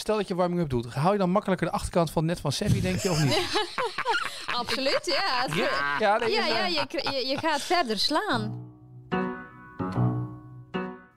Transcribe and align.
Stel 0.00 0.16
dat 0.16 0.28
je 0.28 0.34
warming-up 0.34 0.68
doet. 0.68 0.94
Hou 0.94 1.12
je 1.12 1.18
dan 1.18 1.30
makkelijker 1.30 1.66
de 1.66 1.72
achterkant 1.72 2.10
van 2.10 2.22
het 2.22 2.32
net 2.32 2.40
van 2.40 2.52
Sevi, 2.52 2.80
denk 2.80 2.98
je, 2.98 3.10
of 3.10 3.22
niet? 3.22 3.68
Absoluut, 4.60 5.00
ja. 5.04 5.46
Ja, 5.54 5.98
ja, 5.98 6.16
nee, 6.16 6.30
ja, 6.30 6.66
je, 6.66 6.86
je, 6.90 7.26
je 7.26 7.38
gaat 7.38 7.60
verder 7.60 7.98
slaan. 7.98 8.72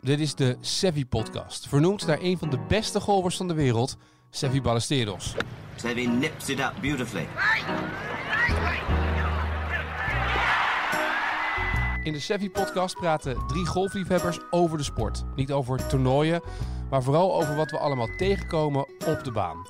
Dit 0.01 0.19
is 0.19 0.35
de 0.35 0.57
Sevi 0.61 1.05
podcast. 1.05 1.67
Vernoemd 1.67 2.05
naar 2.05 2.17
een 2.21 2.37
van 2.37 2.49
de 2.49 2.59
beste 2.67 2.99
golvers 2.99 3.37
van 3.37 3.47
de 3.47 3.53
wereld, 3.53 3.97
Sevi 4.29 4.61
Ballesteros. 4.61 5.33
Sevi 5.75 6.07
nips 6.07 6.49
it 6.49 6.59
up 6.59 6.73
beautifully. 6.81 7.27
In 12.03 12.13
de 12.13 12.19
Sevi 12.19 12.49
podcast 12.49 12.95
praten 12.95 13.47
drie 13.47 13.65
golfliefhebbers 13.65 14.39
over 14.49 14.77
de 14.77 14.83
sport. 14.83 15.23
Niet 15.35 15.51
over 15.51 15.87
toernooien, 15.87 16.41
maar 16.89 17.03
vooral 17.03 17.35
over 17.35 17.55
wat 17.55 17.71
we 17.71 17.77
allemaal 17.77 18.15
tegenkomen 18.17 18.87
op 19.05 19.23
de 19.23 19.31
baan. 19.31 19.65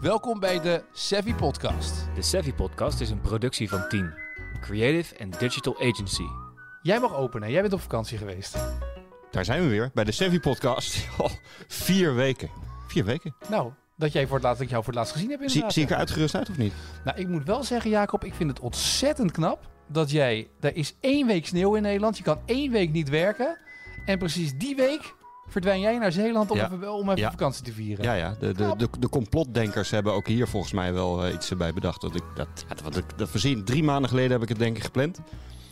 Welkom 0.00 0.40
bij 0.40 0.60
de 0.60 0.84
Sevi 0.92 1.34
podcast. 1.34 2.08
De 2.14 2.22
Savvy 2.22 2.52
Podcast 2.52 3.00
is 3.00 3.10
een 3.10 3.20
productie 3.20 3.68
van 3.68 3.88
Team, 3.88 4.14
Creative 4.60 5.18
and 5.22 5.38
Digital 5.38 5.76
Agency. 5.76 6.26
Jij 6.82 7.00
mag 7.00 7.14
openen. 7.14 7.50
Jij 7.50 7.60
bent 7.60 7.72
op 7.72 7.80
vakantie 7.80 8.18
geweest. 8.18 8.56
Daar 9.30 9.44
zijn 9.44 9.62
we 9.62 9.68
weer 9.68 9.90
bij 9.94 10.04
de 10.04 10.12
Sevi 10.12 10.40
podcast. 10.40 11.06
Oh, 11.22 11.30
vier 11.68 12.14
weken. 12.14 12.50
Vier 12.86 13.04
weken. 13.04 13.34
Nou, 13.48 13.72
dat, 13.96 14.12
jij 14.12 14.26
voor 14.26 14.34
het 14.34 14.44
laatst, 14.44 14.58
dat 14.58 14.66
ik 14.66 14.72
jou 14.72 14.84
voor 14.84 14.92
het 14.92 15.02
laatst 15.02 15.14
gezien 15.14 15.30
heb 15.30 15.38
Zie, 15.38 15.46
inderdaad. 15.48 15.72
zie 15.72 15.82
ik 15.82 15.90
er 15.90 15.96
uitgerust 15.96 16.34
uit 16.34 16.50
of 16.50 16.56
niet? 16.56 16.72
Nou, 17.04 17.18
ik 17.18 17.28
moet 17.28 17.44
wel 17.44 17.64
zeggen, 17.64 17.90
Jacob, 17.90 18.24
ik 18.24 18.34
vind 18.34 18.50
het 18.50 18.60
ontzettend 18.60 19.30
knap 19.32 19.68
dat 19.86 20.10
jij... 20.10 20.48
Er 20.60 20.76
is 20.76 20.96
één 21.00 21.26
week 21.26 21.46
sneeuw 21.46 21.74
in 21.74 21.82
Nederland. 21.82 22.16
Je 22.16 22.22
kan 22.22 22.38
één 22.44 22.72
week 22.72 22.92
niet 22.92 23.08
werken. 23.08 23.58
En 24.04 24.18
precies 24.18 24.58
die 24.58 24.76
week 24.76 25.14
verdwijn 25.48 25.80
jij 25.80 25.98
naar 25.98 26.12
Zeeland 26.12 26.50
om 26.50 26.56
Ja. 26.56 26.64
even, 26.72 26.92
om 26.92 27.02
even 27.08 27.16
Ja. 27.20 27.30
vakantie 27.30 27.64
te 27.64 27.72
vieren. 27.72 28.04
Ja, 28.04 28.12
ja. 28.14 28.34
De, 28.40 28.52
de, 28.52 28.74
de, 28.76 28.88
de 28.98 29.08
complotdenkers 29.08 29.90
hebben 29.90 30.12
ook 30.12 30.26
hier 30.26 30.48
volgens 30.48 30.72
mij 30.72 30.92
wel 30.92 31.24
eh, 31.24 31.32
iets 31.34 31.56
bij 31.56 31.72
bedacht. 31.72 32.00
Dat 32.00 32.14
ik 32.14 32.22
dat, 32.34 32.48
dat, 32.68 32.80
wat 32.82 32.96
ik, 32.96 33.04
dat 33.18 33.28
voorzien. 33.28 33.64
Drie 33.64 33.82
maanden 33.82 34.08
geleden 34.10 34.30
heb 34.30 34.42
ik 34.42 34.48
het 34.48 34.58
denk 34.58 34.76
ik 34.76 34.82
gepland. 34.84 35.18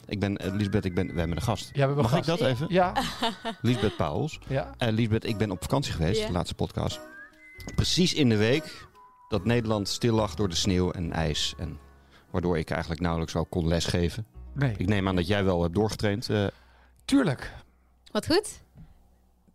Ik 0.09 0.21
ben, 0.21 0.37
eh, 0.37 0.53
Lisbeth, 0.55 0.85
ik 0.85 0.95
ben, 0.95 1.07
we 1.13 1.19
hebben 1.19 1.37
een 1.37 1.43
gast. 1.43 1.67
Ja, 1.67 1.73
we 1.73 1.81
hebben 1.81 2.03
Mag 2.03 2.17
ik 2.17 2.25
dat 2.25 2.41
even? 2.41 2.67
Ja, 2.69 2.93
Lisbeth 3.63 3.97
Pauwels. 3.97 4.39
ja. 4.49 4.75
En 4.79 4.95
Lisbeth, 4.95 5.25
ik 5.25 5.37
ben 5.37 5.51
op 5.51 5.63
vakantie 5.63 5.93
geweest, 5.93 6.27
de 6.27 6.33
laatste 6.33 6.55
podcast. 6.55 7.01
Precies 7.75 8.15
in 8.15 8.29
de 8.29 8.37
week 8.37 8.87
dat 9.29 9.45
Nederland 9.45 9.89
stil 9.89 10.15
lag 10.15 10.35
door 10.35 10.49
de 10.49 10.55
sneeuw 10.55 10.91
en 10.91 11.13
ijs. 11.13 11.55
En 11.59 11.79
waardoor 12.31 12.59
ik 12.59 12.71
eigenlijk 12.71 13.01
nauwelijks 13.01 13.37
ook 13.37 13.51
kon 13.51 13.69
lesgeven. 13.69 14.27
Nee, 14.53 14.75
Ik 14.77 14.87
neem 14.87 15.09
aan 15.09 15.17
dat 15.17 15.27
jij 15.27 15.45
wel 15.45 15.63
hebt 15.63 15.75
doorgetraind. 15.75 16.31
eh, 16.31 16.47
tuurlijk. 17.05 17.53
Wat 18.13 18.27
goed. 18.27 18.61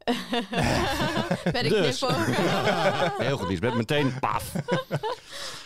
ben 1.51 1.65
ik 1.65 1.69
Dus. 1.69 1.97
knipoog? 1.99 2.25
Heel 3.27 3.37
goed, 3.37 3.49
Lisbeth. 3.49 3.73
Meteen 3.75 4.19
paf. 4.19 4.51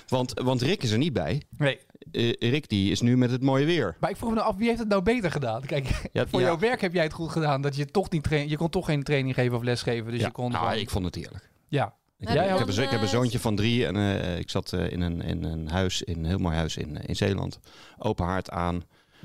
Want, 0.08 0.34
want 0.44 0.62
Rick 0.62 0.84
is 0.84 0.92
er 0.92 0.98
niet 0.98 1.14
bij. 1.14 1.42
Nee, 1.58 1.80
Eh, 2.12 2.32
Rick 2.52 2.70
die 2.70 2.92
is 2.92 3.02
nu 3.02 3.18
met 3.18 3.32
het 3.32 3.42
mooie 3.42 3.66
weer. 3.66 3.98
maar 4.00 4.10
ik 4.10 4.16
vroeg 4.18 4.30
me 4.30 4.36
nou 4.36 4.48
af, 4.48 4.56
wie 4.56 4.68
heeft 4.68 4.80
het 4.80 4.88
nou 4.88 5.02
beter 5.02 5.32
gedaan? 5.32 5.62
Kijk, 5.66 6.10
Ja, 6.14 6.28
voor 6.28 6.40
ja. 6.40 6.46
jouw 6.46 6.58
werk 6.60 6.82
heb 6.82 6.94
jij 6.94 7.04
het 7.04 7.14
goed 7.14 7.32
gedaan. 7.32 7.62
Dat 7.62 7.76
je 7.76 7.86
toch 7.86 8.10
niet 8.10 8.28
je 8.30 8.58
kon 8.58 8.70
toch 8.70 8.86
geen 8.86 9.04
training 9.04 9.36
geven 9.36 9.58
of 9.58 9.64
lesgeven. 9.64 10.12
Dus 10.12 10.20
ja. 10.20 10.26
je 10.26 10.32
kon 10.32 10.52
nou, 10.52 10.64
gewoon- 10.66 10.80
ik 10.80 10.90
vond 10.90 11.06
het 11.06 11.16
heerlijk. 11.16 11.50
Ja, 11.68 11.94
Ik, 12.18 12.30
Jij 12.30 12.44
heb, 12.44 12.52
ik, 12.54 12.58
heb 12.60 12.68
een, 12.68 12.74
zo- 12.74 12.82
ik 12.82 12.90
heb 12.90 13.02
een 13.02 13.08
zoontje 13.08 13.40
van 13.40 13.56
drie 13.56 13.86
en 13.86 13.96
eh, 13.96 14.38
ik 14.40 14.50
zat 14.50 14.74
eh, 14.74 14.92
in, 14.92 15.02
een, 15.02 15.22
in 15.22 15.44
een 15.44 15.70
huis, 15.70 16.02
in 16.02 16.18
een 16.20 16.26
heel 16.26 16.38
mooi 16.38 16.56
huis 16.56 16.78
in, 16.78 16.96
in 17.06 17.16
Zeeland. 17.16 17.60
Open 17.98 18.26
haard 18.26 18.50
aan, 18.50 18.84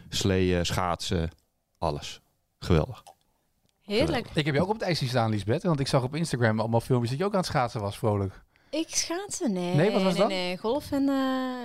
sleeën, 0.09 0.67
schaatsen, 0.67 1.31
alles. 1.79 2.21
Geweldig. 2.59 3.03
Heerlijk. 3.91 4.29
ik 4.35 4.47
heb 4.47 4.55
je 4.55 4.61
ook 4.61 4.69
op 4.69 4.75
het 4.75 4.83
ijs 4.83 4.99
zien 4.99 5.09
staan, 5.09 5.31
Lisbeth. 5.31 5.63
Want 5.63 5.81
ik 5.81 5.87
zag 5.87 6.03
op 6.03 6.15
Instagram 6.15 6.61
allemaal 6.61 6.81
filmpjes 6.81 7.11
dat 7.11 7.19
je 7.19 7.25
ook 7.25 7.33
aan 7.33 7.39
het 7.39 7.49
schaatsen 7.49 7.81
was, 7.81 7.99
vrolijk. 7.99 8.35
Ik 8.71 8.89
schaatsen, 8.89 9.53
nee. 9.53 9.75
Nee, 9.75 9.91
wat 9.91 10.03
was 10.03 10.13
nee, 10.13 10.21
dat? 10.23 10.31
nee. 10.31 10.59
Golf 10.59 10.93
en 10.93 11.09
eh, 11.09 11.15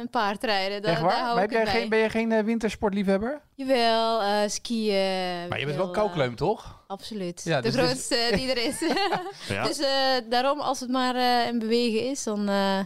een 0.01 0.09
paardrijden. 0.09 0.81
Da 0.81 0.87
Echt 0.89 0.99
Daar 0.99 1.09
waar? 1.09 1.19
hou 1.19 1.33
Maar 1.33 1.41
heb 1.41 1.51
jij 1.51 1.65
geen, 1.65 1.89
ben 1.89 1.99
je 1.99 2.09
geen 2.09 2.31
eh, 2.31 2.43
wintersportliefhebber? 2.43 3.41
Jawel, 3.55 4.21
eh, 4.21 4.49
skiën. 4.49 5.47
Maar 5.49 5.59
je 5.59 5.65
bent 5.65 5.77
wel 5.77 5.91
koukleum, 5.91 6.35
toch? 6.35 6.83
absoluut. 6.87 7.41
Ja, 7.43 7.61
de 7.61 7.71
dus 7.71 7.81
grootste 7.81 8.30
die 8.35 8.52
er 8.52 8.65
is. 8.65 8.80
Ja. 9.47 9.64
Dus 9.64 9.80
eh, 9.80 9.89
daarom, 10.30 10.59
als 10.59 10.80
het 10.80 10.89
maar 10.89 11.15
eh, 11.15 11.47
in 11.47 11.59
bewegen 11.59 12.09
is, 12.09 12.23
dan 12.23 12.49
eh, 12.49 12.80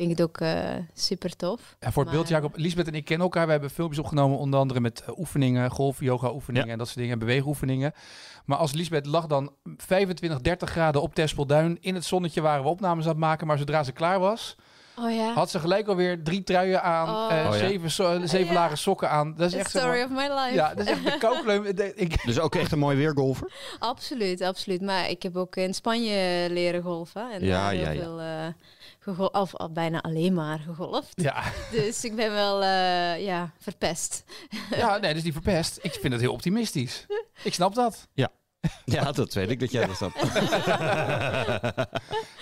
vind 0.00 0.12
ik 0.12 0.18
het 0.18 0.26
ook 0.28 0.40
eh, 0.40 0.74
super 0.94 1.36
tof. 1.36 1.76
Ja, 1.80 1.92
voor 1.92 2.02
het 2.02 2.12
beeld, 2.12 2.28
Jacob, 2.28 2.56
Lisbeth 2.56 2.86
en 2.86 2.94
ik 2.94 3.04
kennen 3.04 3.26
elkaar. 3.26 3.44
We 3.46 3.52
hebben 3.52 3.70
filmpjes 3.70 3.98
opgenomen, 4.00 4.38
onder 4.38 4.60
andere 4.60 4.80
met 4.80 5.00
eh, 5.06 5.18
oefeningen, 5.18 5.70
golf, 5.70 6.00
yoga 6.00 6.32
oefeningen 6.32 6.66
Ja. 6.66 6.72
en 6.72 6.78
dat 6.78 6.86
soort 6.86 6.98
dingen, 6.98 7.12
en 7.12 7.18
beweegoefeningen. 7.18 7.92
Maar 8.44 8.58
als 8.58 8.72
Lisbeth 8.72 9.06
lag 9.06 9.26
dan 9.26 9.52
25, 9.76 10.40
30 10.40 10.70
graden 10.70 11.02
op 11.02 11.14
Terspelduin. 11.14 11.78
In 11.80 11.94
het 11.94 12.04
zonnetje 12.04 12.40
waren 12.40 12.62
we 12.62 12.68
opnames 12.68 13.04
aan 13.04 13.10
het 13.10 13.18
maken, 13.18 13.46
maar 13.46 13.58
zodra 13.58 13.82
ze 13.82 13.92
klaar 13.92 14.18
was, 14.20 14.56
Oh 14.96 15.14
ja. 15.14 15.32
had 15.32 15.50
ze 15.50 15.58
gelijk 15.58 15.86
alweer 15.88 16.22
drie 16.22 16.42
truien 16.42 16.82
aan, 16.82 17.08
Oh. 17.08 17.38
eh, 17.38 17.46
Oh 17.46 17.52
ja. 17.52 17.58
zeven, 17.58 17.90
so- 17.90 18.20
zeven 18.26 18.46
Ja. 18.54 18.60
lage 18.60 18.76
sokken 18.76 19.10
aan. 19.10 19.34
Dat 19.36 19.46
is 19.46 19.52
The 19.52 19.58
echt 19.58 19.70
zeg 19.70 19.82
story 19.82 19.96
maar- 19.98 20.06
of 20.24 20.28
my 20.30 20.38
life. 20.42 20.54
Ja, 20.54 20.74
dat 20.74 20.86
is 20.86 20.92
echt 20.92 21.04
de 21.04 21.18
koukleum. 21.28 21.74
Dus 22.24 22.38
ook 22.40 22.54
echt 22.54 22.72
een 22.72 22.78
mooi 22.78 22.96
weergolfer. 22.96 23.52
Absoluut, 23.78 24.40
absoluut. 24.42 24.80
Maar 24.80 25.08
ik 25.10 25.22
heb 25.22 25.36
ook 25.36 25.56
in 25.56 25.74
Spanje 25.74 26.46
leren 26.50 26.82
golfen. 26.82 27.30
En 27.32 27.44
Ja, 27.44 27.68
heel 27.68 27.80
ja, 27.80 27.90
ja. 27.90 28.00
veel 28.00 28.20
eh, 28.20 28.26
of 29.32 29.54
al 29.54 29.72
bijna 29.72 30.00
alleen 30.00 30.34
maar 30.34 30.58
gegolfd. 30.58 31.22
ja. 31.22 31.42
Dus 31.70 32.04
ik 32.04 32.16
ben 32.16 32.32
wel 32.32 32.62
eh, 32.62 33.24
ja, 33.24 33.52
verpest. 33.58 34.24
ja, 34.70 34.90
nee, 34.90 35.00
dat 35.00 35.16
is 35.16 35.22
niet 35.22 35.32
verpest. 35.32 35.78
Ik 35.82 35.92
vind 35.92 36.12
het 36.12 36.22
heel 36.22 36.32
optimistisch. 36.32 37.06
Ik 37.42 37.54
snap 37.54 37.74
dat. 37.74 38.08
Ja, 38.84 39.12
dat 39.12 39.34
weet 39.34 39.50
ik 39.50 39.60
dat 39.60 39.70
jij 39.70 39.86
dat 39.86 39.96
snapt. 39.96 40.18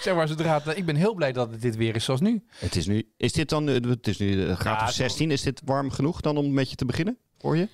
Zeg 0.00 0.14
maar, 0.14 0.28
zodra 0.28 0.60
het, 0.64 0.76
ik 0.76 0.86
ben 0.86 0.96
heel 0.96 1.14
blij 1.14 1.32
dat 1.32 1.50
het 1.50 1.62
dit 1.62 1.76
weer 1.76 1.94
is 1.94 2.04
zoals 2.04 2.20
nu. 2.20 2.44
Het 2.54 2.76
is 2.76 2.86
nu, 2.86 3.12
is 3.16 3.32
dit 3.32 3.48
dan, 3.48 3.68
eh, 3.68 3.74
het 3.90 4.06
is 4.06 4.18
nu 4.18 4.48
eh, 4.48 4.56
graad 4.56 4.80
Ja, 4.80 4.86
of 4.86 4.92
16. 4.92 5.30
Is 5.30 5.42
dit 5.42 5.62
warm 5.64 5.90
genoeg 5.90 6.20
dan 6.20 6.36
om 6.36 6.52
met 6.52 6.70
je 6.70 6.76
te 6.76 6.84
beginnen? 6.84 7.18
Voor 7.38 7.56
je? 7.56 7.68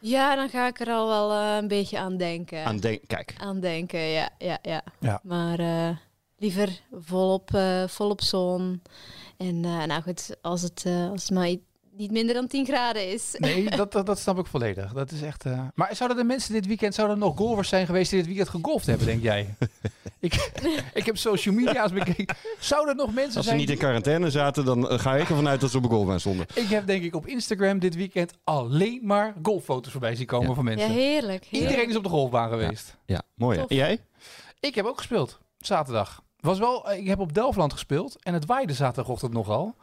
Ja, 0.00 0.34
dan 0.34 0.48
ga 0.48 0.66
ik 0.66 0.80
er 0.80 0.88
al 0.88 1.08
wel 1.08 1.32
een 1.58 1.68
beetje 1.68 1.98
aan 1.98 2.16
denken. 2.16 2.64
Aan 2.64 2.76
denk, 2.76 3.00
kijk. 3.06 3.34
Aan 3.38 3.60
denken, 3.60 4.00
ja, 4.00 4.30
ja, 4.38 4.58
ja. 4.62 4.82
Ja. 4.98 5.20
Maar 5.22 5.58
eh, 5.58 5.96
liever 6.38 6.80
volop, 6.92 7.54
eh, 7.54 7.88
volop 7.88 8.22
zon. 8.22 8.82
En 9.36 9.64
eh, 9.64 9.84
nou 9.84 10.02
goed, 10.02 10.36
als 10.42 10.62
het, 10.62 10.82
eh, 10.86 11.10
als 11.10 11.22
het 11.22 11.30
maar 11.30 11.54
niet 11.92 12.10
minder 12.10 12.34
dan 12.34 12.46
10 12.46 12.66
graden 12.66 13.12
is. 13.12 13.34
Nee, 13.38 13.70
dat, 13.76 13.92
dat, 13.92 14.06
dat 14.06 14.18
snap 14.18 14.38
ik 14.38 14.46
volledig. 14.46 14.92
Dat 14.92 15.10
is 15.10 15.22
echt. 15.22 15.44
eh, 15.44 15.60
Maar 15.74 15.96
zouden 15.96 16.16
de 16.16 16.24
mensen 16.24 16.52
dit 16.52 16.66
weekend 16.66 16.94
zouden 16.94 17.16
er 17.16 17.22
nog 17.22 17.36
golfers 17.36 17.68
zijn 17.68 17.86
geweest 17.86 18.10
die 18.10 18.18
dit 18.18 18.28
weekend 18.28 18.48
gegolfd 18.48 18.86
hebben, 18.86 19.06
denk 19.06 19.22
jij? 19.22 19.54
ik, 20.20 20.50
ik 20.94 21.06
heb 21.06 21.16
social 21.16 21.54
media's 21.54 21.92
bekeken. 21.92 22.36
Zouden 22.58 22.90
er 22.98 23.04
nog 23.04 23.14
mensen 23.14 23.24
Als 23.24 23.34
ze 23.34 23.42
zijn? 23.42 23.56
niet 23.56 23.70
in 23.70 23.78
quarantaine 23.78 24.30
zaten, 24.30 24.64
dan 24.64 24.86
ga 25.00 25.16
ik 25.16 25.28
ervan 25.28 25.48
uit 25.48 25.60
dat 25.60 25.70
ze 25.70 25.76
op 25.76 25.82
een 25.84 25.90
golfbaan 25.90 26.20
stonden. 26.20 26.46
Ik 26.54 26.68
heb 26.68 26.86
denk 26.86 27.02
ik 27.02 27.14
op 27.14 27.26
Instagram 27.26 27.78
dit 27.78 27.94
weekend 27.94 28.32
alleen 28.44 29.00
maar 29.02 29.34
golffoto's 29.42 29.92
voorbij 29.92 30.14
zien 30.16 30.26
komen 30.26 30.48
Ja. 30.48 30.54
van 30.54 30.64
Ja, 30.64 30.70
mensen. 30.74 30.90
heerlijk. 30.90 31.44
heerlijk. 31.44 31.70
Iedereen 31.70 31.88
is 31.90 31.96
op 31.96 32.02
de 32.02 32.08
golfbaan 32.08 32.48
geweest. 32.48 32.96
Ja, 33.06 33.22
mooi. 33.34 33.58
hè? 33.58 33.64
En 33.68 33.76
jij? 33.76 34.04
Ik 34.60 34.74
heb 34.74 34.84
ook 34.84 34.96
gespeeld 34.96 35.38
zaterdag. 35.58 36.22
Was 36.40 36.58
wel, 36.58 36.90
eh, 36.90 36.98
ik 36.98 37.06
heb 37.06 37.18
op 37.18 37.34
Delftland 37.34 37.72
gespeeld 37.72 38.22
en 38.22 38.34
het 38.34 38.46
waaide 38.46 38.72
zaterdagochtend 38.72 39.32
nogal. 39.32 39.74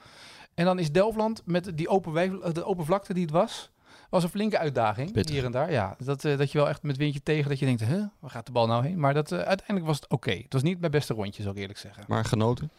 En 0.54 0.66
dan 0.66 0.80
is 0.80 0.92
Delftland 0.92 1.42
met 1.46 1.78
die 1.78 1.88
open, 1.88 2.44
eh, 2.44 2.54
de 2.54 2.64
open 2.64 2.86
vlakte 2.86 3.14
die 3.14 3.24
het 3.24 3.32
was, 3.32 3.70
was 4.10 4.24
een 4.24 4.30
flinke 4.30 4.58
uitdaging 4.58 5.30
hier 5.30 5.46
en 5.46 5.52
daar. 5.52 5.72
Ja, 5.72 5.96
dat, 6.04 6.26
eh, 6.26 6.38
dat 6.38 6.52
je 6.52 6.58
wel 6.58 6.70
echt 6.70 6.84
met 6.84 6.98
windje 6.98 7.24
tegen 7.24 7.50
dat 7.50 7.60
je 7.60 7.66
denkt, 7.66 7.84
huh, 7.84 8.04
waar 8.20 8.30
gaat 8.30 8.46
de 8.46 8.52
bal 8.52 8.68
nou 8.68 8.86
heen? 8.86 9.00
Maar 9.00 9.14
dat, 9.14 9.32
uiteindelijk 9.32 9.86
was 9.86 9.96
het 9.96 10.10
oké. 10.10 10.32
Het 10.32 10.54
was 10.54 10.62
niet 10.62 10.80
mijn 10.80 10.92
beste 10.92 11.14
rondje, 11.14 11.42
zou 11.42 11.56
ik 11.56 11.62
eerlijk 11.62 11.80
zeggen. 11.80 12.04
Maar 12.08 12.26
genoten? 12.26 12.72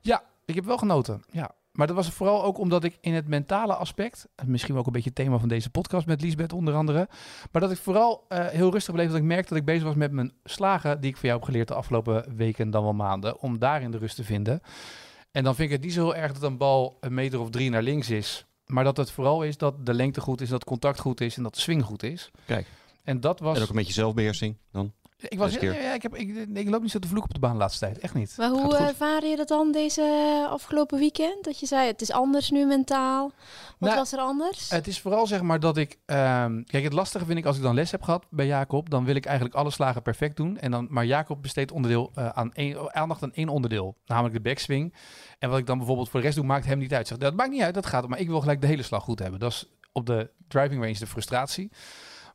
Ja, 0.00 0.22
ik 0.44 0.54
heb 0.54 0.64
wel 0.64 0.78
genoten. 0.78 1.22
Ja. 1.30 1.50
Maar 1.72 1.86
dat 1.86 1.96
was 1.96 2.10
vooral 2.10 2.44
ook 2.44 2.58
omdat 2.58 2.84
ik 2.84 2.98
in 3.00 3.14
het 3.14 3.28
mentale 3.28 3.74
aspect, 3.74 4.28
misschien 4.44 4.70
wel 4.70 4.80
ook 4.80 4.86
een 4.86 4.92
beetje 4.92 5.08
het 5.08 5.18
thema 5.18 5.38
van 5.38 5.48
deze 5.48 5.70
podcast 5.70 6.06
met 6.06 6.20
Liesbeth 6.20 6.52
onder 6.52 6.74
andere, 6.74 7.08
maar 7.52 7.62
dat 7.62 7.70
ik 7.70 7.76
vooral 7.76 8.24
eh, 8.28 8.46
heel 8.46 8.70
rustig 8.70 8.94
bleef, 8.94 9.08
dat 9.08 9.16
ik 9.16 9.22
merkte 9.22 9.48
dat 9.48 9.58
ik 9.58 9.64
bezig 9.64 9.82
was 9.82 9.94
met 9.94 10.12
mijn 10.12 10.32
slagen 10.44 11.00
die 11.00 11.10
ik 11.10 11.16
van 11.16 11.28
jou 11.28 11.40
heb 11.40 11.48
geleerd 11.48 11.68
de 11.68 11.74
afgelopen 11.74 12.36
weken 12.36 12.70
dan 12.70 12.82
wel 12.82 12.92
maanden, 12.92 13.40
om 13.40 13.58
daarin 13.58 13.90
de 13.90 13.98
rust 13.98 14.16
te 14.16 14.24
vinden. 14.24 14.60
En 15.30 15.44
dan 15.44 15.54
vind 15.54 15.68
ik 15.68 15.74
het 15.74 15.84
niet 15.84 15.94
zo 15.94 16.02
heel 16.02 16.14
erg 16.14 16.32
dat 16.32 16.42
een 16.42 16.56
bal 16.56 16.96
een 17.00 17.14
meter 17.14 17.40
of 17.40 17.50
drie 17.50 17.70
naar 17.70 17.82
links 17.82 18.10
is, 18.10 18.46
maar 18.66 18.84
dat 18.84 18.96
het 18.96 19.10
vooral 19.10 19.42
is 19.42 19.56
dat 19.56 19.86
de 19.86 19.94
lengte 19.94 20.20
goed 20.20 20.40
is, 20.40 20.48
dat 20.48 20.64
contact 20.64 20.98
goed 20.98 21.20
is 21.20 21.36
en 21.36 21.42
dat 21.42 21.54
de 21.54 21.60
swing 21.60 21.84
goed 21.84 22.02
is. 22.02 22.30
Kijk. 22.46 22.66
En 23.04 23.20
dat 23.20 23.40
was. 23.40 23.56
En 23.56 23.62
ook 23.62 23.68
een 23.68 23.74
beetje 23.74 23.92
zelfbeheersing 23.92 24.56
dan? 24.72 24.92
Ik, 25.28 25.38
was 25.38 25.54
ja, 25.54 25.92
ik, 25.94 26.02
heb, 26.02 26.14
ik, 26.16 26.36
ik 26.52 26.68
loop 26.68 26.82
niet 26.82 26.90
zo 26.90 26.98
te 26.98 27.08
vloeken 27.08 27.28
op 27.28 27.34
de 27.34 27.40
baan 27.40 27.52
de 27.52 27.58
laatste 27.58 27.86
tijd. 27.86 27.98
Echt 27.98 28.14
niet. 28.14 28.34
Maar 28.36 28.48
hoe 28.48 28.60
goed. 28.60 28.74
ervaarde 28.74 29.26
je 29.26 29.36
dat 29.36 29.48
dan 29.48 29.72
deze 29.72 30.46
afgelopen 30.50 30.98
weekend? 30.98 31.44
Dat 31.44 31.60
je 31.60 31.66
zei, 31.66 31.86
het 31.86 32.00
is 32.00 32.10
anders 32.10 32.50
nu 32.50 32.66
mentaal. 32.66 33.32
Wat 33.78 33.88
Nou, 33.88 33.94
was 34.00 34.12
er 34.12 34.18
anders? 34.18 34.70
Het 34.70 34.86
is 34.86 35.00
vooral 35.00 35.26
zeg 35.26 35.42
maar 35.42 35.60
dat 35.60 35.76
ik. 35.76 35.98
ehm, 36.06 36.62
kijk, 36.62 36.84
het 36.84 36.92
lastige 36.92 37.24
vind 37.24 37.38
ik 37.38 37.44
als 37.44 37.56
ik 37.56 37.62
dan 37.62 37.74
les 37.74 37.90
heb 37.90 38.02
gehad 38.02 38.26
bij 38.30 38.46
Jacob. 38.46 38.90
Dan 38.90 39.04
wil 39.04 39.14
ik 39.14 39.24
eigenlijk 39.26 39.56
alle 39.56 39.70
slagen 39.70 40.02
perfect 40.02 40.36
doen. 40.36 40.58
En 40.58 40.70
dan, 40.70 40.86
maar 40.90 41.06
Jacob 41.06 41.42
besteedt 41.42 41.72
onderdeel, 41.72 42.10
eh, 42.14 42.28
aan 42.28 42.52
één, 42.52 42.94
aandacht 42.94 43.22
aan 43.22 43.32
één 43.32 43.48
onderdeel. 43.48 43.96
Namelijk 44.06 44.34
de 44.34 44.40
backswing. 44.40 44.94
En 45.38 45.50
wat 45.50 45.58
ik 45.58 45.66
dan 45.66 45.78
bijvoorbeeld 45.78 46.08
voor 46.08 46.20
de 46.20 46.26
rest 46.26 46.38
doe, 46.38 46.46
maakt 46.46 46.66
hem 46.66 46.78
niet 46.78 46.94
uit. 46.94 47.08
Zeg, 47.08 47.18
dat 47.18 47.34
maakt 47.34 47.50
niet 47.50 47.62
uit, 47.62 47.74
dat 47.74 47.86
gaat. 47.86 48.08
Maar 48.08 48.18
ik 48.18 48.28
wil 48.28 48.40
gelijk 48.40 48.60
de 48.60 48.66
hele 48.66 48.82
slag 48.82 49.02
goed 49.04 49.18
hebben. 49.18 49.40
Dat 49.40 49.52
is 49.52 49.68
op 49.92 50.06
de 50.06 50.30
driving 50.48 50.82
range 50.82 50.98
de 50.98 51.06
frustratie. 51.06 51.70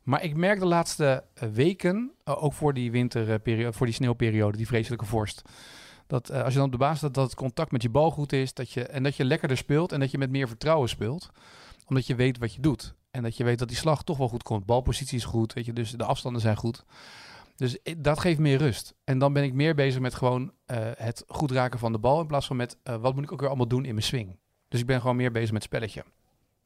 Maar 0.06 0.22
ik 0.22 0.36
merk 0.36 0.58
de 0.58 0.66
laatste 0.66 1.24
eh, 1.34 1.48
weken, 1.48 2.12
eh, 2.24 2.44
ook 2.44 2.52
voor 2.52 2.74
die 2.74 2.90
winterperiode, 2.90 3.76
voor 3.76 3.86
die 3.86 3.94
sneeuwperiode, 3.94 4.56
die 4.56 4.66
vreselijke 4.66 5.04
vorst. 5.04 5.42
Dat 6.06 6.28
eh, 6.28 6.42
als 6.42 6.52
je 6.52 6.58
dan 6.58 6.66
op 6.66 6.72
de 6.72 6.78
baan 6.78 6.96
staat, 6.96 7.14
dat 7.14 7.24
het 7.24 7.34
contact 7.34 7.72
met 7.72 7.82
je 7.82 7.90
bal 7.90 8.10
goed 8.10 8.32
is. 8.32 8.54
Dat 8.54 8.70
je, 8.70 8.86
en 8.86 9.02
dat 9.02 9.16
je 9.16 9.24
lekkerder 9.24 9.56
speelt 9.56 9.92
en 9.92 10.00
dat 10.00 10.10
je 10.10 10.18
met 10.18 10.30
meer 10.30 10.48
vertrouwen 10.48 10.88
speelt. 10.88 11.30
Omdat 11.86 12.06
je 12.06 12.14
weet 12.14 12.38
wat 12.38 12.54
je 12.54 12.60
doet. 12.60 12.94
En 13.10 13.22
dat 13.22 13.36
je 13.36 13.44
weet 13.44 13.58
dat 13.58 13.68
die 13.68 13.76
slag 13.76 14.02
toch 14.02 14.16
wel 14.16 14.28
goed 14.28 14.42
komt. 14.42 14.66
Balpositie 14.66 15.18
is 15.18 15.24
goed, 15.24 15.52
weet 15.52 15.64
je, 15.64 15.72
dus 15.72 15.90
de 15.90 16.04
afstanden 16.04 16.40
zijn 16.40 16.56
goed. 16.56 16.84
Dus 17.56 17.78
dat 17.98 18.20
geeft 18.20 18.38
meer 18.38 18.58
rust. 18.58 18.94
En 19.04 19.18
dan 19.18 19.32
ben 19.32 19.42
ik 19.42 19.52
meer 19.52 19.74
bezig 19.74 20.00
met 20.00 20.14
gewoon 20.14 20.52
eh, 20.66 20.78
het 20.94 21.24
goed 21.26 21.50
raken 21.50 21.78
van 21.78 21.92
de 21.92 21.98
bal. 21.98 22.20
In 22.20 22.26
plaats 22.26 22.46
van 22.46 22.56
met 22.56 22.78
eh, 22.82 22.96
wat 22.96 23.14
moet 23.14 23.24
ik 23.24 23.32
ook 23.32 23.40
weer 23.40 23.48
allemaal 23.48 23.68
doen 23.68 23.84
in 23.84 23.94
mijn 23.94 24.06
swing. 24.06 24.38
Dus 24.68 24.80
ik 24.80 24.86
ben 24.86 25.00
gewoon 25.00 25.16
meer 25.16 25.32
bezig 25.32 25.52
met 25.52 25.62
spelletje. 25.62 26.04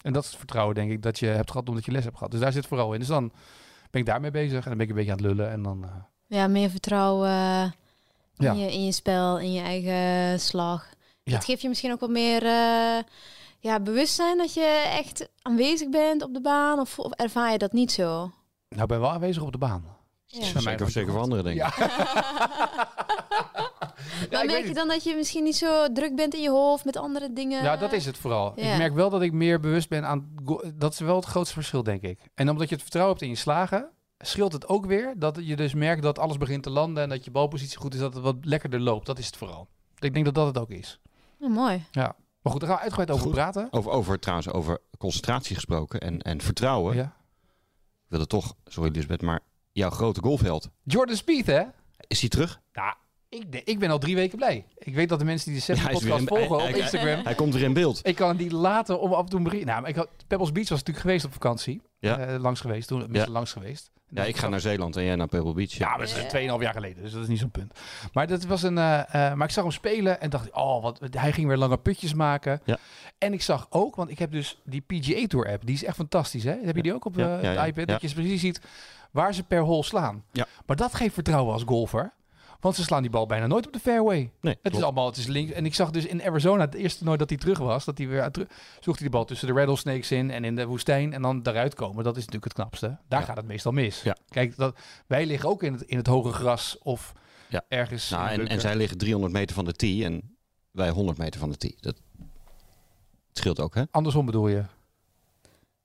En 0.02 0.12
dat 0.12 0.22
is 0.22 0.28
het 0.28 0.38
vertrouwen, 0.38 0.74
denk 0.74 0.90
ik, 0.90 1.02
dat 1.02 1.18
je 1.18 1.26
hebt 1.26 1.50
gehad 1.50 1.68
omdat 1.68 1.84
je 1.84 1.90
les 1.92 2.04
hebt 2.04 2.16
gehad. 2.16 2.30
Dus 2.30 2.40
daar 2.40 2.52
zit 2.52 2.60
het 2.60 2.68
vooral 2.68 2.92
in. 2.92 2.98
Dus 2.98 3.08
dan 3.08 3.32
ben 3.90 4.00
ik 4.00 4.06
daarmee 4.06 4.30
bezig 4.30 4.62
en 4.64 4.68
dan 4.68 4.72
ben 4.72 4.80
ik 4.80 4.88
een 4.88 4.94
beetje 4.96 5.10
aan 5.12 5.16
het 5.18 5.26
lullen. 5.26 5.50
En 5.50 5.62
dan, 5.62 5.84
eh, 5.84 5.90
Ja, 6.26 6.46
meer 6.48 6.70
vertrouwen 6.70 7.30
Ja. 7.30 8.52
in, 8.52 8.56
je, 8.58 8.72
in 8.72 8.84
je 8.84 8.92
spel, 8.92 9.38
in 9.38 9.52
je 9.52 9.60
eigen 9.60 10.40
slag. 10.40 10.86
Ja. 11.22 11.32
Dat 11.32 11.44
geeft 11.44 11.62
je 11.62 11.68
misschien 11.68 11.92
ook 11.92 12.00
wat 12.00 12.10
meer 12.10 12.42
eh, 12.42 13.02
ja, 13.58 13.80
bewustzijn 13.80 14.38
dat 14.38 14.54
je 14.54 14.90
echt 14.98 15.28
aanwezig 15.42 15.88
bent 15.88 16.22
op 16.22 16.34
de 16.34 16.40
baan. 16.40 16.78
Of, 16.78 16.98
of 16.98 17.12
ervaar 17.12 17.52
je 17.52 17.58
dat 17.58 17.72
niet 17.72 17.92
zo? 17.92 18.30
nou, 18.68 18.82
ik 18.82 18.88
ben 18.88 19.00
wel 19.00 19.10
aanwezig 19.10 19.42
op 19.42 19.52
de 19.52 19.58
baan. 19.58 19.84
Ja. 20.26 20.44
Zeker, 20.44 20.60
zeker 20.90 21.00
het 21.00 21.10
voor 21.10 21.20
anderen, 21.20 21.44
denk 21.44 21.56
ik. 21.56 21.76
Ja. 21.76 21.88
Maar 24.30 24.46
merk 24.46 24.66
je 24.66 24.74
dan 24.74 24.88
dat 24.88 25.04
je 25.04 25.14
misschien 25.14 25.44
niet 25.44 25.56
zo 25.56 25.92
druk 25.92 26.16
bent 26.16 26.34
in 26.34 26.42
je 26.42 26.50
hoofd 26.50 26.84
met 26.84 26.96
andere 26.96 27.32
dingen? 27.32 27.62
Ja, 27.62 27.76
dat 27.76 27.92
is 27.92 28.06
het 28.06 28.16
vooral. 28.16 28.52
Ja. 28.56 28.72
Ik 28.72 28.78
merk 28.78 28.94
wel 28.94 29.10
dat 29.10 29.22
ik 29.22 29.32
meer 29.32 29.60
bewust 29.60 29.88
ben 29.88 30.06
aan... 30.06 30.34
Dat 30.74 30.92
is 30.92 30.98
wel 30.98 31.16
het 31.16 31.24
grootste 31.24 31.54
verschil, 31.54 31.82
denk 31.82 32.02
ik. 32.02 32.20
En 32.34 32.50
omdat 32.50 32.68
je 32.68 32.74
het 32.74 32.82
vertrouwen 32.82 33.16
hebt 33.16 33.26
in 33.26 33.34
je 33.34 33.40
slagen... 33.40 33.90
scheelt 34.18 34.52
het 34.52 34.68
ook 34.68 34.86
weer 34.86 35.14
dat 35.16 35.38
je 35.40 35.56
dus 35.56 35.74
merkt 35.74 36.02
dat 36.02 36.18
alles 36.18 36.36
begint 36.36 36.62
te 36.62 36.70
landen... 36.70 37.02
en 37.02 37.08
dat 37.08 37.24
je 37.24 37.30
balpositie 37.30 37.78
goed 37.78 37.94
is, 37.94 38.00
dat 38.00 38.14
het 38.14 38.22
wat 38.22 38.36
lekkerder 38.40 38.80
loopt. 38.80 39.06
Dat 39.06 39.18
is 39.18 39.26
het 39.26 39.36
vooral. 39.36 39.68
Ik 39.98 40.12
denk 40.12 40.24
dat 40.24 40.34
dat 40.34 40.46
het 40.46 40.58
ook 40.58 40.70
is. 40.70 41.00
Mooi. 41.38 41.84
Maar 42.42 42.52
goed, 42.52 42.60
daar 42.60 42.68
gaan 42.68 42.78
we 42.78 42.84
uitgebreid 42.84 43.10
over 43.10 43.24
Goed. 43.24 43.34
praten. 43.34 43.68
Over, 43.70 43.90
over, 43.90 44.18
trouwens, 44.18 44.50
over 44.50 44.78
concentratie 44.98 45.54
gesproken 45.54 46.00
en, 46.00 46.22
en 46.22 46.40
vertrouwen. 46.40 46.96
Ja. 46.96 47.16
Ik 48.04 48.16
wilde 48.16 48.26
toch, 48.26 48.54
sorry 48.64 48.90
Lisbeth, 48.94 49.22
maar 49.22 49.40
jouw 49.72 49.90
grote 49.90 50.20
golfheld, 50.20 50.70
Jordan 50.82 51.16
Speed, 51.16 51.46
hè? 51.46 51.62
is 52.06 52.20
hij 52.20 52.28
terug? 52.28 52.60
Nou, 52.72 52.94
ik, 53.30 53.52
de- 53.52 53.64
ik 53.64 53.78
ben 53.78 53.90
al 53.90 53.98
drie 53.98 54.14
weken 54.14 54.36
blij. 54.38 54.64
Ik 54.78 54.94
weet 54.94 55.08
dat 55.08 55.18
de 55.18 55.24
mensen 55.24 55.52
die 55.52 55.60
de 55.66 55.72
Ja, 55.74 55.88
in- 55.90 55.98
volgen 56.26 56.36
hij- 56.36 56.46
op 56.46 56.58
hij- 56.72 56.72
Instagram... 56.80 57.24
Hij 57.24 57.34
komt 57.34 57.54
weer 57.54 57.62
in 57.62 57.72
beeld. 57.72 58.00
Ik 58.02 58.14
kan 58.16 58.36
die 58.36 58.54
laten 58.54 59.00
om 59.00 59.12
af 59.12 59.20
en 59.24 59.28
toe 59.30 59.40
bericht... 59.42 59.64
Nou, 59.64 59.80
maar 59.80 59.90
ik 59.90 59.96
had, 59.96 60.08
Pebbles 60.26 60.52
Beach 60.52 60.68
was 60.68 60.78
natuurlijk 60.78 61.06
geweest 61.06 61.24
op 61.24 61.32
vakantie. 61.32 61.82
Ja. 61.98 62.18
Eh, 62.18 62.40
langs 62.40 62.60
geweest, 62.60 62.88
toen 62.88 63.08
Ja. 63.12 63.26
langs 63.26 63.52
geweest. 63.52 63.90
Ja, 64.12 64.24
ik 64.24 64.36
ga 64.36 64.48
naar 64.48 64.60
Zeeland 64.60 64.96
en 64.96 65.04
jij 65.04 65.16
naar 65.16 65.26
Pebble 65.28 65.52
Beach. 65.52 65.72
Ja, 65.72 65.88
maar 65.88 65.98
dat 65.98 66.08
is 66.08 66.14
2,5 66.28 66.60
jaar 66.62 66.72
geleden, 66.72 67.02
dus 67.02 67.12
dat 67.12 67.22
is 67.22 67.28
niet 67.28 67.38
zo'n 67.38 67.50
punt. 67.50 67.72
Maar, 68.12 68.26
dat 68.26 68.44
was 68.44 68.62
een, 68.62 68.78
eh, 68.78 68.98
eh, 69.00 69.34
maar 69.34 69.46
ik 69.46 69.52
zag 69.52 69.62
hem 69.64 69.72
spelen 69.72 70.20
en 70.20 70.30
dacht, 70.30 70.52
oh, 70.52 70.82
wat, 70.82 71.00
hij 71.10 71.32
ging 71.32 71.46
weer 71.46 71.56
lange 71.56 71.76
putjes 71.78 72.14
maken. 72.14 72.60
Ja. 72.64 72.78
En 73.18 73.32
ik 73.32 73.42
zag 73.42 73.66
ook, 73.70 73.96
want 73.96 74.10
ik 74.10 74.18
heb 74.18 74.32
dus 74.32 74.60
die 74.64 74.80
PGA 74.80 75.26
Tour 75.26 75.50
app, 75.52 75.66
die 75.66 75.74
is 75.74 75.84
echt 75.84 75.96
fantastisch. 75.96 76.44
Hè? 76.44 76.56
Heb 76.62 76.76
je 76.76 76.82
die 76.82 76.94
ook 76.94 77.04
op 77.04 77.14
Ja, 77.16 77.26
ja, 77.26 77.32
het 77.34 77.42
ja, 77.42 77.64
iPad? 77.66 77.86
ja. 77.86 77.92
Dat 77.92 78.02
je 78.02 78.14
precies 78.14 78.40
ziet 78.40 78.60
waar 79.10 79.34
ze 79.34 79.42
per 79.42 79.60
hole 79.60 79.84
slaan. 79.84 80.24
Ja. 80.32 80.46
Maar 80.66 80.76
dat 80.76 80.94
geeft 80.94 81.14
vertrouwen 81.14 81.52
als 81.52 81.62
golfer. 81.66 82.12
Want 82.60 82.74
ze 82.74 82.82
slaan 82.82 83.02
die 83.02 83.10
bal 83.10 83.26
bijna 83.26 83.46
nooit 83.46 83.66
op 83.66 83.72
de 83.72 83.78
fairway. 83.78 84.30
Nee, 84.40 84.56
Het 84.62 84.76
is 84.76 84.82
allemaal, 84.82 85.06
het 85.06 85.16
is 85.16 85.26
links. 85.26 85.52
En 85.52 85.64
ik 85.66 85.74
zag 85.74 85.90
dus 85.90 86.06
in 86.06 86.22
Arizona, 86.22 86.64
het 86.64 86.74
eerste 86.74 86.96
toernooi 86.98 87.18
dat 87.18 87.28
hij 87.28 87.38
terug 87.38 87.58
was, 87.58 87.84
dat 87.84 87.98
hij 87.98 88.08
weer 88.08 88.30
terug, 88.30 88.48
zocht 88.80 88.98
hij 88.98 89.06
de 89.08 89.12
bal 89.14 89.24
tussen 89.24 89.46
de 89.48 89.52
rattlesnakes 89.54 90.10
in 90.10 90.30
en 90.30 90.44
in 90.44 90.56
de 90.56 90.66
woestijn 90.66 91.12
en 91.12 91.22
dan 91.22 91.42
daaruit 91.42 91.74
komen. 91.74 92.04
Dat 92.04 92.12
is 92.16 92.24
natuurlijk 92.24 92.44
het 92.44 92.52
knapste. 92.52 92.98
Daar 93.08 93.20
Ja. 93.20 93.26
gaat 93.26 93.36
het 93.36 93.46
meestal 93.46 93.72
mis. 93.72 94.02
Ja. 94.02 94.16
Kijk, 94.28 94.56
dat, 94.56 94.76
wij 95.06 95.26
liggen 95.26 95.48
ook 95.48 95.62
in 95.62 95.72
het, 95.72 95.82
in 95.82 95.96
het 95.96 96.06
hoge 96.06 96.32
gras 96.32 96.78
of 96.82 97.12
Ja. 97.48 97.64
ergens. 97.68 98.10
Nou, 98.10 98.28
en, 98.28 98.48
en 98.48 98.60
zij 98.60 98.76
liggen 98.76 98.98
300 98.98 99.32
meter 99.32 99.54
van 99.54 99.64
de 99.64 99.72
tee 99.72 100.04
en 100.04 100.36
wij 100.70 100.90
100 100.90 101.18
meter 101.18 101.40
van 101.40 101.50
de 101.50 101.56
tee. 101.56 101.76
Dat 101.80 102.00
scheelt 103.32 103.60
ook, 103.60 103.74
hè? 103.74 103.82
Andersom 103.90 104.26
bedoel 104.26 104.48
je? 104.48 104.64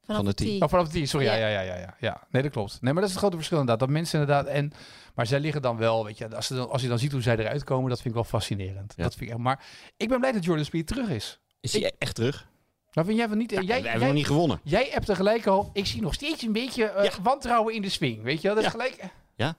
Vanaf 0.05 0.21
Van 0.21 0.25
de 0.25 0.35
de 0.35 0.43
tee. 0.43 0.47
tee. 0.47 0.61
Oh, 0.61 0.69
vanaf 0.69 0.85
de 0.85 0.91
tee, 0.93 1.05
sorry. 1.05 1.25
Ja. 1.25 1.33
Ja. 1.35 1.47
Ja, 1.47 1.59
ja, 1.61 1.75
ja, 1.77 1.95
ja. 1.99 2.23
Nee, 2.29 2.41
dat 2.41 2.51
klopt. 2.51 2.71
Nee, 2.81 2.93
maar 2.93 3.01
dat 3.01 3.03
is 3.03 3.09
het 3.09 3.19
grote 3.19 3.35
verschil 3.35 3.59
inderdaad. 3.59 3.87
Dat 3.87 3.95
mensen 3.95 4.19
inderdaad... 4.19 4.45
En, 4.45 4.71
maar 5.15 5.27
zij 5.27 5.39
liggen 5.39 5.61
dan 5.61 5.77
wel, 5.77 6.05
weet 6.05 6.17
je... 6.17 6.35
Als, 6.35 6.47
ze 6.47 6.55
dan, 6.55 6.69
als 6.69 6.81
je 6.81 6.87
dan 6.87 6.99
ziet 6.99 7.11
hoe 7.11 7.21
zij 7.21 7.37
eruit 7.37 7.63
komen, 7.63 7.89
dat 7.89 7.97
vind 8.01 8.07
ik 8.09 8.13
wel 8.21 8.23
fascinerend. 8.29 8.93
Ja. 8.97 9.03
Dat 9.03 9.11
vind 9.15 9.25
ik 9.25 9.35
echt, 9.35 9.43
maar 9.43 9.65
ik 9.97 10.09
ben 10.09 10.19
blij 10.19 10.31
dat 10.31 10.43
Jordan 10.45 10.65
Speed 10.65 10.87
terug 10.87 11.09
is. 11.09 11.39
Is 11.59 11.73
hij 11.73 11.91
echt 11.97 12.15
terug? 12.15 12.47
Maar 12.93 13.05
vind 13.05 13.17
jij 13.17 13.27
van 13.27 13.37
niet... 13.37 13.51
Ja, 13.51 13.61
jij, 13.61 13.65
we 13.67 13.73
hebben 13.73 13.91
jij, 13.99 14.07
nog 14.07 14.13
niet 14.17 14.25
gewonnen. 14.27 14.59
Jij 14.63 14.87
hebt 14.91 15.09
er 15.09 15.15
gelijk 15.15 15.47
al. 15.47 15.69
Ik 15.73 15.85
zie 15.85 16.01
nog 16.01 16.13
steeds 16.13 16.41
een 16.41 16.51
beetje 16.53 16.85
eh, 16.85 17.03
Ja. 17.03 17.11
wantrouwen 17.21 17.73
in 17.73 17.81
de 17.81 17.89
swing. 17.89 18.23
Weet 18.23 18.41
je 18.41 18.47
wel? 18.47 18.55
Dat 18.55 18.65
is 18.65 18.71
Ja. 18.71 18.77
gelijk. 18.79 19.09
Ja. 19.35 19.57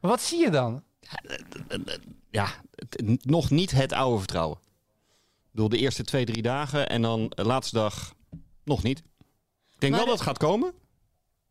Maar 0.00 0.10
wat 0.10 0.20
zie 0.20 0.38
je 0.40 0.50
dan? 0.50 0.82
Ja, 2.30 2.46
het- 2.74 3.24
nog 3.26 3.50
niet 3.50 3.70
het 3.70 3.92
oude 3.92 4.18
vertrouwen. 4.18 4.58
Ik 5.40 5.54
bedoel, 5.54 5.68
de 5.68 5.78
eerste 5.78 6.04
twee, 6.04 6.24
drie 6.24 6.42
dagen 6.42 6.88
en 6.88 7.02
dan 7.02 7.32
de 7.34 7.44
laatste 7.44 7.74
dag 7.76 8.14
nog 8.64 8.82
niet. 8.82 9.02
Ik 9.78 9.84
denk 9.84 9.92
Maar 9.92 10.02
wel 10.04 10.16
dat 10.16 10.24
het 10.24 10.28
gaat 10.28 10.48
komen, 10.48 10.72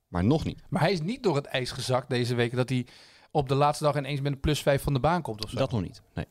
maar 0.08 0.24
nog 0.24 0.44
niet. 0.44 0.62
Maar 0.70 0.82
hij 0.82 0.92
is 0.92 1.02
niet 1.02 1.24
door 1.24 1.36
het 1.36 1.46
ijs 1.46 1.72
gezakt 1.72 2.10
deze 2.10 2.36
week. 2.36 2.56
Dat 2.56 2.70
hij 2.70 2.86
op 3.32 3.50
de 3.50 3.56
laatste 3.56 3.84
dag 3.84 3.98
ineens 3.98 4.22
met 4.22 4.32
een 4.32 4.40
plus 4.40 4.62
5 4.62 4.82
van 4.84 4.94
de 4.94 5.00
baan 5.00 5.22
komt 5.22 5.44
of 5.44 5.50
zo. 5.50 5.58
Dat 5.58 5.72
nog 5.72 5.82
niet, 5.82 6.02
nee. 6.14 6.26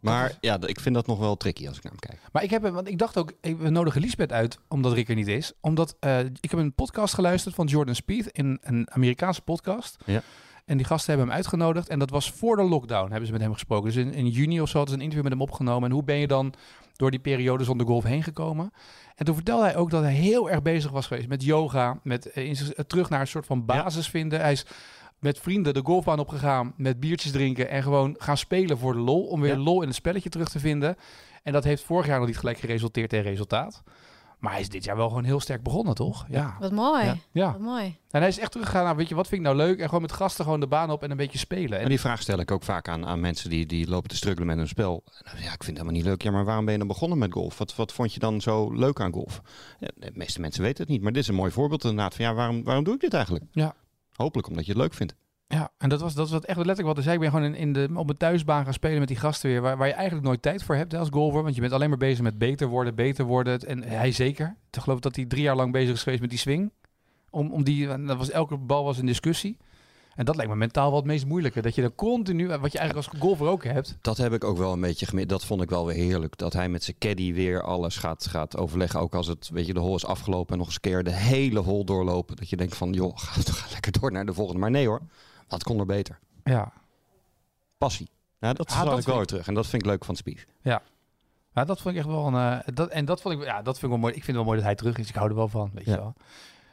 Maar 0.00 0.38
ja, 0.40 0.58
ik 0.60 0.80
vind 0.80 0.94
dat 0.94 1.06
nog 1.06 1.18
wel 1.18 1.36
tricky 1.36 1.68
als 1.68 1.76
ik 1.76 1.82
naar 1.82 1.92
hem 1.92 2.00
kijk. 2.00 2.20
Maar 2.32 2.42
ik 2.42 2.50
heb, 2.50 2.62
want 2.62 2.88
ik 2.88 2.98
dacht 2.98 3.16
ook, 3.16 3.32
we 3.40 3.70
nodigen 3.70 4.00
Lisbeth 4.00 4.32
uit, 4.32 4.58
omdat 4.68 4.92
Rick 4.92 5.08
er 5.08 5.14
niet 5.14 5.28
is. 5.28 5.52
Omdat 5.60 5.96
eh, 6.00 6.18
ik 6.18 6.50
heb 6.50 6.52
een 6.52 6.74
podcast 6.74 7.14
geluisterd 7.14 7.54
van 7.54 7.66
Jordan 7.66 7.94
Speed, 7.94 8.26
in 8.26 8.58
een 8.60 8.90
Amerikaanse 8.90 9.42
podcast. 9.42 9.96
Ja. 10.04 10.22
En 10.70 10.76
die 10.76 10.86
gasten 10.86 11.08
hebben 11.08 11.26
hem 11.26 11.36
uitgenodigd. 11.36 11.88
En 11.88 11.98
dat 11.98 12.10
was 12.10 12.30
voor 12.30 12.56
de 12.56 12.62
lockdown, 12.62 13.08
hebben 13.10 13.26
ze 13.26 13.32
met 13.32 13.42
hem 13.42 13.52
gesproken. 13.52 13.92
Dus 13.92 13.96
in, 13.96 14.14
in 14.14 14.28
juni 14.28 14.60
of 14.60 14.68
zo 14.68 14.76
hadden 14.76 14.94
ze 14.94 15.00
een 15.00 15.04
interview 15.10 15.30
met 15.30 15.38
hem 15.38 15.48
opgenomen. 15.48 15.88
En 15.88 15.94
hoe 15.94 16.04
ben 16.04 16.16
je 16.16 16.26
dan 16.26 16.52
door 16.96 17.10
die 17.10 17.20
periode 17.20 17.64
zonder 17.64 17.86
golf 17.86 18.04
heen 18.04 18.22
gekomen? 18.22 18.72
En 19.16 19.24
toen 19.24 19.34
vertelde 19.34 19.64
hij 19.64 19.76
ook 19.76 19.90
dat 19.90 20.02
hij 20.02 20.12
heel 20.12 20.50
erg 20.50 20.62
bezig 20.62 20.90
was 20.90 21.06
geweest 21.06 21.28
met 21.28 21.44
yoga. 21.44 22.00
Met 22.02 22.30
eh, 22.30 22.50
eh, 22.50 22.68
terug 22.86 23.08
naar 23.10 23.20
een 23.20 23.26
soort 23.26 23.46
van 23.46 23.64
basis 23.64 24.08
vinden. 24.08 24.40
Hij 24.40 24.52
is 24.52 24.66
met 25.18 25.38
vrienden 25.38 25.74
de 25.74 25.80
golfbaan 25.84 26.18
opgegaan, 26.18 26.72
met 26.76 27.00
biertjes 27.00 27.32
drinken 27.32 27.68
en 27.68 27.82
gewoon 27.82 28.14
gaan 28.18 28.36
spelen 28.36 28.78
voor 28.78 28.92
de 28.92 28.98
lol. 29.00 29.26
Om 29.26 29.40
weer 29.40 29.56
Ja. 29.56 29.62
lol 29.62 29.80
in 29.80 29.86
het 29.88 29.96
spelletje 29.96 30.28
terug 30.28 30.48
te 30.48 30.58
vinden. 30.58 30.96
En 31.42 31.52
dat 31.52 31.64
heeft 31.64 31.82
vorig 31.82 32.06
jaar 32.06 32.18
nog 32.18 32.26
niet 32.26 32.38
gelijk 32.38 32.58
geresulteerd 32.58 33.12
in 33.12 33.22
resultaat. 33.22 33.82
Maar 34.40 34.52
hij 34.52 34.60
is 34.60 34.68
dit 34.68 34.84
jaar 34.84 34.96
wel 34.96 35.08
gewoon 35.08 35.24
heel 35.24 35.40
sterk 35.40 35.62
begonnen, 35.62 35.94
toch? 35.94 36.26
Ja. 36.28 36.56
Wat 36.60 36.72
mooi. 36.72 37.04
Ja. 37.04 37.16
ja. 37.32 37.52
Wat 37.52 37.60
mooi. 37.60 37.98
En 38.10 38.20
hij 38.20 38.28
is 38.28 38.38
echt 38.38 38.50
teruggegaan 38.50 38.84
naar, 38.84 38.96
weet 38.96 39.08
je, 39.08 39.14
wat 39.14 39.28
vind 39.28 39.40
ik 39.40 39.46
nou 39.46 39.58
leuk? 39.58 39.78
En 39.78 39.84
gewoon 39.84 40.02
met 40.02 40.12
gasten 40.12 40.44
gewoon 40.44 40.60
de 40.60 40.66
baan 40.66 40.90
op 40.90 41.02
en 41.02 41.10
een 41.10 41.16
beetje 41.16 41.38
spelen. 41.38 41.72
En 41.72 41.80
Maar 41.80 41.88
die 41.88 42.00
vraag 42.00 42.22
stel 42.22 42.38
ik 42.38 42.50
ook 42.50 42.62
vaak 42.62 42.88
aan, 42.88 43.06
aan 43.06 43.20
mensen 43.20 43.50
die, 43.50 43.66
die 43.66 43.88
lopen 43.88 44.08
te 44.08 44.16
struggelen 44.16 44.46
met 44.46 44.56
hun 44.56 44.68
spel. 44.68 45.04
Ja, 45.24 45.30
ik 45.32 45.40
vind 45.42 45.58
het 45.58 45.66
helemaal 45.66 45.92
niet 45.92 46.04
leuk. 46.04 46.22
Ja, 46.22 46.30
maar 46.30 46.44
waarom 46.44 46.64
ben 46.64 46.72
je 46.72 46.78
dan 46.78 46.88
begonnen 46.88 47.18
met 47.18 47.32
golf? 47.32 47.58
Wat, 47.58 47.74
wat 47.76 47.92
vond 47.92 48.14
je 48.14 48.20
dan 48.20 48.40
zo 48.40 48.70
leuk 48.72 49.00
aan 49.00 49.12
golf? 49.12 49.40
Ja, 49.78 49.88
de 49.94 50.10
meeste 50.14 50.40
mensen 50.40 50.62
weten 50.62 50.82
het 50.82 50.92
niet, 50.92 51.02
maar 51.02 51.12
dit 51.12 51.22
is 51.22 51.28
een 51.28 51.34
mooi 51.34 51.50
voorbeeld 51.50 51.84
inderdaad 51.84 52.14
van 52.14 52.24
ja, 52.24 52.34
waarom, 52.34 52.64
waarom 52.64 52.84
doe 52.84 52.94
ik 52.94 53.00
dit 53.00 53.14
eigenlijk? 53.14 53.44
Ja. 53.52 53.74
Hopelijk 54.12 54.48
omdat 54.48 54.66
je 54.66 54.72
het 54.72 54.80
leuk 54.80 54.94
vindt. 54.94 55.14
Ja, 55.52 55.70
en 55.78 55.88
dat 55.88 56.00
was, 56.00 56.14
dat 56.14 56.30
was 56.30 56.40
echt 56.40 56.56
letterlijk 56.56 56.86
wat 56.86 56.96
hij 56.96 57.04
zei. 57.04 57.14
Ik 57.14 57.20
ben 57.20 57.30
gewoon 57.30 57.54
in, 57.54 57.72
de, 57.72 57.88
op 57.94 58.06
mijn 58.06 58.18
thuisbaan 58.18 58.64
gaan 58.64 58.72
spelen 58.72 58.98
met 58.98 59.08
die 59.08 59.16
gasten 59.16 59.50
weer. 59.50 59.60
Waar, 59.60 59.76
waar 59.76 59.86
je 59.86 59.92
eigenlijk 59.92 60.26
nooit 60.26 60.42
tijd 60.42 60.62
voor 60.62 60.74
hebt 60.74 60.94
als 60.94 61.08
golfer. 61.10 61.42
Want 61.42 61.54
je 61.54 61.60
bent 61.60 61.72
alleen 61.72 61.88
maar 61.88 61.98
bezig 61.98 62.22
met 62.22 62.38
beter 62.38 62.66
worden, 62.66 62.94
beter 62.94 63.24
worden. 63.24 63.60
En 63.60 63.82
hij 63.82 64.12
zeker. 64.12 64.56
Ik 64.70 64.80
geloof 64.80 65.00
dat 65.00 65.16
hij 65.16 65.24
drie 65.24 65.42
jaar 65.42 65.56
lang 65.56 65.72
bezig 65.72 65.94
is 65.94 66.02
geweest 66.02 66.20
met 66.20 66.30
die 66.30 66.38
swing. 66.38 66.72
Om, 67.30 67.52
om 67.52 67.64
die, 67.64 67.86
dat 68.06 68.16
was, 68.16 68.30
elke 68.30 68.56
bal 68.56 68.84
was 68.84 68.98
een 68.98 69.06
discussie. 69.06 69.56
En 70.14 70.24
dat 70.24 70.36
lijkt 70.36 70.50
me 70.50 70.56
mentaal 70.56 70.88
wel 70.88 70.98
het 70.98 71.06
meest 71.06 71.26
moeilijke. 71.26 71.62
Dat 71.62 71.74
je 71.74 71.82
dan 71.82 71.94
continu, 71.94 72.46
wat 72.46 72.72
je 72.72 72.78
eigenlijk 72.78 73.08
als 73.08 73.20
golfer 73.20 73.46
ook 73.46 73.64
hebt. 73.64 73.96
Dat 74.00 74.16
heb 74.16 74.32
ik 74.32 74.44
ook 74.44 74.56
wel 74.56 74.72
een 74.72 74.80
beetje 74.80 75.06
gemist. 75.06 75.28
Dat 75.28 75.44
vond 75.44 75.62
ik 75.62 75.70
wel 75.70 75.86
weer 75.86 75.96
heerlijk. 75.96 76.38
Dat 76.38 76.52
hij 76.52 76.68
met 76.68 76.84
zijn 76.84 76.98
caddy 76.98 77.32
weer 77.34 77.62
alles 77.62 77.96
gaat, 77.96 78.26
gaat 78.26 78.56
overleggen. 78.56 79.00
Ook 79.00 79.14
als 79.14 79.26
het, 79.26 79.50
weet 79.52 79.66
je, 79.66 79.74
de 79.74 79.80
hol 79.80 79.94
is 79.94 80.06
afgelopen 80.06 80.52
en 80.52 80.58
nog 80.58 80.66
eens 80.66 80.74
een 80.74 80.80
keer 80.80 81.04
de 81.04 81.14
hele 81.14 81.60
hol 81.60 81.84
doorlopen. 81.84 82.36
Dat 82.36 82.50
je 82.50 82.56
denkt 82.56 82.76
van, 82.76 82.92
joh, 82.92 83.16
ga, 83.16 83.40
ga 83.52 83.66
lekker 83.70 83.92
door 84.00 84.12
naar 84.12 84.26
de 84.26 84.34
volgende. 84.34 84.60
Maar 84.60 84.70
nee 84.70 84.86
hoor, 84.86 85.00
wat 85.50 85.62
kon 85.62 85.78
er 85.80 85.86
beter? 85.86 86.18
Ja, 86.44 86.72
Passie. 87.78 88.10
Ja, 88.38 88.52
dat 88.52 88.70
Ah, 88.70 88.84
dat 88.84 88.98
ik 88.98 89.04
wel 89.04 89.16
weer 89.16 89.26
terug. 89.26 89.46
En 89.46 89.54
dat 89.54 89.66
vind 89.66 89.82
ik 89.82 89.88
leuk 89.88 90.04
van 90.04 90.16
Spies. 90.16 90.46
Ja, 90.62 91.64
dat 91.64 91.80
vond 91.80 91.94
ik 91.94 92.00
echt 92.00 92.10
wel 92.10 92.26
een. 92.26 92.34
eh, 92.62 92.74
dat, 92.74 92.88
en 92.88 93.04
dat 93.04 93.20
vond 93.20 93.34
ik, 93.38 93.44
ja, 93.44 93.62
dat 93.62 93.78
vind 93.78 93.82
ik 93.84 93.88
wel 93.88 93.98
mooi. 93.98 94.14
Ik 94.14 94.24
vind 94.24 94.26
het 94.26 94.36
wel 94.36 94.44
mooi 94.44 94.56
dat 94.56 94.66
hij 94.66 94.74
terug 94.74 94.98
is. 94.98 95.08
Ik 95.08 95.14
hou 95.14 95.28
er 95.28 95.34
wel 95.34 95.48
van, 95.48 95.70
weet 95.74 95.84
Ja. 95.84 95.92
je 95.92 95.98
wel. 95.98 96.14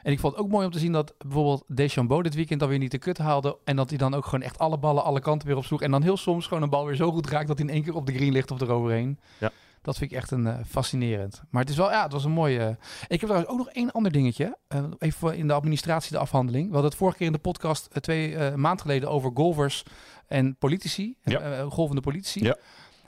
En 0.03 0.11
ik 0.11 0.19
vond 0.19 0.33
het 0.35 0.43
ook 0.43 0.49
mooi 0.51 0.65
om 0.65 0.71
te 0.71 0.79
zien 0.79 0.91
dat 0.91 1.13
bijvoorbeeld 1.17 1.63
Deschambeau 1.67 2.23
dit 2.23 2.35
weekend 2.35 2.61
alweer 2.61 2.77
niet 2.77 2.91
de 2.91 2.97
kut 2.97 3.17
haalde. 3.17 3.57
En 3.63 3.75
dat 3.75 3.89
hij 3.89 3.97
dan 3.97 4.13
ook 4.13 4.23
gewoon 4.25 4.41
echt 4.41 4.59
alle 4.59 4.77
ballen 4.77 5.03
alle 5.03 5.19
kanten 5.19 5.47
weer 5.47 5.57
opsloeg. 5.57 5.81
En 5.81 5.91
dan 5.91 6.01
heel 6.01 6.17
soms 6.17 6.47
gewoon 6.47 6.63
een 6.63 6.69
bal 6.69 6.85
weer 6.85 6.95
zo 6.95 7.11
goed 7.11 7.27
raakt 7.29 7.47
dat 7.47 7.57
hij 7.57 7.67
in 7.67 7.73
één 7.73 7.83
keer 7.83 7.95
op 7.95 8.05
de 8.05 8.13
green 8.13 8.31
ligt 8.31 8.51
of 8.51 8.61
eroverheen. 8.61 9.19
Ja. 9.37 9.51
Dat 9.87 9.97
vind 9.97 10.11
ik 10.11 10.17
echt 10.17 10.31
een 10.31 10.47
eh, 10.47 10.55
fascinerend. 10.67 11.41
Maar 11.49 11.61
het 11.61 11.69
is 11.71 11.77
wel, 11.77 11.89
ja, 11.91 12.03
het 12.03 12.11
was 12.11 12.23
een 12.23 12.31
mooie. 12.31 12.77
Ik 13.07 13.19
heb 13.19 13.29
trouwens 13.29 13.47
ook 13.51 13.57
nog 13.57 13.69
één 13.69 13.91
ander 13.91 14.11
dingetje. 14.11 14.57
Eh, 14.67 14.83
even 14.99 15.37
in 15.37 15.47
de 15.47 15.53
administratie, 15.53 16.11
de 16.11 16.17
afhandeling. 16.17 16.65
We 16.67 16.71
hadden 16.71 16.89
het 16.89 16.99
vorige 16.99 17.17
keer 17.17 17.25
in 17.27 17.31
de 17.33 17.37
podcast 17.39 17.85
eh, 17.91 17.97
twee 18.01 18.35
eh 18.35 18.53
maand 18.53 18.81
geleden 18.81 19.09
over 19.09 19.31
golfers 19.33 19.83
en 20.27 20.55
politici. 20.55 21.15
Ja. 21.23 21.39
Eh, 21.39 21.59
eh, 21.59 21.71
golvende 21.71 22.01
politici. 22.01 22.43
Ja. 22.43 22.55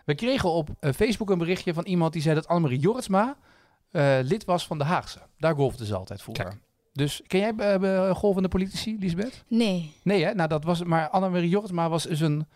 We 0.06 0.16
kregen 0.16 0.50
op 0.50 0.70
eh, 0.80 0.92
Facebook 0.94 1.30
een 1.30 1.38
berichtje 1.38 1.74
van 1.74 1.86
iemand 1.86 2.14
die 2.14 2.22
zei 2.22 2.36
dat 2.36 2.48
Annemarie 2.48 2.80
Jorritsma 2.80 3.38
eh, 3.92 4.18
lid 4.22 4.46
was 4.46 4.68
van 4.68 4.78
de 4.78 4.84
Haagse. 4.84 5.20
Daar 5.38 5.56
golfde 5.56 5.86
ze 5.86 5.96
altijd. 5.96 6.24
Kijk. 6.32 6.58
Dus 6.94 7.22
ken 7.28 7.40
jij 7.40 7.54
eh, 7.58 8.08
eh, 8.10 8.16
golvende 8.16 8.48
politici, 8.48 8.98
Lisbeth? 9.00 9.44
Nee. 9.48 9.94
Nee, 10.04 10.24
hè? 10.24 10.34
Nou, 10.34 10.50
dat 10.50 10.64
was. 10.64 10.84
Maar 10.84 11.10
Annemarie 11.10 11.50
Jorritsma 11.50 11.90
was 11.90 12.04
dus 12.04 12.20
een. 12.20 12.48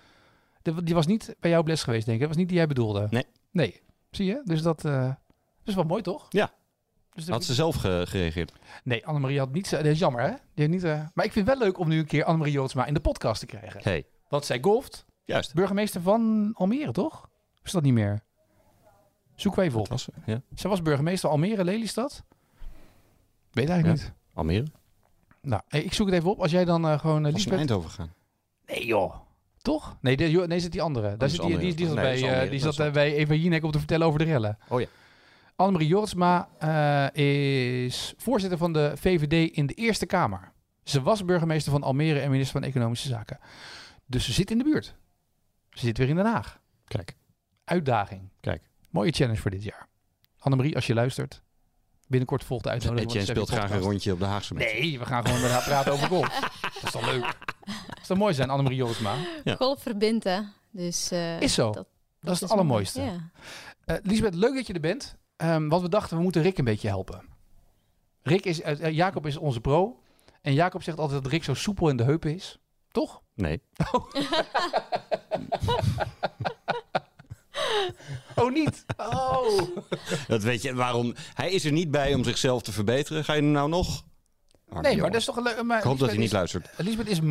De- 0.62 0.84
die 0.84 0.96
was 0.96 1.06
niet 1.06 1.36
bij 1.39 1.50
jou 1.50 1.62
op 1.62 1.68
les 1.68 1.84
geweest, 1.84 2.06
denk 2.06 2.15
ik. 2.15 2.20
Dat 2.20 2.30
was 2.30 2.38
niet 2.38 2.48
die 2.48 2.58
jij 2.58 2.68
bedoelde. 2.68 3.08
Nee. 3.10 3.25
Nee. 3.51 3.82
Zie 4.15 4.25
je? 4.25 4.41
Dus 4.43 4.62
dat, 4.62 4.86
eh, 4.86 5.03
dat 5.08 5.17
is 5.65 5.75
wel 5.75 5.84
mooi, 5.84 6.01
toch? 6.01 6.25
Ja. 6.29 6.51
Dus 7.13 7.27
Had 7.27 7.43
ze 7.43 7.53
zelf 7.53 7.75
ge- 7.75 8.03
gereageerd? 8.08 8.53
Nee, 8.84 9.05
Annemarie 9.05 9.39
had 9.39 9.51
niet... 9.51 9.70
Dat 9.70 9.86
is 9.86 10.00
jammer, 10.00 10.22
hè? 10.22 10.27
Die 10.29 10.38
heeft 10.53 10.70
niet, 10.70 10.84
eh, 10.84 11.01
Maar 11.13 11.25
ik 11.25 11.32
vind 11.32 11.48
het 11.48 11.58
wel 11.58 11.67
leuk 11.67 11.77
om 11.79 11.88
nu 11.88 12.00
een 12.00 12.05
keer 12.05 12.24
Annemarie 12.24 12.53
Jootsma 12.53 12.86
in 12.86 12.93
de 12.93 13.00
podcast 13.00 13.39
te 13.39 13.46
krijgen. 13.46 13.79
Hey, 13.84 14.05
Want 14.27 14.46
zij 14.46 14.58
golft. 14.62 15.05
juist. 15.25 15.53
Burgemeester 15.53 16.01
van 16.01 16.51
Almere, 16.53 16.91
toch? 16.91 17.22
Of 17.24 17.63
is 17.63 17.72
dat 17.72 17.84
niet 17.84 17.93
meer? 17.93 18.20
Zoek 19.36 19.55
wij 19.55 19.65
even 19.65 19.79
op. 19.79 19.88
Was, 19.88 20.08
ja. 20.25 20.41
Zij 20.55 20.70
was 20.70 20.82
burgemeester 20.82 21.29
Almere, 21.29 21.63
Lelystad. 21.63 22.24
Weet 23.51 23.70
eigenlijk 23.70 24.00
Ja. 24.01 24.05
niet. 24.08 24.13
Almere. 24.34 24.65
Nou, 25.41 25.62
hey, 25.67 25.84
ik 25.84 25.93
zoek 25.93 26.08
het 26.08 26.15
even 26.15 26.29
op. 26.29 26.39
Als 26.41 26.51
jij 26.51 26.65
dan 26.65 26.88
eh, 26.88 27.00
gewoon... 27.00 27.17
Uh, 27.17 27.24
Was 27.24 27.34
Liesbeth... 27.34 27.50
naar 27.51 27.60
Eindhoven 27.60 27.89
gegaan. 27.89 28.13
Nee 28.65 28.86
joh. 28.86 29.15
Toch? 29.63 29.98
Nee, 30.01 30.17
de, 30.17 30.43
nee, 30.48 30.60
zit 30.60 30.72
die 30.72 30.82
andere. 30.82 31.17
Daar 31.17 31.29
is 31.29 31.36
zit 31.36 31.46
die, 31.46 31.74
die, 31.74 31.88
zat 31.88 31.96
Nee, 31.96 32.22
bij, 32.22 32.43
eh, 32.43 32.50
die 32.50 32.62
dat 32.62 32.75
zat 32.75 32.88
eh, 32.88 32.93
bij 32.93 33.13
Eva 33.13 33.34
Jinek 33.34 33.63
om 33.63 33.72
te 33.72 33.77
vertellen 33.77 34.08
over 34.08 34.20
de 34.20 34.25
rellen. 34.25 34.58
Oh 34.67 34.79
ja. 34.79 34.88
Annemarie 35.55 35.88
Jortsma 35.88 36.50
eh, 36.60 37.86
is 37.86 38.13
voorzitter 38.17 38.58
van 38.58 38.74
de 38.74 38.91
VVD 38.96 39.51
in 39.55 39.65
de 39.65 39.74
Eerste 39.74 40.05
Kamer. 40.05 40.51
Ze 40.84 41.01
was 41.01 41.25
burgemeester 41.25 41.72
van 41.72 41.84
Almere 41.84 42.20
en 42.20 42.32
minister 42.32 42.60
van 42.60 42.70
Economische 42.70 43.08
Zaken. 43.08 43.39
Dus 44.05 44.25
ze 44.25 44.34
zit 44.34 44.51
in 44.51 44.58
de 44.58 44.63
buurt. 44.63 44.96
Ze 45.70 45.86
zit 45.86 45.98
weer 45.98 46.10
in 46.10 46.15
Den 46.15 46.25
Haag. 46.25 46.60
Kijk. 46.88 47.15
Uitdaging. 47.63 48.29
Kijk. 48.39 48.70
Mooie 48.89 49.12
challenge 49.12 49.39
voor 49.39 49.51
dit 49.51 49.63
jaar. 49.63 49.88
Annemarie, 50.39 50.75
als 50.75 50.88
je 50.88 50.93
luistert, 50.93 51.41
binnenkort 52.08 52.43
volgt 52.43 52.63
de 52.63 52.70
uitnodiging. 52.70 53.10
Etienne 53.10 53.32
speelt 53.32 53.50
graag 53.50 53.72
een 53.72 53.79
rondje 53.79 54.13
op 54.13 54.20
de 54.20 54.25
Haagse. 54.25 54.53
Nee, 54.53 55.00
we 55.00 55.05
gaan 55.05 55.25
gewoon 55.25 55.50
haar 55.50 55.63
praten 55.63 55.91
over 55.91 56.08
golf. 56.08 56.39
Dat 56.62 56.84
is 56.84 56.91
toch 56.91 57.12
leuk? 57.12 57.36
Dat 57.65 58.05
zou 58.08 58.20
mooi 58.20 58.34
zijn, 58.34 58.50
Annemarie 58.50 58.77
Jortsma. 58.79 59.13
Ja. 59.43 59.55
Golf 59.55 59.82
verbindt, 59.82 60.24
hè. 60.24 60.39
Dus, 60.72 61.12
eh, 61.12 61.41
Is 61.41 61.53
zo. 61.53 61.72
dat- 61.72 61.88
Dat, 62.20 62.34
is 62.34 62.39
het 62.39 62.50
mooi. 62.50 62.62
allermooiste. 62.62 63.01
Ja. 63.01 63.29
Eh 63.86 63.96
Lisbeth, 64.03 64.36
leuk 64.36 64.55
dat 64.55 64.67
je 64.67 64.74
er 64.74 64.79
bent. 64.79 65.15
Ehm 65.36 65.67
want 65.67 65.82
we 65.82 65.89
dachten, 65.89 66.17
we 66.17 66.24
moeten 66.24 66.41
Rick 66.41 66.58
een 66.58 66.65
beetje 66.65 66.88
helpen. 66.88 67.22
Rick 68.22 68.46
is, 68.46 68.62
eh, 68.62 68.91
Jacob 68.91 69.25
is 69.25 69.38
onze 69.38 69.60
pro. 69.62 70.00
En 70.41 70.53
Jacob 70.53 70.84
zegt 70.84 70.98
altijd 71.00 71.24
dat 71.24 71.32
Rick 71.32 71.43
zo 71.43 71.53
soepel 71.53 71.89
in 71.89 71.98
de 71.98 72.03
heupen 72.03 72.34
is. 72.36 72.58
Toch? 72.91 73.22
Nee. 73.36 73.62
Oh, 78.36 78.51
niet? 78.53 78.86
Oh. 78.98 79.62
Dat 80.27 80.43
weet 80.43 80.62
je, 80.62 80.74
waarom? 80.75 81.13
Hij 81.34 81.51
is 81.51 81.65
er 81.65 81.72
niet 81.72 81.91
bij 81.91 82.13
om 82.13 82.24
zichzelf 82.24 82.62
te 82.62 82.72
verbeteren. 82.72 83.24
Ga 83.25 83.34
je 83.34 83.41
er 83.41 83.48
nou 83.48 83.70
nog? 83.70 84.03
Arme 84.75 84.88
Nee, 84.88 84.98
maar 84.98 85.12
dat 85.12 85.20
is 85.20 85.25
toch 85.25 85.63
maar 85.63 85.77
Ik 85.77 85.84
hoop 85.84 86.00
dat 86.00 86.10
hij 86.10 86.18
niet 86.18 86.32
luistert. 86.32 86.70
is- 86.77 86.86
Lisbeth 86.86 87.10
is 87.10 87.20
eh, 87.20 87.24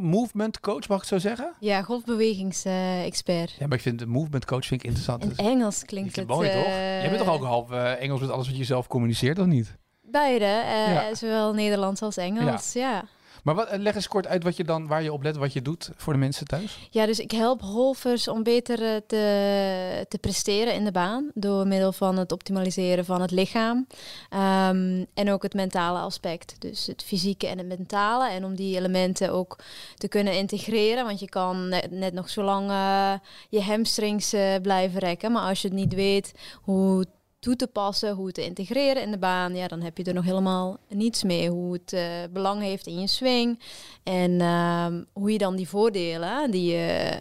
movement 0.00 0.60
coach, 0.60 0.88
mag 0.88 1.02
ik 1.02 1.08
het 1.10 1.22
zo 1.22 1.28
zeggen? 1.28 1.52
Ja, 1.60 1.82
golfbewegingsexpert. 1.82 3.50
Ja, 3.58 3.66
maar 3.66 3.76
ik 3.76 3.82
vind 3.82 3.98
de 3.98 4.06
movement 4.06 4.44
coach 4.44 4.66
vind 4.66 4.80
ik 4.80 4.86
interessant. 4.86 5.22
In 5.22 5.28
Dus- 5.28 5.38
Engels 5.38 5.84
klinkt 5.84 6.16
het... 6.16 6.26
mooi 6.28 6.50
toch? 6.50 6.64
eh, 6.64 7.00
Jij 7.00 7.10
bent 7.10 7.24
toch 7.24 7.34
ook 7.34 7.42
half 7.44 7.70
eh, 7.70 8.00
Engels 8.02 8.20
met 8.20 8.30
alles 8.30 8.46
wat 8.48 8.56
je 8.56 8.64
zelf 8.64 8.86
communiceert, 8.86 9.38
of 9.38 9.46
niet? 9.46 9.76
Beide, 10.02 10.44
eh, 10.44 10.92
Ja. 10.92 11.14
zowel 11.14 11.52
Nederlands 11.54 12.02
als 12.02 12.16
Engels, 12.16 12.72
ja. 12.72 13.04
Maar 13.42 13.54
wat, 13.54 13.68
eh, 13.68 13.78
leg 13.78 13.94
eens 13.94 14.08
kort 14.08 14.26
uit 14.26 14.42
wat 14.42 14.56
je 14.56 14.64
dan, 14.64 14.86
waar 14.86 15.02
je 15.02 15.12
op 15.12 15.22
let, 15.22 15.36
wat 15.36 15.52
je 15.52 15.62
doet 15.62 15.90
voor 15.96 16.12
de 16.12 16.18
mensen 16.18 16.46
thuis. 16.46 16.88
Ja, 16.90 17.06
dus 17.06 17.18
ik 17.18 17.30
help 17.30 17.62
golfers 17.62 18.28
om 18.28 18.42
beter 18.42 18.82
eh, 18.82 18.96
te, 19.06 20.06
te 20.08 20.18
presteren 20.18 20.74
in 20.74 20.84
de 20.84 20.92
baan. 20.92 21.30
Door 21.34 21.66
middel 21.66 21.92
van 21.92 22.18
het 22.18 22.32
optimaliseren 22.32 23.04
van 23.04 23.20
het 23.20 23.30
lichaam. 23.30 23.86
Ehm, 24.30 25.04
en 25.14 25.30
ook 25.30 25.42
het 25.42 25.54
mentale 25.54 25.98
aspect. 25.98 26.54
Dus 26.58 26.86
het 26.86 27.02
fysieke 27.02 27.46
en 27.46 27.58
het 27.58 27.68
mentale. 27.68 28.30
En 28.30 28.44
om 28.44 28.54
die 28.54 28.76
elementen 28.76 29.32
ook 29.32 29.58
te 29.94 30.08
kunnen 30.08 30.36
integreren. 30.36 31.04
Want 31.04 31.20
je 31.20 31.28
kan 31.28 31.68
net, 31.90 32.12
nog 32.12 32.28
zo 32.28 32.42
lang 32.42 32.70
eh, 32.70 33.12
je 33.48 33.62
hamstrings 33.62 34.34
blijven 34.62 35.00
rekken. 35.00 35.32
Maar 35.32 35.48
als 35.48 35.62
je 35.62 35.68
het 35.68 35.76
niet 35.76 35.94
weet 35.94 36.32
hoe 36.62 37.06
toe 37.42 37.56
te 37.56 37.66
passen, 37.66 38.14
hoe 38.14 38.32
te 38.32 38.44
integreren 38.44 39.02
in 39.02 39.10
de 39.10 39.18
baan, 39.18 39.54
ja, 39.54 39.68
dan 39.68 39.80
heb 39.80 39.98
je 39.98 40.04
er 40.04 40.14
nog 40.14 40.24
helemaal 40.24 40.76
niets 40.88 41.22
mee. 41.22 41.50
Hoe 41.50 41.72
het 41.72 41.92
eh, 41.92 42.04
belang 42.30 42.62
heeft 42.62 42.86
in 42.86 43.00
je 43.00 43.06
swing 43.06 43.60
en 44.02 44.40
ehm, 44.40 45.04
hoe 45.12 45.32
je 45.32 45.38
dan 45.38 45.56
die 45.56 45.68
voordelen 45.68 46.50
die 46.50 46.72
je 46.72 47.14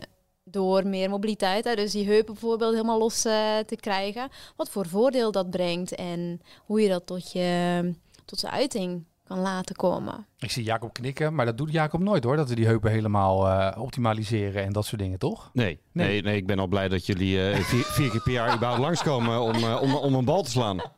door 0.43 0.87
meer 0.87 1.09
mobiliteit, 1.09 1.65
hè, 1.65 1.75
dus 1.75 1.91
die 1.91 2.05
heupen 2.05 2.33
bijvoorbeeld 2.33 2.71
helemaal 2.71 2.97
los 2.97 3.25
eh, 3.25 3.57
te 3.57 3.75
krijgen, 3.75 4.29
wat 4.55 4.69
voor 4.69 4.87
voordeel 4.87 5.31
dat 5.31 5.49
brengt 5.49 5.95
en 5.95 6.41
hoe 6.65 6.81
je 6.81 6.89
dat 6.89 7.05
tot 7.05 7.31
je 7.31 7.93
tot 8.25 8.39
zijn 8.39 8.53
uiting 8.53 9.05
kan 9.31 9.39
laten 9.41 9.75
komen. 9.75 10.25
Ik 10.39 10.51
zie 10.51 10.63
Jacob 10.63 10.93
knikken, 10.93 11.35
maar 11.35 11.45
dat 11.45 11.57
doet 11.57 11.71
Jacob 11.71 11.99
nooit 12.01 12.23
hoor. 12.23 12.35
Dat 12.35 12.49
we 12.49 12.55
die 12.55 12.65
heupen 12.65 12.91
helemaal 12.91 13.47
eh, 13.47 13.81
optimaliseren 13.81 14.63
en 14.63 14.73
dat 14.73 14.85
soort 14.85 15.01
dingen, 15.01 15.19
toch? 15.19 15.49
Nee, 15.53 15.79
Nee. 15.91 16.07
nee. 16.07 16.21
nee, 16.21 16.35
ik 16.35 16.47
ben 16.47 16.59
al 16.59 16.67
blij 16.67 16.87
dat 16.89 17.05
jullie 17.05 17.49
eh, 17.49 17.59
vier, 17.71 17.83
vier 17.83 18.09
keer 18.09 18.21
per 18.21 18.31
jaar 18.31 18.55
überhaupt 18.55 18.81
langskomen 18.81 19.41
om, 19.41 19.55
eh, 19.55 19.81
om, 19.81 19.95
om 19.95 20.13
een 20.13 20.25
bal 20.25 20.43
te 20.43 20.49
slaan. 20.49 20.81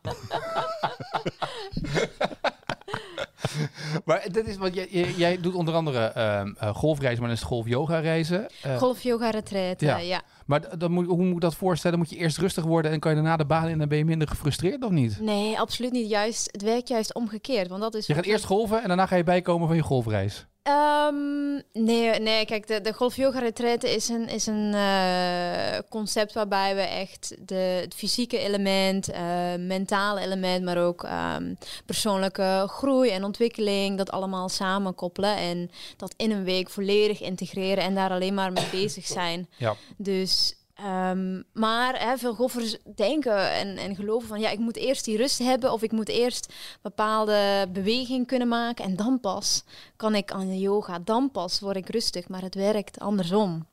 Maar 4.04 4.26
dat 4.32 4.46
is 4.46 4.56
wat 4.56 4.74
jij, 4.74 4.86
jij, 4.90 5.12
jij 5.16 5.40
doet 5.40 5.54
onder 5.54 5.74
andere 5.74 5.98
ehm, 6.04 6.52
eh, 6.58 6.74
golfreizen, 6.74 7.18
maar 7.20 7.28
dan 7.28 7.36
is 7.36 7.44
het 7.44 7.48
golf-yoga 7.52 7.98
reizen. 7.98 8.48
Eh, 8.62 8.76
Golf, 8.76 9.02
yoga, 9.02 9.30
retreat, 9.30 9.80
ja. 9.80 9.96
ja. 9.96 10.22
Maar 10.46 10.62
moet, 10.90 11.06
hoe 11.06 11.24
moet 11.24 11.34
ik 11.34 11.40
dat 11.40 11.54
voorstellen? 11.54 11.98
Moet 11.98 12.10
je 12.10 12.16
eerst 12.16 12.38
rustig 12.38 12.64
worden 12.64 12.90
en 12.90 13.00
kan 13.00 13.10
je 13.10 13.16
daarna 13.16 13.36
de 13.36 13.44
baan 13.44 13.64
in 13.64 13.72
en 13.72 13.78
dan 13.78 13.88
ben 13.88 13.98
je 13.98 14.04
minder 14.04 14.28
gefrustreerd 14.28 14.84
of 14.84 14.90
niet? 14.90 15.20
Nee, 15.20 15.60
absoluut 15.60 15.92
niet. 15.92 16.08
Juist, 16.08 16.48
het 16.52 16.62
werkt 16.62 16.88
juist 16.88 17.14
omgekeerd, 17.14 17.68
want 17.68 17.82
dat 17.82 17.94
is... 17.94 18.06
Je 18.06 18.14
gaat 18.14 18.24
eerst 18.24 18.44
golven 18.44 18.82
en 18.82 18.88
daarna 18.88 19.06
ga 19.06 19.16
je 19.16 19.24
bijkomen 19.24 19.66
van 19.66 19.76
je 19.76 19.82
golfreis. 19.82 20.46
Ehm, 20.64 21.54
nee, 21.72 22.20
nee, 22.20 22.44
kijk, 22.44 22.66
de, 22.66 22.80
de 22.80 22.92
golf 22.92 23.16
yoga 23.16 23.38
retraite 23.38 23.94
is 23.94 24.08
een, 24.08 24.28
is 24.28 24.46
een 24.46 24.74
eh, 24.74 25.78
concept 25.88 26.32
waarbij 26.32 26.74
we 26.74 26.80
echt 26.80 27.36
de, 27.38 27.54
het 27.54 27.94
fysieke 27.94 28.38
element, 28.38 29.08
eh, 29.10 29.22
mentale 29.58 30.20
element, 30.20 30.64
maar 30.64 30.78
ook 30.78 31.04
ehm, 31.04 31.54
persoonlijke 31.86 32.64
groei 32.66 33.10
en 33.10 33.24
ontwikkeling, 33.24 33.98
dat 33.98 34.10
allemaal 34.10 34.48
samenkoppelen 34.48 35.36
en 35.36 35.70
dat 35.96 36.14
in 36.16 36.30
een 36.30 36.44
week 36.44 36.70
volledig 36.70 37.20
integreren 37.20 37.84
en 37.84 37.94
daar 37.94 38.10
alleen 38.10 38.34
maar 38.34 38.52
mee 38.52 38.68
bezig 38.70 39.06
zijn. 39.06 39.48
Ja. 39.56 39.76
Dus, 39.96 40.54
ehm, 40.74 41.42
maar 41.52 42.00
hè, 42.00 42.18
veel 42.18 42.34
golfers 42.34 42.76
denken 42.94 43.50
en, 43.50 43.76
en 43.76 43.94
geloven 43.94 44.28
van 44.28 44.40
ja, 44.40 44.50
ik 44.50 44.58
moet 44.58 44.76
eerst 44.76 45.04
die 45.04 45.16
rust 45.16 45.38
hebben 45.38 45.72
of 45.72 45.82
ik 45.82 45.92
moet 45.92 46.08
eerst 46.08 46.52
bepaalde 46.82 47.68
beweging 47.72 48.26
kunnen 48.26 48.48
maken 48.48 48.84
en 48.84 48.96
dan 48.96 49.20
pas 49.20 49.64
kan 49.96 50.14
ik 50.14 50.32
aan 50.32 50.48
de 50.48 50.58
yoga, 50.58 50.98
dan 50.98 51.30
pas 51.30 51.60
word 51.60 51.76
ik 51.76 51.88
rustig. 51.88 52.28
Maar 52.28 52.42
het 52.42 52.54
werkt 52.54 52.98
andersom. 52.98 53.66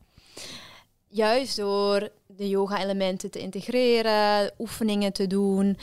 Juist 1.08 1.55
door 1.55 2.10
de 2.27 2.50
yoga-elementen 2.50 3.31
te 3.31 3.39
integreren, 3.39 4.51
oefeningen 4.60 5.13
te 5.13 5.27
doen, 5.27 5.77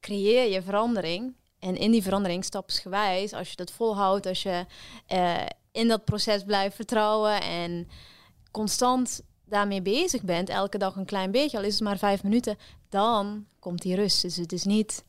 creëer 0.00 0.50
je 0.50 0.62
verandering. 0.62 1.34
En 1.58 1.76
in 1.76 1.90
die 1.90 2.02
verandering, 2.02 2.44
stapsgewijs, 2.44 3.32
als 3.32 3.50
je 3.50 3.56
dat 3.56 3.70
volhoudt, 3.70 4.26
als 4.26 4.42
je 4.42 4.66
eh, 5.06 5.46
in 5.72 5.88
dat 5.88 6.04
proces 6.04 6.42
blijft 6.44 6.76
vertrouwen 6.76 7.40
en 7.40 7.88
constant 8.50 9.22
daarmee 9.52 9.82
bezig 9.82 10.22
bent, 10.22 10.48
elke 10.48 10.78
dag 10.78 10.96
een 10.96 11.04
klein 11.04 11.30
beetje, 11.30 11.56
al 11.58 11.64
is 11.64 11.74
het 11.74 11.82
maar 11.82 11.98
vijf 11.98 12.22
minuten, 12.22 12.56
dan 12.88 13.46
komt 13.58 13.82
die 13.82 13.94
rust. 13.94 14.22
Dus 14.22 14.36
het 14.36 14.52
is 14.52 14.64
niet 14.64 15.04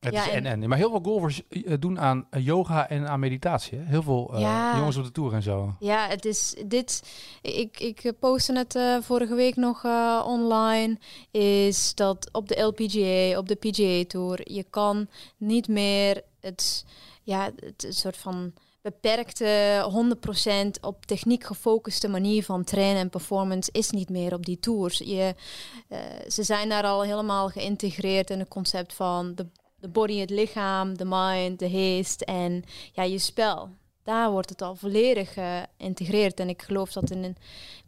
Het 0.00 0.12
Ja, 0.12 0.24
is 0.26 0.32
en- 0.32 0.46
en. 0.46 0.68
Maar 0.68 0.78
heel 0.78 0.90
veel 0.90 1.00
golfers 1.02 1.42
eh, 1.48 1.74
doen 1.78 2.00
aan 2.00 2.26
eh, 2.30 2.44
yoga 2.44 2.88
en 2.88 3.08
aan 3.08 3.20
meditatie. 3.20 3.78
Hè? 3.78 3.84
Heel 3.84 4.02
veel 4.02 4.30
eh, 4.34 4.40
Ja. 4.40 4.76
jongens 4.78 4.96
op 4.96 5.04
de 5.04 5.12
tour 5.12 5.32
en 5.34 5.42
zo. 5.42 5.74
Ja, 5.80 6.08
het 6.08 6.24
is 6.24 6.54
dit. 6.66 7.02
Ik, 7.42 7.80
ik 7.80 8.12
postte 8.18 8.52
het 8.58 9.04
vorige 9.04 9.34
week 9.34 9.56
nog 9.56 9.84
online. 10.26 10.98
Is 11.30 11.94
dat 11.94 12.28
op 12.32 12.48
de 12.48 12.60
LPGA, 12.60 13.38
op 13.38 13.48
de 13.48 13.54
PGA 13.54 14.04
Tour, 14.06 14.52
je 14.52 14.64
kan 14.70 15.08
niet 15.36 15.68
meer 15.68 16.22
het, 16.40 16.84
ja, 17.22 17.50
het 17.56 17.86
soort 17.88 18.16
van 18.16 18.52
beperkte 18.82 19.84
100% 20.76 20.80
op 20.80 21.06
techniek 21.06 21.44
gefocuste 21.44 22.08
manier 22.08 22.44
van 22.44 22.64
trainen 22.64 23.00
en 23.00 23.10
performance 23.10 23.70
is 23.72 23.90
niet 23.90 24.08
meer 24.08 24.34
op 24.34 24.46
die 24.46 24.58
tours. 24.58 24.98
Je, 24.98 25.34
eh, 25.88 25.98
ze 26.28 26.42
zijn 26.42 26.68
daar 26.68 26.84
al 26.84 27.02
helemaal 27.02 27.48
geïntegreerd 27.48 28.30
in 28.30 28.38
het 28.38 28.48
concept 28.48 28.94
van 28.94 29.34
de, 29.34 29.88
body, 29.88 30.18
het 30.18 30.30
lichaam, 30.30 30.96
de 30.96 31.04
mind, 31.04 31.58
de 31.58 31.70
geest 31.70 32.20
en 32.20 32.64
ja, 32.92 33.02
je 33.02 33.18
spel 33.18 33.70
daar 34.02 34.30
wordt 34.30 34.50
het 34.50 34.62
al 34.62 34.74
volledig 34.74 35.32
geïntegreerd. 35.32 36.40
En 36.40 36.48
ik 36.48 36.62
geloof 36.62 36.92
dat 36.92 37.10
in 37.10 37.36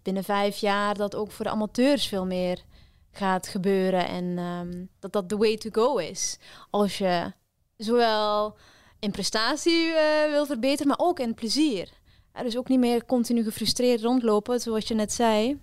binnen 0.02 0.24
vijf 0.24 0.56
jaar 0.56 0.94
dat 0.94 1.14
ook 1.14 1.30
voor 1.30 1.44
de 1.44 1.50
amateurs 1.50 2.06
veel 2.06 2.26
meer 2.26 2.64
gaat 3.10 3.48
gebeuren. 3.48 4.08
En 4.08 4.38
ehm, 4.38 4.84
dat 4.98 5.12
dat 5.12 5.28
the 5.28 5.36
way 5.36 5.56
to 5.56 5.70
go 5.72 5.96
is. 5.96 6.38
Als 6.70 6.98
je 6.98 7.32
zowel 7.76 8.56
in 9.04 9.11
prestatie 9.11 9.92
eh, 9.94 10.30
wil 10.30 10.46
verbeteren, 10.46 10.87
maar 10.87 11.06
ook 11.06 11.20
in 11.20 11.34
plezier. 11.34 11.88
Ja, 12.34 12.42
dus 12.42 12.56
ook 12.56 12.68
niet 12.68 12.78
meer 12.78 13.04
continu 13.04 13.42
gefrustreerd 13.44 14.00
rondlopen, 14.02 14.61
zoals 14.61 14.88
je 14.88 14.94
net 14.94 15.12
zei. 15.12 15.61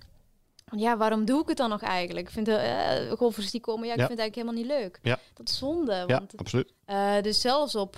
Want 0.65 0.81
Ja, 0.81 0.97
waarom 0.97 1.25
doe 1.25 1.41
ik 1.41 1.47
het 1.47 1.57
dan 1.57 1.69
nog 1.69 1.81
eigenlijk? 1.81 2.27
Ik 2.27 2.33
vind 2.33 2.45
de 2.45 2.55
eh, 2.55 3.11
golfers 3.17 3.51
die 3.51 3.61
komen, 3.61 3.87
ja, 3.87 3.93
ik 3.93 3.99
Ja. 3.99 4.07
vind 4.07 4.19
het 4.19 4.29
eigenlijk 4.29 4.35
helemaal 4.57 4.77
niet 4.79 4.83
leuk. 4.85 4.99
Ja. 5.03 5.19
Dat 5.33 5.49
is 5.49 5.57
zonde. 5.57 5.93
Ja, 5.93 6.05
Want 6.07 6.37
absoluut. 6.37 6.73
eh, 6.85 7.21
dus 7.21 7.41
zelfs 7.41 7.75
op, 7.75 7.95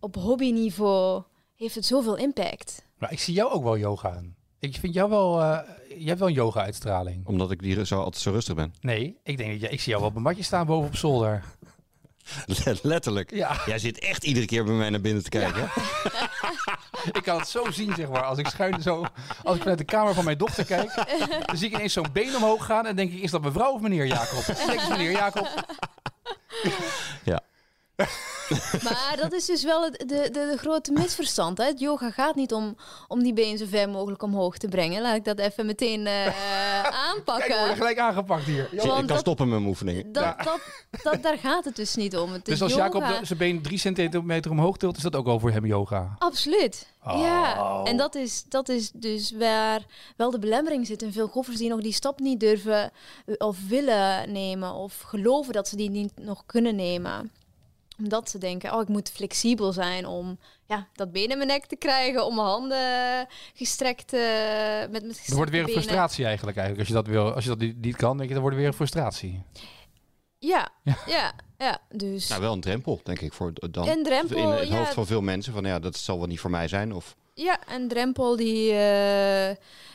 op 0.00 0.14
hobbyniveau 0.14 1.22
heeft 1.54 1.74
het 1.74 1.86
zoveel 1.86 2.16
impact. 2.16 2.84
Maar 2.98 3.12
ik 3.12 3.20
zie 3.20 3.34
jou 3.34 3.50
ook 3.52 3.62
wel 3.62 3.76
yoga 3.78 4.10
aan. 4.10 4.34
Ik 4.58 4.76
vind 4.76 4.94
jou 4.94 5.10
wel... 5.10 5.40
eh 5.40 5.58
jij 5.88 6.06
hebt 6.06 6.18
wel 6.18 6.28
een 6.28 6.34
yoga-uitstraling. 6.34 7.26
Omdat 7.26 7.50
ik 7.50 7.60
die 7.62 7.86
zo 7.86 7.98
altijd 7.98 8.22
zo 8.22 8.30
rustig 8.30 8.54
ben. 8.54 8.74
Nee, 8.80 9.20
ik 9.22 9.36
denk 9.36 9.50
dat 9.50 9.60
jij... 9.60 9.70
Ik 9.70 9.80
zie 9.80 9.88
jou 9.88 10.00
wel 10.00 10.10
op 10.10 10.16
een 10.16 10.22
matje 10.22 10.42
staan 10.42 10.66
boven 10.66 10.88
op 10.88 10.96
zolder. 10.96 11.44
Letterlijk. 12.82 13.30
Ja, 13.34 13.56
Jij 13.66 13.78
zit 13.78 13.98
echt 13.98 14.24
iedere 14.24 14.46
keer 14.46 14.64
bij 14.64 14.74
mij 14.74 14.90
naar 14.90 15.00
binnen 15.00 15.22
te 15.22 15.28
kijken. 15.28 15.68
hè? 15.68 15.80
ik 17.18 17.22
kan 17.22 17.38
het 17.38 17.48
zo 17.48 17.70
zien, 17.70 17.94
zeg 17.94 18.08
maar. 18.08 18.22
Als 18.22 18.38
ik 18.38 18.48
schuin 18.48 18.82
zo... 18.82 19.04
Als 19.42 19.54
ik 19.54 19.60
vanuit 19.60 19.78
de 19.78 19.84
kamer 19.84 20.14
van 20.14 20.24
mijn 20.24 20.38
dochter 20.38 20.64
kijk... 20.64 20.94
dan 21.46 21.56
zie 21.56 21.68
ik 21.68 21.74
ineens 21.74 21.92
zo'n 21.92 22.12
been 22.12 22.36
omhoog 22.36 22.64
gaan... 22.64 22.86
en 22.86 22.96
denk 22.96 23.12
ik, 23.12 23.20
is 23.20 23.30
dat 23.30 23.42
mevrouw 23.42 23.72
of 23.72 23.80
meneer 23.80 24.06
Jacob? 24.06 24.44
En 24.46 24.54
dan 24.56 24.66
denk 24.66 24.80
ik, 24.80 24.88
meneer 24.88 25.10
Jacob. 25.10 25.48
Maar 28.84 29.16
dat 29.20 29.32
is 29.32 29.44
dus 29.46 29.62
wel 29.64 29.82
het, 29.84 29.98
de, 29.98 30.06
de, 30.06 30.30
de 30.30 30.54
grote 30.56 30.92
misverstand. 30.92 31.58
Hè? 31.58 31.64
Het 31.64 31.80
yoga 31.80 32.10
gaat 32.10 32.34
niet 32.34 32.52
om, 32.52 32.76
om 33.08 33.22
die 33.22 33.32
been 33.32 33.58
zo 33.58 33.64
ver 33.68 33.88
mogelijk 33.88 34.22
omhoog 34.22 34.56
te 34.58 34.68
brengen. 34.68 35.02
Laat 35.02 35.16
ik 35.16 35.24
dat 35.24 35.38
even 35.38 35.66
meteen 35.66 36.06
eh, 36.06 36.12
Kijk, 36.24 36.34
we 36.86 36.92
aanpakken. 36.92 37.58
worden 37.58 37.76
gelijk 37.76 37.98
aangepakt 37.98 38.44
hier. 38.44 38.68
Ik 38.72 38.80
Want 38.80 38.92
kan 38.92 39.06
dat- 39.06 39.18
stoppen 39.18 39.48
met 39.48 39.56
mijn 39.58 39.68
oefeningen. 39.70 40.12
Dat, 40.12 40.34
dat, 40.44 40.60
dat, 41.02 41.22
daar 41.22 41.38
gaat 41.38 41.64
het 41.64 41.76
dus 41.76 41.94
niet 41.94 42.16
om. 42.16 42.32
Het 42.32 42.44
Dus 42.44 42.62
als 42.62 42.70
yoga. 42.72 42.84
Jacob 42.84 43.06
de- 43.06 43.26
zijn 43.26 43.38
been 43.38 43.62
drie 43.62 43.78
centimeter 43.78 44.50
omhoog 44.50 44.76
tilt... 44.76 44.96
is 44.96 45.02
dat 45.02 45.16
ook 45.16 45.26
al 45.26 45.40
voor 45.40 45.50
hem 45.50 45.66
yoga? 45.66 46.14
Absoluut. 46.18 46.86
Oh. 47.04 47.18
Ja, 47.18 47.80
en 47.84 47.96
dat 47.96 48.14
is, 48.14 48.44
dat 48.48 48.68
is 48.68 48.90
dus 48.90 49.32
waar 49.32 49.80
wel 50.16 50.30
de 50.30 50.38
belemmering 50.38 50.86
zit. 50.86 51.02
En 51.02 51.12
veel 51.12 51.28
golfers 51.28 51.56
die 51.56 51.68
nog 51.68 51.80
die 51.80 51.92
stap 51.92 52.18
niet 52.20 52.40
durven 52.40 52.90
eh, 53.26 53.34
of 53.38 53.56
willen 53.68 54.32
nemen. 54.32 54.72
Of 54.72 55.00
geloven 55.00 55.52
dat 55.52 55.68
ze 55.68 55.76
die 55.76 55.90
niet 55.90 56.12
nog 56.20 56.42
kunnen 56.46 56.76
nemen. 56.76 57.30
Omdat 57.98 58.30
ze 58.30 58.38
denken, 58.38 58.74
oh 58.74 58.80
ik 58.80 58.88
moet 58.88 59.10
flexibel 59.10 59.72
zijn 59.72 60.06
om 60.06 60.38
ja, 60.66 60.88
dat 60.94 61.12
been 61.12 61.30
in 61.30 61.36
mijn 61.36 61.48
nek 61.48 61.66
te 61.66 61.76
krijgen. 61.76 62.26
Om 62.26 62.34
mijn 62.34 62.46
handen 62.46 63.26
gestrekt 63.54 64.12
eh, 64.12 64.20
met, 64.90 65.04
met 65.04 65.26
Er 65.26 65.34
wordt 65.36 65.50
weer 65.50 65.60
een 65.60 65.66
benen. 65.66 65.82
frustratie 65.82 66.24
eigenlijk. 66.24 66.56
eigenlijk. 66.56 66.88
Als 66.88 66.96
je 66.96 67.02
dat, 67.02 67.14
wil, 67.14 67.32
als 67.34 67.44
je 67.44 67.50
dat 67.50 67.58
niet 67.58 67.80
niet 67.80 67.96
kan, 67.96 68.16
denk 68.16 68.28
je, 68.28 68.34
dan 68.34 68.42
wordt 68.42 68.56
er 68.56 68.62
weer 68.62 68.70
een 68.70 68.76
frustratie. 68.76 69.42
Ja, 70.38 70.68
Ja. 70.82 70.96
ja, 71.06 71.32
ja, 71.58 71.78
dus... 71.90 72.28
Nou, 72.28 72.40
wel 72.40 72.52
een 72.52 72.60
drempel, 72.60 73.00
denk 73.04 73.20
ik, 73.20 73.32
voor 73.32 73.52
dan. 73.70 73.88
Een 73.88 74.02
drempel, 74.02 74.36
in 74.36 74.48
het 74.48 74.68
ja. 74.68 74.76
hoofd 74.76 74.94
van 74.94 75.06
veel 75.06 75.22
mensen. 75.22 75.52
Van 75.52 75.64
ja, 75.64 75.78
dat 75.78 75.96
zal 75.96 76.18
wel 76.18 76.26
niet 76.26 76.40
voor 76.40 76.50
mij 76.50 76.68
zijn. 76.68 76.92
Of 76.92 77.16
Ja, 77.38 77.58
een 77.68 77.88
drempel 77.88 78.36
die 78.36 78.70
eh, 78.70 79.48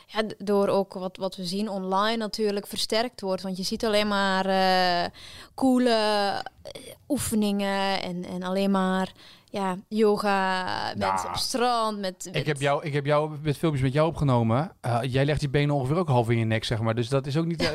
ja, 0.08 0.24
door 0.38 0.68
ook 0.68 0.94
wat, 0.94 1.18
wat 1.18 1.36
we 1.36 1.46
zien 1.46 1.70
online 1.70 2.18
natuurlijk 2.18 2.68
versterkt 2.68 3.22
wordt. 3.22 3.42
Want 3.42 3.58
je 3.58 3.64
ziet 3.64 3.86
alleen 3.86 4.08
maar 4.08 4.46
eh 4.46 5.12
coole 5.56 5.90
eh, 5.90 6.82
oefeningen 7.08 8.02
en, 8.02 8.26
en 8.26 8.44
alleen 8.44 8.72
maar 8.72 9.12
ja, 9.52 9.78
yoga, 9.88 10.94
mensen 10.98 11.30
op 11.30 11.36
strand. 11.36 12.00
Met, 12.00 12.26
met- 12.26 12.36
Ik 12.36 12.46
heb, 12.46 12.60
jou, 12.62 12.86
ik 12.86 12.94
heb 12.94 13.06
jou 13.06 13.38
met 13.42 13.58
filmpjes 13.58 13.84
met 13.84 13.94
jou 13.94 14.08
opgenomen. 14.08 14.72
Eh, 14.82 15.00
jij 15.02 15.26
legt 15.26 15.42
je 15.42 15.50
benen 15.50 15.76
ongeveer 15.76 15.96
ook 15.98 16.08
half 16.08 16.30
in 16.30 16.38
je 16.38 16.46
nek, 16.46 16.64
zeg 16.64 16.80
maar. 16.80 16.96
Dus 16.96 17.10
dat 17.10 17.28
is 17.28 17.38
ook 17.38 17.46
niet... 17.46 17.62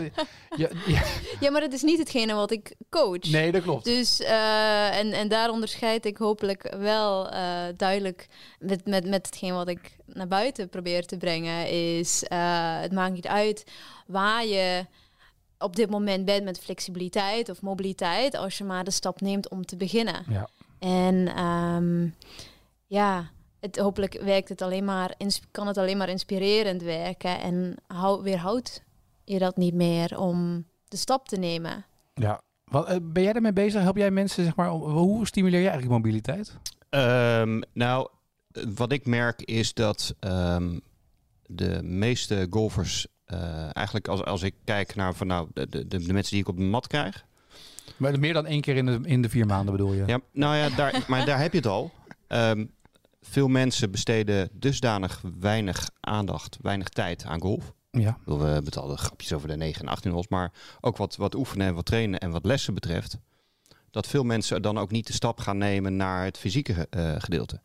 ja, 0.57 0.69
ja, 0.87 1.03
Ja, 1.41 1.51
maar 1.51 1.61
dat 1.61 1.73
is 1.73 1.83
niet 1.83 1.99
hetgene 1.99 2.35
wat 2.35 2.51
ik 2.51 2.75
coach. 2.91 3.31
nee, 3.31 3.53
dat 3.53 3.63
klopt. 3.63 3.85
Dus, 3.85 4.21
eh, 4.21 4.99
en, 4.99 5.13
en 5.13 5.29
daar 5.29 5.51
onderscheid 5.51 6.05
ik 6.07 6.17
hopelijk 6.17 6.75
wel 6.79 7.29
eh, 7.31 7.43
duidelijk 7.77 8.27
met, 8.59 8.87
met, 8.87 9.05
met 9.09 9.27
hetgeen 9.27 9.55
wat 9.55 9.69
ik 9.69 9.97
naar 10.07 10.29
buiten 10.29 10.69
probeer 10.69 11.07
te 11.07 11.17
brengen. 11.17 11.69
Is 11.71 12.25
het 12.29 12.93
maakt 12.93 13.13
niet 13.15 13.27
uit 13.27 13.65
waar 14.07 14.47
je 14.47 14.87
op 15.59 15.77
dit 15.77 15.91
moment 15.91 16.25
bent 16.25 16.45
met 16.45 16.59
flexibiliteit 16.61 17.49
of 17.49 17.63
mobiliteit, 17.63 18.37
als 18.37 18.59
je 18.59 18.65
maar 18.65 18.85
de 18.85 18.91
stap 18.91 19.21
neemt 19.21 19.49
om 19.51 19.65
te 19.65 19.77
beginnen. 19.77 20.25
Ja. 20.29 20.49
En 20.79 21.29
ehm, 21.29 22.09
ja, 22.87 23.31
het, 23.61 23.79
hopelijk 23.79 24.21
werkt 24.23 24.49
het 24.49 24.63
alleen 24.63 24.85
maar, 24.85 25.15
kan 25.51 25.67
het 25.67 25.79
alleen 25.79 25.97
maar 25.97 26.09
inspirerend 26.09 26.83
werken 26.83 27.41
en 27.41 27.77
hou, 27.87 28.23
weerhoudt 28.23 28.83
je 29.25 29.39
dat 29.39 29.57
niet 29.57 29.75
meer 29.75 30.19
om 30.19 30.67
de 30.89 30.97
stap 30.97 31.29
te 31.29 31.37
nemen. 31.37 31.85
Ja. 32.15 32.41
Wat, 32.65 32.87
eh, 32.87 32.97
ben 33.03 33.23
jij 33.23 33.33
daarmee 33.33 33.53
bezig? 33.53 33.83
Help 33.83 33.97
jij 33.97 34.11
mensen, 34.11 34.45
zeg 34.45 34.57
maar, 34.57 34.69
hoe 34.69 35.27
stimuleer 35.27 35.61
je 35.61 35.69
eigenlijk 35.69 36.03
mobiliteit? 36.03 36.59
Ehm, 36.89 37.61
nou, 37.73 38.09
wat 38.75 38.93
ik 38.93 39.07
merk 39.07 39.43
is 39.43 39.75
dat 39.75 40.15
ehm, 40.21 40.79
de 41.47 41.83
meeste 41.83 42.47
golfers, 42.51 43.07
eh, 43.25 43.77
eigenlijk 43.77 44.09
als, 44.09 44.25
als 44.25 44.43
ik 44.43 44.55
kijk 44.65 44.95
naar 44.95 45.15
van, 45.15 45.27
nou, 45.27 45.49
de, 45.53 45.69
de, 45.69 45.87
de 45.87 46.13
mensen 46.13 46.33
die 46.33 46.41
ik 46.41 46.49
op 46.49 46.57
de 46.57 46.63
mat 46.63 46.87
krijg. 46.87 47.25
Maar 47.97 48.19
meer 48.19 48.33
dan 48.33 48.47
één 48.47 48.61
keer 48.61 48.77
in 48.77 48.87
de, 48.87 49.01
in 49.03 49.23
de 49.23 49.29
vier 49.29 49.47
maanden 49.47 49.73
bedoel 49.73 49.93
je? 49.93 50.03
Ja, 50.07 50.21
nou 50.33 50.57
ja, 50.57 50.69
daar, 50.69 51.05
maar 51.09 51.25
daar 51.25 51.41
heb 51.41 51.53
je 51.53 51.59
het 51.59 51.67
al. 51.67 51.93
Ehm, 52.27 52.65
veel 53.21 53.49
mensen 53.49 53.91
besteden 53.91 54.49
dusdanig 54.53 55.23
weinig 55.39 55.91
aandacht, 56.01 56.59
weinig 56.61 56.89
tijd 56.89 57.25
aan 57.25 57.41
golf. 57.41 57.75
Ja. 57.91 58.19
We 58.25 58.63
de 58.65 58.97
grapjes 58.97 59.33
over 59.33 59.49
de 59.49 59.57
9 59.57 59.83
en 59.83 59.89
18 59.89 60.11
holes, 60.11 60.29
maar 60.29 60.53
ook 60.81 60.97
wat, 60.97 61.17
wat 61.17 61.35
oefenen 61.35 61.67
en 61.67 61.75
wat 61.75 61.85
trainen 61.85 62.21
en 62.21 62.31
wat 62.31 62.45
lessen 62.45 62.75
betreft, 62.75 63.19
dat 63.91 64.07
veel 64.07 64.25
mensen 64.25 64.63
dan 64.63 64.79
ook 64.79 64.91
niet 64.91 65.07
de 65.07 65.13
stap 65.13 65.41
gaan 65.41 65.59
nemen 65.59 65.97
naar 65.97 66.25
het 66.25 66.39
fysieke 66.39 66.87
eh, 66.91 67.15
gedeelte. 67.19 67.61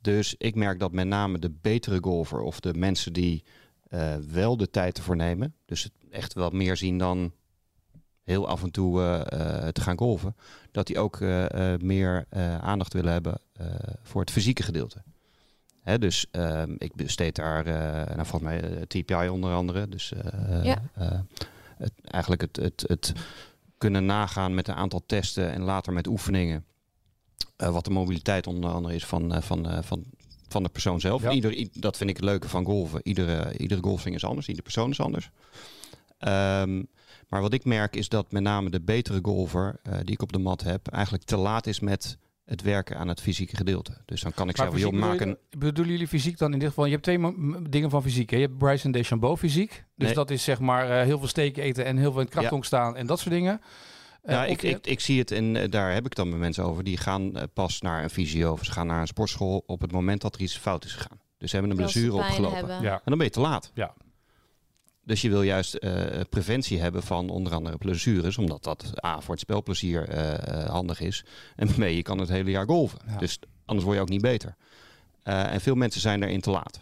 Dus 0.00 0.34
ik 0.38 0.54
merk 0.54 0.80
dat 0.80 0.92
met 0.92 1.06
name 1.06 1.38
de 1.38 1.50
betere 1.60 1.98
golfer 2.00 2.40
of 2.40 2.60
de 2.60 2.74
mensen 2.74 3.12
die 3.12 3.44
eh, 3.82 4.16
wel 4.16 4.56
de 4.56 4.70
tijd 4.70 4.98
ervoor 4.98 5.16
nemen, 5.16 5.54
dus 5.64 5.82
het 5.82 5.92
echt 6.10 6.34
wel 6.34 6.50
meer 6.50 6.76
zien 6.76 6.98
dan 6.98 7.32
heel 8.28 8.48
af 8.48 8.62
en 8.62 8.70
toe 8.70 9.00
eh, 9.02 9.20
eh, 9.64 9.68
te 9.68 9.80
gaan 9.80 9.98
golven, 9.98 10.36
dat 10.72 10.86
die 10.86 10.98
ook 10.98 11.20
eh, 11.20 11.72
eh, 11.74 11.80
meer 11.80 12.24
eh, 12.28 12.58
aandacht 12.58 12.92
willen 12.92 13.12
hebben 13.12 13.38
eh, 13.52 13.66
voor 14.02 14.20
het 14.20 14.30
fysieke 14.30 14.62
gedeelte. 14.62 15.02
Hè, 15.82 15.98
dus 15.98 16.26
ehm, 16.30 16.74
ik 16.78 16.94
besteed 16.94 17.34
daar, 17.36 17.66
eh 17.66 18.14
nou, 18.16 18.26
volgens 18.26 18.42
mij 18.50 18.84
TPI 18.86 19.28
onder 19.28 19.54
andere. 19.54 19.88
Dus 19.88 20.12
eh, 20.12 20.64
Ja. 20.64 20.82
eh, 20.94 21.20
het, 21.76 21.92
eigenlijk 22.04 22.42
het, 22.42 22.56
het, 22.56 22.84
het 22.86 23.12
kunnen 23.78 24.06
nagaan 24.06 24.54
met 24.54 24.68
een 24.68 24.74
aantal 24.74 25.02
testen 25.06 25.52
en 25.52 25.62
later 25.62 25.92
met 25.92 26.06
oefeningen. 26.06 26.64
eh, 27.56 27.70
wat 27.70 27.84
de 27.84 27.90
mobiliteit 27.90 28.46
onder 28.46 28.70
andere 28.70 28.94
is 28.94 29.04
van, 29.06 29.34
eh, 29.34 29.42
van, 29.42 29.68
eh, 29.68 29.82
van, 29.82 30.04
van 30.48 30.62
de 30.62 30.68
persoon 30.68 31.00
zelf. 31.00 31.22
Ja. 31.22 31.30
Ieder, 31.30 31.52
i- 31.58 31.70
dat 31.72 31.96
vind 31.96 32.10
ik 32.10 32.16
het 32.16 32.24
leuke 32.24 32.48
van 32.48 32.64
golven. 32.64 33.00
Iedere, 33.04 33.58
iedere 33.58 33.82
golfswing 33.82 34.14
is 34.16 34.24
anders, 34.24 34.46
iedere 34.48 34.64
persoon 34.64 34.90
is 34.90 35.00
anders. 35.00 35.30
Ehm, 36.18 36.82
maar 37.28 37.40
wat 37.40 37.52
ik 37.52 37.64
merk 37.64 37.96
is 37.96 38.08
dat 38.08 38.32
met 38.32 38.42
name 38.42 38.70
de 38.70 38.80
betere 38.80 39.18
golfer 39.22 39.80
eh, 39.82 39.92
die 40.02 40.12
ik 40.14 40.22
op 40.22 40.32
de 40.32 40.38
mat 40.38 40.62
heb, 40.62 40.88
eigenlijk 40.88 41.24
te 41.24 41.36
laat 41.36 41.66
is 41.66 41.80
met 41.80 42.18
het 42.44 42.62
werken 42.62 42.96
aan 42.98 43.08
het 43.08 43.20
fysieke 43.20 43.56
gedeelte. 43.56 43.92
Dus 44.04 44.20
dan 44.20 44.32
kan 44.32 44.48
ik 44.48 44.56
Maar 44.56 44.70
zeggen, 44.70 44.90
joh, 44.90 45.00
maak 45.00 45.20
een... 45.20 45.36
je- 45.50 45.58
Bedoelen 45.58 45.92
jullie 45.92 46.08
fysiek 46.08 46.38
dan 46.38 46.52
in 46.52 46.58
dit 46.58 46.68
geval? 46.68 46.84
Je 46.84 46.90
hebt 46.90 47.02
twee 47.02 47.18
dingen 47.70 47.90
van 47.90 48.02
fysiek. 48.02 48.30
Hè? 48.30 48.36
Je 48.36 48.42
hebt 48.42 48.58
Bryson 48.58 48.90
DeChambeau 48.90 49.36
fysiek. 49.36 49.84
Dus 49.96 50.06
Nee. 50.06 50.14
dat 50.14 50.30
is 50.30 50.44
zeg 50.44 50.60
maar 50.60 50.90
eh, 50.90 51.04
heel 51.04 51.18
veel 51.18 51.28
steken 51.28 51.62
eten 51.62 51.84
en 51.84 51.96
heel 51.96 52.10
veel 52.10 52.20
in 52.20 52.26
het 52.26 52.34
krachtonk 52.34 52.64
staan 52.64 52.96
en 52.96 53.06
dat 53.06 53.18
soort 53.18 53.34
dingen. 53.34 53.60
Eh, 54.22 54.34
Ja, 54.34 54.42
of 54.44 54.50
ik, 54.50 54.60
je- 54.62 54.68
ik, 54.68 54.86
ik 54.86 55.00
zie 55.00 55.18
het 55.18 55.30
en 55.30 55.56
eh, 55.56 55.70
daar 55.70 55.92
heb 55.92 56.06
ik 56.06 56.14
dan 56.14 56.28
met 56.28 56.38
mensen 56.38 56.64
over. 56.64 56.84
Die 56.84 56.96
gaan 56.96 57.36
eh, 57.36 57.42
pas 57.52 57.80
naar 57.80 58.02
een 58.02 58.10
fysio 58.10 58.52
of 58.52 58.64
ze 58.64 58.72
gaan 58.72 58.86
naar 58.86 59.00
een 59.00 59.06
sportschool 59.06 59.62
op 59.66 59.80
het 59.80 59.92
moment 59.92 60.20
dat 60.20 60.34
er 60.34 60.40
iets 60.40 60.56
fout 60.58 60.84
is 60.84 60.92
gegaan. 60.92 61.18
Dus 61.38 61.50
ze 61.50 61.56
hebben 61.56 61.76
een 61.76 61.82
blessure 61.82 62.14
opgelopen. 62.14 62.56
hebben. 62.56 62.82
ja. 62.82 62.92
En 62.94 63.00
dan 63.04 63.16
ben 63.18 63.26
je 63.26 63.32
te 63.32 63.40
laat. 63.40 63.70
Ja. 63.74 63.94
Dus 65.08 65.20
je 65.20 65.28
wil 65.28 65.42
juist 65.42 65.74
eh, 65.74 66.20
preventie 66.30 66.80
hebben 66.80 67.02
van 67.02 67.30
onder 67.30 67.54
andere 67.54 67.78
blessures, 67.78 68.38
omdat 68.38 68.64
dat 68.64 69.04
A 69.04 69.20
voor 69.20 69.30
het 69.30 69.40
spelplezier 69.40 70.08
eh, 70.08 70.34
eh, 70.34 70.68
handig 70.70 71.00
is. 71.00 71.24
En 71.56 71.68
B, 71.68 71.76
je 71.76 72.02
kan 72.02 72.18
het 72.18 72.28
hele 72.28 72.50
jaar 72.50 72.66
golven. 72.66 72.98
Ja. 73.06 73.16
Dus 73.16 73.38
anders 73.64 73.84
word 73.84 73.96
je 73.96 74.02
ook 74.02 74.08
niet 74.08 74.20
beter. 74.20 74.56
En 75.22 75.60
veel 75.60 75.74
mensen 75.74 76.00
zijn 76.00 76.20
daarin 76.20 76.40
te 76.40 76.50
laat. 76.50 76.80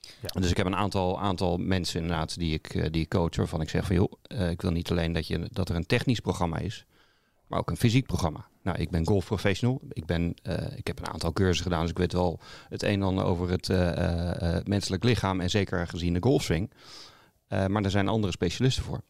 Ja. 0.00 0.40
Dus 0.40 0.50
ik 0.50 0.56
heb 0.56 0.66
een 0.66 0.76
aantal, 0.76 1.20
aantal 1.20 1.56
mensen 1.56 2.00
inderdaad 2.00 2.38
die 2.38 2.52
ik, 2.52 2.92
die 2.92 3.02
ik 3.02 3.08
coach, 3.08 3.36
waarvan 3.36 3.60
ik 3.60 3.68
zeg 3.68 3.86
van 3.86 3.96
joh, 3.96 4.12
ik 4.50 4.62
wil 4.62 4.70
niet 4.70 4.90
alleen 4.90 5.12
dat, 5.12 5.26
je, 5.26 5.48
dat 5.52 5.68
er 5.68 5.76
een 5.76 5.86
technisch 5.86 6.20
programma 6.20 6.58
is, 6.58 6.84
maar 7.46 7.58
ook 7.58 7.70
een 7.70 7.76
fysiek 7.76 8.06
programma. 8.06 8.46
Nou, 8.62 8.78
ik 8.78 8.90
ben 8.90 9.06
golfprofessional. 9.06 9.80
Ik, 9.88 10.06
ben, 10.06 10.34
ik 10.76 10.86
heb 10.86 10.98
een 10.98 11.08
aantal 11.08 11.32
cursussen 11.32 11.64
gedaan, 11.64 11.80
dus 11.80 11.90
ik 11.90 11.98
weet 11.98 12.12
wel 12.12 12.40
het 12.68 12.82
een 12.82 12.90
en 12.90 13.02
ander 13.02 13.24
over 13.24 13.50
het 13.50 13.68
menselijk 14.66 15.04
lichaam 15.04 15.40
en 15.40 15.50
zeker 15.50 15.86
gezien 15.86 16.12
de 16.12 16.22
golfswing. 16.22 16.70
Eh, 17.52 17.66
maar 17.66 17.84
er 17.84 17.90
zijn 17.90 18.08
andere 18.08 18.32
specialisten 18.32 18.82
voor. 18.84 19.00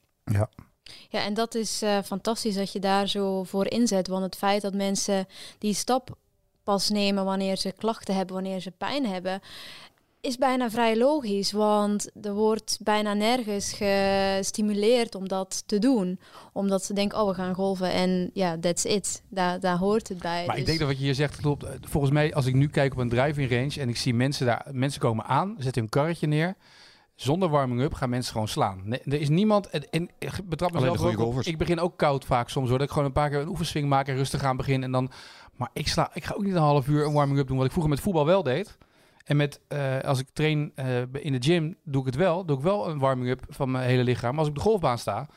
Ja, 1.08 1.24
en 1.24 1.34
dat 1.34 1.54
is 1.54 1.82
eh, 1.82 1.98
fantastisch 2.04 2.54
dat 2.54 2.72
je 2.72 2.78
daar 2.78 3.08
zo 3.08 3.44
voor 3.44 3.70
inzet. 3.70 4.08
Want 4.08 4.22
het 4.22 4.36
feit 4.36 4.62
dat 4.62 4.74
mensen 4.74 5.26
die 5.58 5.74
stap 5.74 6.16
pas 6.64 6.88
nemen 6.90 7.24
wanneer 7.24 7.56
ze 7.56 7.72
klachten 7.78 8.14
hebben, 8.14 8.34
wanneer 8.34 8.60
ze 8.60 8.70
pijn 8.70 9.06
hebben, 9.06 9.40
is 10.20 10.36
bijna 10.36 10.70
vrij 10.70 10.96
logisch. 10.96 11.52
Want 11.52 12.10
er 12.22 12.34
wordt 12.34 12.78
bijna 12.80 13.14
nergens 13.14 13.72
gestimuleerd 13.72 15.14
om 15.14 15.28
dat 15.28 15.62
te 15.66 15.78
doen. 15.78 16.20
Omdat 16.52 16.84
ze 16.84 16.92
denken, 16.94 17.20
oh, 17.20 17.28
we 17.28 17.34
gaan 17.34 17.54
golven 17.54 17.92
en 17.92 18.30
ja, 18.34 18.58
that's 18.58 18.84
it. 18.84 19.22
Daar, 19.28 19.60
daar 19.60 19.78
hoort 19.78 20.08
het 20.08 20.18
bij. 20.18 20.46
Maar 20.46 20.56
ik 20.56 20.56
Dus- 20.56 20.64
denk 20.66 20.78
dat 20.78 20.88
wat 20.88 20.98
je 20.98 21.04
hier 21.04 21.14
zegt 21.14 21.36
klopt. 21.36 21.64
Volgens 21.80 22.12
mij, 22.12 22.34
als 22.34 22.46
ik 22.46 22.54
nu 22.54 22.68
kijk 22.68 22.92
op 22.92 22.98
een 22.98 23.08
driving 23.08 23.50
range 23.50 23.80
en 23.80 23.88
ik 23.88 23.96
zie 23.96 24.14
mensen 24.14 24.46
daar, 24.46 24.66
mensen 24.70 25.00
komen 25.00 25.24
aan, 25.24 25.54
zetten 25.58 25.82
hun 25.82 25.90
karretje 25.90 26.26
neer. 26.26 26.56
Zonder 27.14 27.48
warming-up 27.48 27.94
gaan 27.94 28.10
mensen 28.10 28.32
gewoon 28.32 28.48
slaan. 28.48 28.80
Nee, 28.84 29.00
er 29.00 29.20
is 29.20 29.28
niemand. 29.28 29.70
En, 29.70 30.08
ik 30.18 30.48
betrap 30.48 30.76
Alleen 30.76 30.92
mezelf 30.92 31.16
ook 31.16 31.36
op. 31.36 31.40
Ik 31.40 31.58
begin 31.58 31.80
ook 31.80 31.96
koud 31.96 32.24
vaak 32.24 32.48
soms 32.48 32.68
hoor. 32.68 32.78
Dat 32.78 32.86
ik 32.86 32.92
gewoon 32.92 33.08
een 33.08 33.14
paar 33.14 33.30
keer 33.30 33.40
een 33.40 33.48
oefenswing 33.48 33.88
maak 33.88 34.08
en 34.08 34.16
rustig 34.16 34.44
aan 34.44 34.56
beginnen. 34.56 34.84
En 34.84 34.92
dan, 34.92 35.10
maar 35.56 35.70
ik, 35.72 35.88
sla, 35.88 36.10
ik 36.14 36.24
ga 36.24 36.34
ook 36.34 36.44
niet 36.44 36.54
een 36.54 36.60
half 36.60 36.88
uur 36.88 37.06
een 37.06 37.12
warming-up 37.12 37.46
doen. 37.46 37.56
Wat 37.56 37.66
ik 37.66 37.72
vroeger 37.72 37.92
met 37.92 38.02
voetbal 38.02 38.26
wel 38.26 38.42
deed. 38.42 38.78
En 39.24 39.36
met, 39.36 39.60
eh, 39.68 39.98
als 40.00 40.18
ik 40.18 40.28
train 40.32 40.72
eh, 40.74 41.00
in 41.12 41.32
de 41.32 41.42
gym, 41.42 41.76
doe 41.84 42.00
ik 42.00 42.06
het 42.06 42.16
wel. 42.16 42.44
Doe 42.44 42.56
ik 42.56 42.62
wel 42.62 42.88
een 42.88 42.98
warming-up 42.98 43.44
van 43.48 43.70
mijn 43.70 43.88
hele 43.88 44.04
lichaam. 44.04 44.30
Maar 44.30 44.38
als 44.38 44.48
ik 44.48 44.54
op 44.56 44.62
de 44.62 44.68
golfbaan 44.68 44.98
sta, 44.98 45.28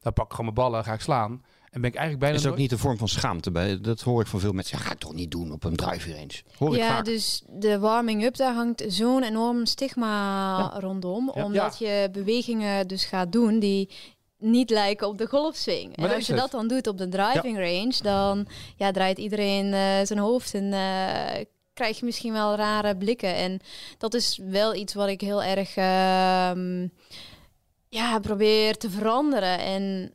dan 0.00 0.12
pak 0.12 0.24
ik 0.24 0.30
gewoon 0.30 0.54
mijn 0.54 0.68
ballen, 0.68 0.84
ga 0.84 0.92
ik 0.92 1.00
slaan. 1.00 1.44
En 1.70 1.80
ben 1.80 1.90
ik 1.90 1.96
eigenlijk 1.96 2.18
bijna 2.18 2.36
Is 2.36 2.42
er 2.44 2.50
ook 2.50 2.56
nooit- 2.56 2.70
niet 2.70 2.78
een 2.78 2.84
vorm 2.84 2.98
van 2.98 3.08
schaamte 3.08 3.50
bij? 3.50 3.80
Dat 3.80 4.00
hoor 4.00 4.20
ik 4.20 4.26
van 4.26 4.40
veel 4.40 4.52
mensen. 4.52 4.78
Ja, 4.78 4.84
ga 4.84 4.92
ik 4.92 4.98
toch 4.98 5.14
niet 5.14 5.30
doen 5.30 5.52
op 5.52 5.64
een 5.64 5.76
driving 5.76 6.14
range. 6.16 6.42
Hoor 6.58 6.74
ik 6.74 6.80
ja, 6.80 6.88
vaak. 6.88 7.04
dus 7.04 7.42
de 7.48 7.78
warming-up, 7.78 8.36
daar 8.36 8.54
hangt 8.54 8.84
zo'n 8.88 9.22
enorm 9.22 9.66
stigma 9.66 10.78
rondom. 10.78 11.32
Ja. 11.34 11.44
Omdat 11.44 11.78
je 11.78 12.08
bewegingen 12.12 12.88
dus 12.88 13.04
gaat 13.04 13.32
doen 13.32 13.58
die 13.58 13.90
niet 14.38 14.70
lijken 14.70 15.08
op 15.08 15.18
de 15.18 15.26
golfswing. 15.26 15.96
Maar 15.96 16.08
en 16.08 16.14
als 16.14 16.26
je 16.26 16.32
het. 16.32 16.40
dat 16.40 16.50
dan 16.50 16.68
doet 16.68 16.86
op 16.86 16.98
de 16.98 17.08
driving 17.08 17.56
range, 17.58 17.94
dan 18.02 18.46
ja, 18.76 18.90
draait 18.90 19.18
iedereen 19.18 19.72
eh, 19.72 20.06
zijn 20.06 20.18
hoofd 20.18 20.54
en 20.54 20.72
eh, 20.72 21.44
krijg 21.72 21.98
je 21.98 22.04
misschien 22.04 22.32
wel 22.32 22.54
rare 22.54 22.96
blikken. 22.96 23.34
En 23.34 23.60
dat 23.98 24.14
is 24.14 24.40
wel 24.42 24.74
iets 24.74 24.94
wat 24.94 25.08
ik 25.08 25.20
heel 25.20 25.42
erg 25.42 25.76
ehm, 25.76 26.88
ja, 27.88 28.18
probeer 28.18 28.76
te 28.76 28.90
veranderen. 28.90 29.58
En 29.58 30.12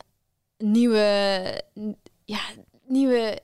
nieuwe, 0.58 1.62
ja, 2.26 2.40
nieuwe 2.88 3.40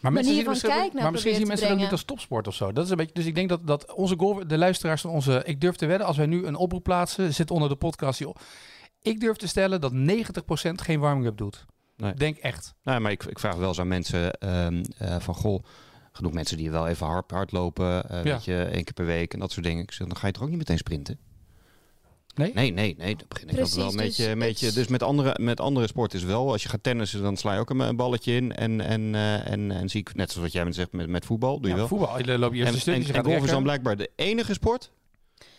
Maar 0.00 0.12
manier 0.12 0.32
zien 0.34 0.42
van 0.42 0.52
misschien, 0.52 0.70
kijken 0.70 0.94
naar 0.94 1.02
maar 1.02 1.12
misschien 1.12 1.34
zien 1.34 1.46
mensen 1.46 1.70
ook 1.70 1.76
niet 1.78 1.90
als 1.90 2.04
topsport 2.04 2.46
of 2.46 2.54
zo. 2.54 2.72
Dat 2.72 2.84
is 2.84 2.90
een 2.90 2.96
beetje, 2.96 3.14
dus 3.14 3.26
ik 3.26 3.34
denk 3.34 3.48
dat, 3.48 3.66
dat 3.66 3.92
onze 3.94 4.14
golf, 4.18 4.44
de 4.44 4.58
luisteraars 4.58 5.00
van 5.00 5.10
onze... 5.10 5.42
Ik 5.44 5.60
durf 5.60 5.76
te 5.76 5.86
wedden, 5.86 6.06
als 6.06 6.16
wij 6.16 6.26
nu 6.26 6.46
een 6.46 6.56
oproep 6.56 6.82
plaatsen, 6.82 7.34
zit 7.34 7.50
onder 7.50 7.68
de 7.68 7.76
podcast... 7.76 8.18
die 8.18 8.28
op- 8.28 8.40
ik 9.02 9.20
durf 9.20 9.36
te 9.36 9.48
stellen 9.48 9.80
dat 9.80 9.92
90% 9.92 10.70
geen 10.74 11.00
warming-up 11.00 11.36
doet. 11.36 11.66
Nee. 11.96 12.14
Denk 12.14 12.36
echt. 12.36 12.74
Nou, 12.82 13.00
maar 13.00 13.10
ik, 13.12 13.24
ik 13.24 13.38
vraag 13.38 13.54
wel 13.56 13.68
eens 13.68 13.80
aan 13.80 13.88
mensen 13.88 14.32
ehm, 14.32 14.84
eh, 14.98 15.16
van 15.20 15.34
goh, 15.34 15.64
genoeg 16.12 16.32
mensen 16.32 16.56
die 16.56 16.70
wel 16.70 16.86
even 16.88 17.06
hard, 17.06 17.30
hardlopen, 17.30 18.10
eh 18.10 18.16
Ja. 18.16 18.22
weet 18.32 18.44
je, 18.44 18.62
één 18.62 18.84
keer 18.84 18.92
per 18.94 19.04
week 19.06 19.32
en 19.32 19.38
dat 19.38 19.52
soort 19.52 19.66
dingen. 19.66 19.82
Ik 19.82 19.92
zeg, 19.92 20.06
dan 20.06 20.16
ga 20.16 20.26
je 20.26 20.32
toch 20.32 20.42
ook 20.42 20.48
niet 20.48 20.58
meteen 20.58 20.78
sprinten? 20.78 21.18
Nee? 22.38 22.52
Nee, 22.52 22.72
nee, 22.72 22.94
nee. 22.98 23.16
Dan 23.16 23.26
begin 23.28 23.48
ik 23.48 23.54
Precies, 23.54 23.72
ook 23.74 23.78
wel 23.80 23.90
een 23.90 23.96
dus 23.96 24.06
beetje, 24.06 24.30
een 24.30 24.38
beetje. 24.38 24.72
Dus 24.72 24.86
met 24.88 25.02
andere, 25.02 25.36
met 25.40 25.60
andere 25.60 25.86
sporten 25.86 26.18
is 26.18 26.24
wel. 26.24 26.50
Als 26.52 26.62
je 26.62 26.68
gaat 26.68 26.82
tennissen, 26.82 27.22
dan 27.22 27.36
sla 27.36 27.54
je 27.54 27.60
ook 27.60 27.70
een, 27.70 27.96
balletje 27.96 28.32
in. 28.32 28.54
En, 28.54 28.80
en, 28.80 29.14
eh, 29.14 29.50
en, 29.50 29.70
en 29.70 29.88
zie 29.88 30.00
ik, 30.00 30.14
net 30.14 30.30
zoals 30.30 30.52
wat 30.52 30.62
jij 30.62 30.72
zegt 30.72 30.92
met, 30.92 31.08
met 31.08 31.24
voetbal, 31.26 31.54
doe 31.60 31.62
je 31.64 31.68
Ja, 31.68 31.76
wel. 31.76 31.88
voetbal, 31.88 32.18
je 32.18 32.38
loopt 32.38 32.54
je 32.54 32.60
En, 32.60 32.66
eerste 32.66 32.80
stuk, 32.80 32.94
en, 32.94 33.00
je 33.00 33.06
en 33.08 33.14
gaat 33.14 33.24
golf 33.26 33.44
is 33.44 33.50
dan 33.50 33.62
blijkbaar 33.62 33.96
de 33.96 34.10
enige 34.16 34.52
sport. 34.52 34.90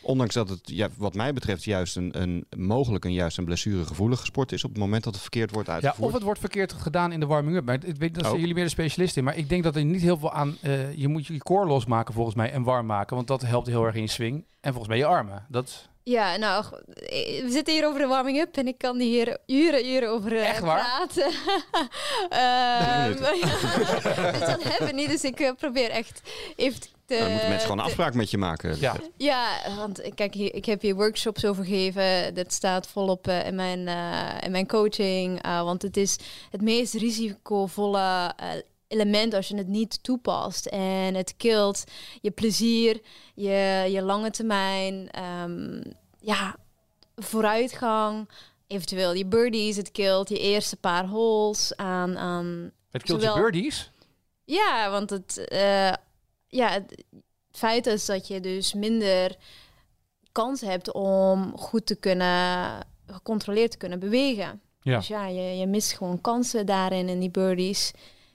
Ondanks 0.02 0.34
dat 0.34 0.50
het, 0.50 0.60
ja, 0.64 0.88
wat 0.98 1.14
mij 1.14 1.34
betreft, 1.34 1.64
juist 1.64 1.96
een, 1.96 2.22
een 2.22 2.46
mogelijk 2.58 3.06
een 3.06 3.14
juist 3.14 3.38
een 3.38 3.46
blessuregevoelige 3.46 4.26
sport 4.26 4.52
is 4.52 4.64
op 4.64 4.70
het 4.70 4.80
moment 4.80 5.04
dat 5.04 5.14
het 5.14 5.22
verkeerd 5.22 5.52
wordt 5.52 5.68
Ja, 5.68 5.74
uitgevoerd. 5.74 6.08
of 6.08 6.14
het 6.14 6.24
wordt 6.24 6.40
verkeerd 6.40 6.74
gedaan 6.74 7.12
in 7.12 7.20
de 7.20 7.26
warming-up. 7.26 7.66
Maar 7.66 7.76
ik 7.86 7.96
weet 7.98 8.14
dat 8.14 8.22
zijn 8.24 8.34
Ook. 8.34 8.40
jullie 8.40 8.54
meer 8.56 8.64
de 8.64 8.70
specialist 8.70 9.18
in. 9.18 9.24
Maar 9.24 9.38
ik 9.38 9.50
denk 9.50 9.64
dat 9.64 9.76
er 9.76 9.86
niet 9.86 10.02
heel 10.02 10.18
veel 10.18 10.32
aan... 10.32 10.58
eh, 10.62 10.94
je 10.94 11.08
moet 11.08 11.26
je 11.26 11.38
core 11.38 11.68
losmaken 11.68 12.14
volgens 12.14 12.36
mij 12.36 12.52
en 12.52 12.64
warm 12.64 12.86
maken. 12.86 13.16
Want 13.16 13.28
dat 13.28 13.42
helpt 13.42 13.68
heel 13.68 13.86
erg 13.86 13.96
in 13.96 14.02
je 14.02 14.08
swing. 14.10 14.46
En 14.62 14.70
volgens 14.74 14.88
mij 14.88 14.98
je 14.98 15.06
armen. 15.06 15.46
Dat, 15.50 15.90
Ja, 16.10 16.38
nou, 16.38 16.64
g- 16.64 16.70
we 17.44 17.48
zitten 17.50 17.74
hier 17.74 17.86
over 17.88 18.00
de 18.00 18.08
warming-up 18.08 18.58
en 18.58 18.68
ik 18.68 18.78
kan 18.78 19.00
hier 19.00 19.38
uren, 19.46 19.86
uren 19.90 20.10
over 20.10 20.34
eh, 20.38 20.50
Echt 20.50 20.60
waar? 20.60 20.80
praten. 21.08 21.32
Dus 23.10 23.20
dat 24.50 24.64
hebben 24.64 24.88
we 24.88 24.92
niet, 24.94 25.10
dus 25.10 25.24
ik 25.24 25.40
eh, 25.40 25.52
probeer 25.58 25.90
echt 25.90 26.22
even 26.56 26.80
te... 26.80 26.88
Dan 27.18 27.30
moeten 27.32 27.50
mensen 27.50 27.60
gewoon 27.62 27.80
een 27.80 27.86
afspraak 27.86 28.14
met 28.14 28.32
je 28.32 28.38
maken. 28.38 28.76
ja. 28.80 28.96
Ja, 29.18 29.48
want 29.78 30.00
eh, 30.02 30.12
kijk, 30.16 30.34
hier, 30.34 30.54
ik 30.56 30.66
heb 30.66 30.82
hier 30.82 30.96
workshops 30.96 31.46
over 31.46 31.64
gegeven. 31.66 32.34
Dat 32.34 32.54
staat 32.54 32.88
volop 32.88 33.28
eh, 33.28 33.46
in, 33.46 33.56
mijn, 33.56 33.88
eh, 33.88 34.36
in 34.46 34.52
mijn 34.52 34.68
coaching. 34.68 35.42
eh, 35.42 35.62
want 35.64 35.82
het 35.82 35.98
is 35.98 36.18
het 36.52 36.62
meest 36.62 36.94
risicovolle 36.94 38.34
eh, 38.38 38.48
element 38.90 39.34
als 39.34 39.48
je 39.48 39.56
het 39.56 39.68
niet 39.68 40.04
toepast. 40.04 40.66
En 40.66 41.16
het 41.16 41.34
kilt 41.38 41.84
je 42.22 42.32
plezier, 42.32 43.02
je, 43.36 43.86
je 43.90 44.02
lange 44.02 44.32
termijn, 44.32 45.10
ehm, 45.10 45.82
ja, 46.20 46.56
vooruitgang. 47.16 48.30
Eventueel 48.68 49.14
je 49.14 49.26
birdies, 49.26 49.76
het 49.76 49.92
kilt 49.92 50.30
je 50.30 50.40
eerste 50.40 50.76
paar 50.76 51.06
holes 51.06 51.76
aan, 51.76 52.18
aan 52.18 52.72
Het 52.92 53.04
killt 53.04 53.22
je 53.22 53.34
birdies. 53.34 53.92
ja, 54.44 54.90
want 54.90 55.10
het, 55.10 55.48
eh, 55.48 55.94
ja, 56.48 56.70
het 56.70 57.04
feit 57.52 57.86
is 57.86 58.06
dat 58.06 58.28
je 58.28 58.40
dus 58.40 58.74
minder 58.74 59.36
kans 60.32 60.62
hebt 60.62 60.94
om 60.94 61.58
goed 61.58 61.86
te 61.86 61.96
kunnen, 61.96 62.78
gecontroleerd 63.06 63.72
te 63.72 63.78
kunnen 63.78 64.00
bewegen. 64.00 64.62
Ja. 64.82 64.98
Dus 64.98 65.08
ja, 65.08 65.28
je, 65.28 65.58
je 65.58 65.68
mist 65.68 65.94
gewoon 65.94 66.22
kansen 66.22 66.66
daarin 66.66 67.10
in 67.10 67.20
die 67.20 67.30
birdies 67.30 67.92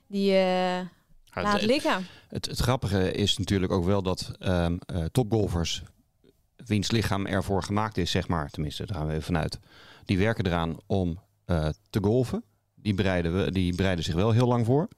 die 0.06 0.32
Ja, 1.34 1.42
laat 1.42 1.52
het, 1.52 1.62
liggen. 1.62 2.06
het, 2.28 2.46
het 2.46 2.58
grappige 2.58 3.12
is 3.12 3.38
natuurlijk 3.38 3.72
ook 3.72 3.84
wel 3.84 4.02
dat 4.02 4.32
eh, 4.38 4.66
topgolfers, 5.12 5.82
wiens 6.56 6.90
lichaam 6.90 7.26
ervoor 7.26 7.62
gemaakt 7.62 7.96
is, 7.96 8.10
zeg 8.10 8.28
maar, 8.28 8.50
tenminste, 8.50 8.86
daar 8.86 8.96
gaan 8.96 9.06
we 9.06 9.12
even 9.12 9.24
vanuit, 9.24 9.58
die 10.04 10.18
werken 10.18 10.46
eraan 10.46 10.76
om 10.86 11.20
eh, 11.44 11.68
te 11.90 11.98
golven. 12.02 12.44
Die 12.74 12.94
bereiden, 12.94 13.44
we, 13.44 13.52
die 13.52 13.74
bereiden 13.74 14.04
zich 14.04 14.14
wel 14.14 14.30
heel 14.30 14.46
lang 14.46 14.66
voor. 14.66 14.88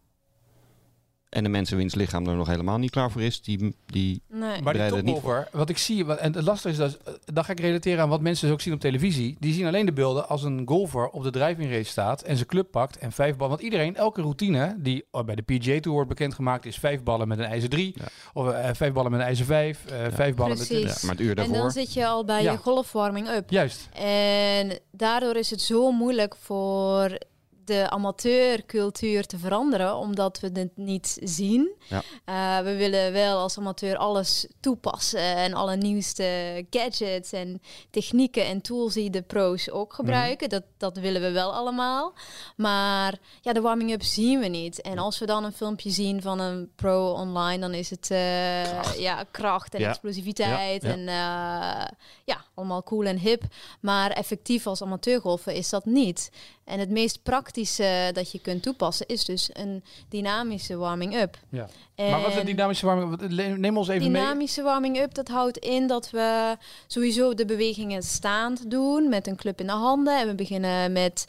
En 1.28 1.42
de 1.42 1.48
mensen 1.48 1.76
wiens 1.76 1.94
lichaam 1.94 2.26
er 2.26 2.34
nog 2.36 2.46
helemaal 2.46 2.78
niet 2.78 2.90
klaar 2.90 3.10
voor 3.10 3.22
is, 3.22 3.42
die, 3.42 3.74
die 3.86 4.22
Nee. 4.28 4.40
Maar 4.40 4.54
die 4.54 4.62
bereiden 4.62 4.96
het 4.96 5.06
niet 5.06 5.14
topgolfer, 5.14 5.48
wat 5.52 5.68
ik 5.68 5.78
zie, 5.78 6.04
wat, 6.04 6.18
en 6.18 6.34
het 6.34 6.44
lastige 6.44 6.68
is, 6.68 6.76
dat, 6.76 6.94
eh, 7.04 7.12
dan 7.24 7.44
ga 7.44 7.52
ik 7.52 7.60
relateren 7.60 8.02
aan 8.02 8.08
wat 8.08 8.20
mensen 8.20 8.44
dus 8.46 8.54
ook 8.54 8.60
zien 8.60 8.72
op 8.72 8.80
televisie. 8.80 9.36
Die 9.40 9.52
zien 9.54 9.66
alleen 9.66 9.86
de 9.86 9.92
beelden 9.92 10.28
als 10.28 10.42
een 10.42 10.62
golfer 10.66 11.08
op 11.08 11.22
de 11.22 11.30
driving 11.30 11.70
race 11.70 11.90
staat 11.90 12.22
en 12.22 12.36
zijn 12.36 12.48
club 12.48 12.70
pakt 12.70 12.98
en 12.98 13.12
vijf 13.12 13.36
ballen. 13.36 13.50
Want 13.50 13.62
iedereen, 13.62 13.96
elke 13.96 14.20
routine 14.20 14.76
die 14.78 15.04
oh, 15.10 15.24
bij 15.24 15.34
de 15.34 15.42
PGA 15.42 15.80
Tour 15.80 15.90
wordt 15.90 16.08
bekendgemaakt, 16.08 16.64
is 16.64 16.76
vijf 16.78 17.02
ballen 17.02 17.28
met 17.28 17.38
een 17.38 17.44
ijzer 17.44 17.68
3. 17.68 17.94
Ja. 17.96 18.04
Of 18.32 18.48
eh, 18.50 18.70
vijf 18.72 18.92
ballen 18.92 19.10
met 19.10 19.20
een 19.20 19.26
ijzer 19.26 19.46
5. 19.46 19.84
vijf 20.10 20.34
ballen 20.34 20.58
met... 20.58 20.66
Precies. 20.68 21.00
ja, 21.00 21.06
maar 21.06 21.16
het 21.16 21.20
uur 21.24 21.30
En 21.30 21.36
daarvoor. 21.36 21.56
dan 21.56 21.70
zit 21.70 21.92
je 21.92 22.06
al 22.06 22.24
bij 22.24 22.42
Ja. 22.42 22.52
je 22.52 22.58
golfwarming 22.58 23.28
up. 23.28 23.50
Juist. 23.50 23.88
En 23.92 24.78
daardoor 24.90 25.36
is 25.36 25.50
het 25.50 25.60
zo 25.60 25.90
moeilijk 25.92 26.36
voor 26.36 27.18
de 27.66 27.90
amateurcultuur 27.90 29.26
te 29.26 29.38
veranderen, 29.38 29.94
omdat 29.96 30.40
we 30.40 30.50
het 30.52 30.76
niet 30.76 31.18
zien. 31.22 31.70
Ja. 31.88 32.02
Eh, 32.24 32.64
we 32.64 32.76
willen 32.76 33.12
wel 33.12 33.38
als 33.38 33.58
amateur 33.58 33.96
alles 33.96 34.46
toepassen 34.60 35.36
en 35.36 35.54
alle 35.54 35.76
nieuwste 35.76 36.64
gadgets 36.70 37.32
en 37.32 37.62
technieken 37.90 38.46
en 38.46 38.60
tools 38.60 38.94
die 38.94 39.10
de 39.10 39.22
pro's 39.22 39.70
ook 39.70 39.92
gebruiken. 39.94 40.48
dat, 40.48 40.62
dat 40.76 40.96
willen 40.98 41.20
we 41.22 41.30
wel 41.30 41.52
allemaal. 41.54 42.12
Maar 42.56 43.14
ja, 43.40 43.52
de 43.52 43.60
warming-up 43.60 44.02
zien 44.02 44.40
we 44.40 44.46
niet. 44.46 44.80
En 44.80 44.98
als 44.98 45.18
we 45.18 45.26
dan 45.26 45.44
een 45.44 45.52
filmpje 45.52 45.90
zien 45.90 46.22
van 46.22 46.38
een 46.40 46.70
pro 46.76 47.10
online, 47.12 47.58
dan 47.58 47.74
is 47.74 47.90
het 47.90 48.10
eh, 48.10 48.62
Kracht. 48.62 48.98
ja, 48.98 49.24
kracht 49.30 49.74
en 49.74 49.80
Ja. 49.80 49.88
explosiviteit 49.88 50.82
Ja, 50.82 50.88
en 50.88 50.98
eh, 51.08 51.86
ja, 52.24 52.44
allemaal 52.54 52.82
cool 52.82 53.04
en 53.04 53.18
hip. 53.18 53.42
Maar 53.80 54.10
effectief 54.10 54.66
als 54.66 54.82
amateurgolfer 54.82 55.52
is 55.52 55.68
dat 55.70 55.84
niet. 55.84 56.30
En 56.66 56.78
het 56.78 56.90
meest 56.90 57.22
praktische 57.22 58.10
dat 58.12 58.32
je 58.32 58.38
kunt 58.40 58.62
toepassen 58.62 59.06
is 59.06 59.24
dus 59.24 59.50
een 59.52 59.84
dynamische 60.08 60.76
warming-up. 60.76 61.38
Ja. 61.48 61.68
Maar 61.96 62.20
wat 62.20 62.28
is 62.28 62.34
een 62.34 62.40
En 62.40 62.46
dynamische 62.46 62.86
warming? 62.86 63.10
Wat- 63.20 63.30
le- 63.32 63.56
Neem 63.56 63.76
ons 63.76 63.88
even 63.88 64.12
mee. 64.12 64.22
Dynamische 64.22 64.62
warming-up, 64.62 65.14
dat 65.14 65.28
houdt 65.28 65.58
in 65.58 65.86
dat 65.86 66.10
we 66.10 66.56
sowieso 66.86 67.34
de 67.34 67.44
bewegingen 67.44 68.02
staand 68.02 68.70
doen 68.70 69.08
met 69.08 69.26
een 69.26 69.36
club 69.36 69.60
in 69.60 69.66
de 69.66 69.72
handen. 69.72 70.18
En 70.20 70.26
we 70.26 70.34
beginnen 70.34 70.92
met 70.92 71.26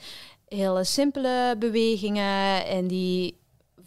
hele 0.48 0.84
simpele 0.84 1.56
bewegingen 1.60 2.66
en 2.66 2.88
die 2.88 3.38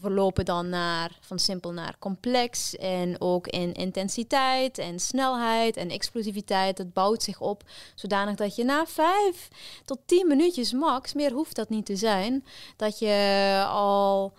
verlopen 0.00 0.44
dan 0.44 0.68
naar, 0.68 1.18
van 1.20 1.38
simpel 1.38 1.72
naar 1.72 1.96
complex. 1.98 2.76
En 2.76 3.20
ook 3.20 3.46
in 3.46 3.74
intensiteit 3.74 4.78
en 4.78 5.00
snelheid 5.00 5.76
en 5.76 5.90
explosiviteit. 5.90 6.76
Dat 6.76 6.92
bouwt 6.92 7.22
zich 7.22 7.40
op 7.40 7.62
zodanig 7.94 8.34
dat 8.34 8.56
je 8.56 8.64
na 8.64 8.86
vijf 8.86 9.48
tot 9.84 9.98
tien 10.06 10.26
minuutjes 10.26 10.72
max, 10.72 11.14
meer 11.14 11.32
hoeft 11.32 11.56
dat 11.56 11.68
niet 11.68 11.86
te 11.86 11.96
zijn, 11.96 12.44
dat 12.76 12.98
je 12.98 13.64
al 13.68 14.32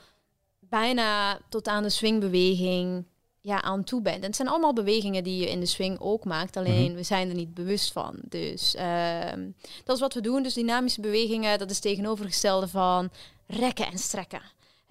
bijna 0.59 1.39
tot 1.49 1.67
aan 1.67 1.83
de 1.83 1.89
swingbeweging 1.89 3.05
ja, 3.41 3.61
aan 3.61 3.83
toe 3.83 4.01
bent. 4.01 4.17
En 4.17 4.25
het 4.25 4.35
zijn 4.35 4.47
allemaal 4.47 4.73
bewegingen 4.73 5.23
die 5.23 5.39
je 5.39 5.49
in 5.49 5.59
de 5.59 5.65
swing 5.65 5.99
ook 5.99 6.25
maakt, 6.25 6.57
alleen 6.57 6.95
we 6.95 7.03
zijn 7.03 7.29
er 7.29 7.35
niet 7.35 7.53
bewust 7.53 7.91
van. 7.91 8.15
Dus 8.21 8.75
ehm, 8.75 9.49
dat 9.83 9.95
is 9.95 10.01
wat 10.01 10.13
we 10.13 10.21
doen. 10.21 10.43
Dus 10.43 10.53
dynamische 10.53 11.01
bewegingen, 11.01 11.59
dat 11.59 11.69
is 11.69 11.79
tegenovergestelde 11.79 12.67
van 12.67 13.09
rekken 13.47 13.85
en 13.85 13.97
strekken. 13.97 14.41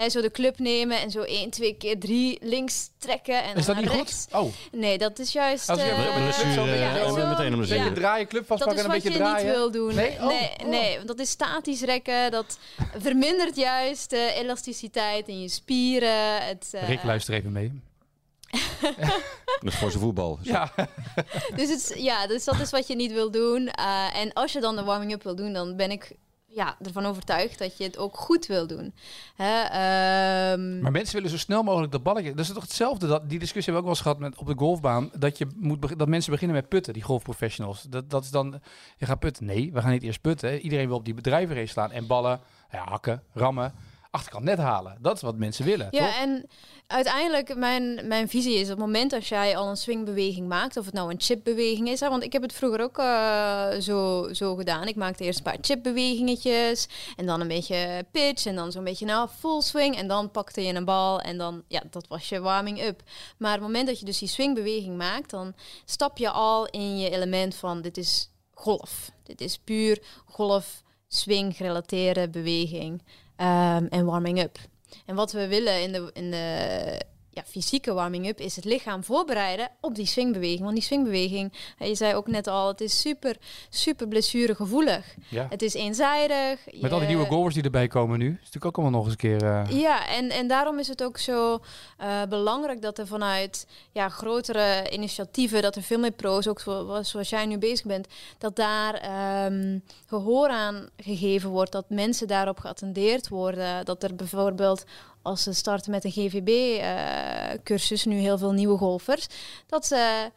Hè, 0.00 0.10
zo 0.10 0.20
de 0.20 0.30
club 0.30 0.58
nemen 0.58 1.00
en 1.00 1.10
zo 1.10 1.22
1, 1.22 1.50
2 1.50 1.74
keer 1.76 1.98
3 1.98 2.38
links 2.42 2.90
trekken 2.98 3.42
en 3.44 3.56
Is 3.56 3.64
dat 3.66 3.76
niet 3.76 3.88
goed? 3.88 4.26
Oh, 4.32 4.52
Nee, 4.72 4.98
dat 4.98 5.18
is 5.18 5.32
juist... 5.32 5.68
Als 5.68 5.80
je 5.80 5.84
eh, 5.88 5.96
met 5.98 6.06
een 6.06 6.12
club 6.12 6.24
Blessure, 6.24 6.78
ja, 6.78 6.96
eh, 6.96 7.08
zo- 7.08 7.16
en 7.16 7.28
meteen 7.28 7.54
om 7.54 7.60
de 7.60 7.66
ja. 7.66 7.74
een 7.74 7.82
beetje 7.82 8.00
draaien, 8.00 8.26
club 8.26 8.48
Dat 8.48 8.58
vastpakken 8.58 8.76
is 8.78 8.84
en 8.84 8.90
een 8.90 9.02
wat 9.02 9.02
beetje 9.12 9.18
je 9.18 9.24
draaien. 9.24 9.46
niet 9.46 9.56
wil 9.56 9.70
doen. 9.70 9.94
Nee? 9.94 10.18
Nee, 10.20 10.48
Oh, 10.62 10.66
nee, 10.68 10.88
oh. 10.90 10.94
want 10.96 11.08
dat 11.08 11.18
is 11.18 11.30
statisch 11.30 11.82
rekken. 11.82 12.30
Dat 12.30 12.58
vermindert 12.98 13.56
juist 13.56 14.10
de 14.10 14.32
elasticiteit 14.34 15.28
in 15.28 15.40
je 15.40 15.48
spieren. 15.48 16.42
Het, 16.46 16.68
eh, 16.72 16.88
Rick, 16.88 17.02
luister 17.02 17.34
even 17.34 17.52
mee. 17.52 17.80
Dat 19.60 19.72
is 19.72 19.74
voor 19.78 19.90
zijn 19.90 20.02
voetbal. 20.02 20.38
Ja, 20.42 20.72
dus, 21.56 21.68
het, 21.68 21.94
ja, 21.96 22.26
dus 22.26 22.44
dat 22.44 22.60
is 22.60 22.70
wat 22.70 22.86
je 22.86 22.94
niet 22.96 23.12
wil 23.12 23.30
doen. 23.30 23.68
Eh, 23.68 24.16
en 24.16 24.32
als 24.32 24.52
je 24.52 24.60
dan 24.60 24.76
de 24.76 24.84
warming-up 24.84 25.22
wil 25.22 25.34
doen, 25.36 25.52
dan 25.52 25.76
ben 25.76 25.90
ik 25.90 26.12
ja, 26.52 26.76
ervan 26.82 27.06
overtuigd 27.06 27.58
dat 27.58 27.76
je 27.76 27.84
het 27.84 27.98
ook 27.98 28.16
goed 28.16 28.46
wil 28.46 28.66
doen. 28.66 28.94
Hè? 29.36 29.60
ehm, 29.62 30.80
Maar 30.80 30.92
mensen 30.92 31.14
willen 31.14 31.30
zo 31.30 31.38
snel 31.38 31.62
mogelijk 31.62 31.92
dat 31.92 32.02
balletje. 32.02 32.34
Dat 32.34 32.44
is 32.44 32.52
toch 32.52 32.62
hetzelfde. 32.62 33.06
Dat, 33.06 33.28
die 33.28 33.38
discussie 33.38 33.72
hebben 33.72 33.82
we 33.82 33.88
ook 33.90 34.04
wel 34.04 34.12
eens 34.12 34.18
gehad 34.18 34.18
met, 34.18 34.48
op 34.50 34.58
de 34.58 34.64
golfbaan. 34.64 35.10
Dat, 35.14 35.38
je 35.38 35.46
moet, 35.56 35.98
dat 35.98 36.08
mensen 36.08 36.32
beginnen 36.32 36.56
met 36.56 36.68
putten, 36.68 36.92
die 36.92 37.02
golfprofessionals. 37.02 37.82
Dat, 37.82 38.10
dat 38.10 38.24
is 38.24 38.30
dan, 38.30 38.60
je 38.96 39.06
gaat 39.06 39.18
putten. 39.18 39.44
Nee, 39.44 39.72
we 39.72 39.80
gaan 39.80 39.90
niet 39.90 40.02
eerst 40.02 40.20
putten. 40.20 40.60
Iedereen 40.60 40.86
wil 40.86 40.96
op 40.96 41.04
die 41.04 41.14
bedrijvenrace 41.14 41.66
slaan 41.66 41.92
en 41.92 42.06
ballen, 42.06 42.40
ja, 42.70 42.84
hakken, 42.84 43.22
rammen, 43.32 43.74
achterkant 44.10 44.44
net 44.44 44.58
halen. 44.58 44.96
Dat 45.00 45.16
is 45.16 45.22
wat 45.22 45.36
mensen 45.36 45.64
willen, 45.64 45.88
Ja, 45.90 46.06
toch? 46.06 46.16
en 46.16 46.46
uiteindelijk, 46.86 47.56
mijn, 47.56 48.08
mijn 48.08 48.28
visie 48.28 48.54
is 48.54 48.62
op 48.62 48.68
het 48.68 48.78
moment 48.78 49.12
als 49.12 49.28
jij 49.28 49.56
al 49.56 49.68
een 49.68 49.76
swingbeweging 49.76 50.48
maakt, 50.48 50.76
of 50.76 50.84
het 50.84 50.94
nou 50.94 51.10
een 51.10 51.20
chipbeweging 51.20 51.88
is, 51.88 52.00
hè, 52.00 52.08
want 52.08 52.22
ik 52.22 52.32
heb 52.32 52.42
het 52.42 52.52
vroeger 52.52 52.80
ook 52.80 52.98
eh, 52.98 53.70
zo, 53.80 54.28
zo 54.32 54.54
gedaan. 54.56 54.86
Ik 54.86 54.96
maakte 54.96 55.24
eerst 55.24 55.38
een 55.38 55.44
paar 55.44 55.58
chipbewegingetjes, 55.60 56.88
en 57.16 57.26
dan 57.26 57.40
een 57.40 57.48
beetje 57.48 58.04
pitch, 58.10 58.46
en 58.46 58.54
dan 58.54 58.72
zo'n 58.72 58.84
beetje 58.84 59.06
nou 59.06 59.28
full 59.38 59.60
swing, 59.60 59.96
en 59.96 60.08
dan 60.08 60.30
pakte 60.30 60.62
je 60.62 60.74
een 60.74 60.84
bal, 60.84 61.20
en 61.20 61.38
dan, 61.38 61.62
ja, 61.68 61.82
dat 61.90 62.06
was 62.08 62.28
je 62.28 62.40
warming 62.40 62.82
up. 62.82 63.02
Maar 63.38 63.54
op 63.54 63.58
het 63.58 63.66
moment 63.66 63.86
dat 63.86 63.98
je 63.98 64.04
dus 64.04 64.18
die 64.18 64.28
swingbeweging 64.28 64.96
maakt, 64.96 65.30
dan 65.30 65.54
stap 65.84 66.18
je 66.18 66.30
al 66.30 66.66
in 66.66 66.98
je 66.98 67.10
element 67.10 67.54
van, 67.54 67.82
dit 67.82 67.96
is 67.96 68.30
golf. 68.54 69.10
Dit 69.22 69.40
is 69.40 69.58
puur 69.58 70.02
golf, 70.26 70.82
swing 71.08 71.56
gerelateerde 71.56 72.28
beweging 72.28 73.02
ehm, 73.40 73.86
en 73.88 74.04
warming 74.04 74.42
up. 74.42 74.58
En 75.06 75.14
wat 75.14 75.32
we 75.32 75.46
willen 75.46 75.82
in 75.82 75.92
de, 75.92 76.10
in 76.12 76.30
de 76.30 77.04
ja, 77.30 77.42
fysieke 77.46 77.92
warming-up 77.92 78.38
is 78.40 78.56
het 78.56 78.64
lichaam 78.64 79.04
voorbereiden 79.04 79.68
op 79.80 79.94
die 79.94 80.06
swingbeweging. 80.06 80.60
Want 80.60 80.74
die 80.74 80.82
swingbeweging, 80.82 81.52
je 81.78 81.94
zei 81.94 82.14
ook 82.14 82.26
net 82.26 82.46
al, 82.46 82.68
het 82.68 82.80
is 82.80 83.00
super, 83.00 83.36
super 83.70 84.08
blessuregevoelig. 84.08 85.14
Ja. 85.28 85.46
Het 85.50 85.62
is 85.62 85.74
eenzijdig. 85.74 86.60
Met 86.80 86.92
al 86.92 86.98
die 86.98 87.08
nieuwe 87.08 87.26
golfers 87.26 87.54
die 87.54 87.64
erbij 87.64 87.88
komen 87.88 88.18
nu. 88.18 88.26
Is 88.30 88.36
natuurlijk 88.38 88.64
ook 88.64 88.78
allemaal 88.78 88.94
nog 89.00 89.04
eens 89.04 89.12
een 89.12 89.38
keer... 89.38 89.44
eh, 89.44 89.80
ja, 89.80 90.08
en, 90.08 90.30
en 90.30 90.48
daarom 90.48 90.78
is 90.78 90.88
het 90.88 91.02
ook 91.02 91.18
zo 91.18 91.58
eh, 91.98 92.22
belangrijk 92.28 92.82
dat 92.82 92.98
er 92.98 93.06
vanuit 93.06 93.66
ja, 93.92 94.08
grotere 94.08 94.90
initiatieven, 94.90 95.62
dat 95.62 95.76
er 95.76 95.82
veel 95.82 95.98
meer 95.98 96.10
pro's, 96.12 96.46
ook 96.48 96.60
zo- 96.60 96.98
zoals 97.02 97.28
jij 97.28 97.46
nu 97.46 97.58
bezig 97.58 97.86
bent, 97.86 98.06
dat 98.38 98.56
daar 98.56 98.94
ehm, 98.94 99.78
gehoor 100.06 100.48
aan 100.48 100.88
gegeven 100.96 101.50
wordt, 101.50 101.72
dat 101.72 101.84
mensen 101.90 102.26
daarop 102.28 102.58
geattendeerd 102.58 103.28
worden. 103.28 103.84
Dat 103.84 104.02
er 104.02 104.14
bijvoorbeeld, 104.14 104.84
als 105.22 105.42
ze 105.42 105.52
starten 105.52 105.90
met 105.90 106.04
een 106.04 106.10
GVB-cursus, 106.10 108.04
nu 108.04 108.16
heel 108.16 108.38
veel 108.38 108.52
nieuwe 108.52 108.78
golfers, 108.78 109.26
dat 109.66 109.86
ze 109.86 110.30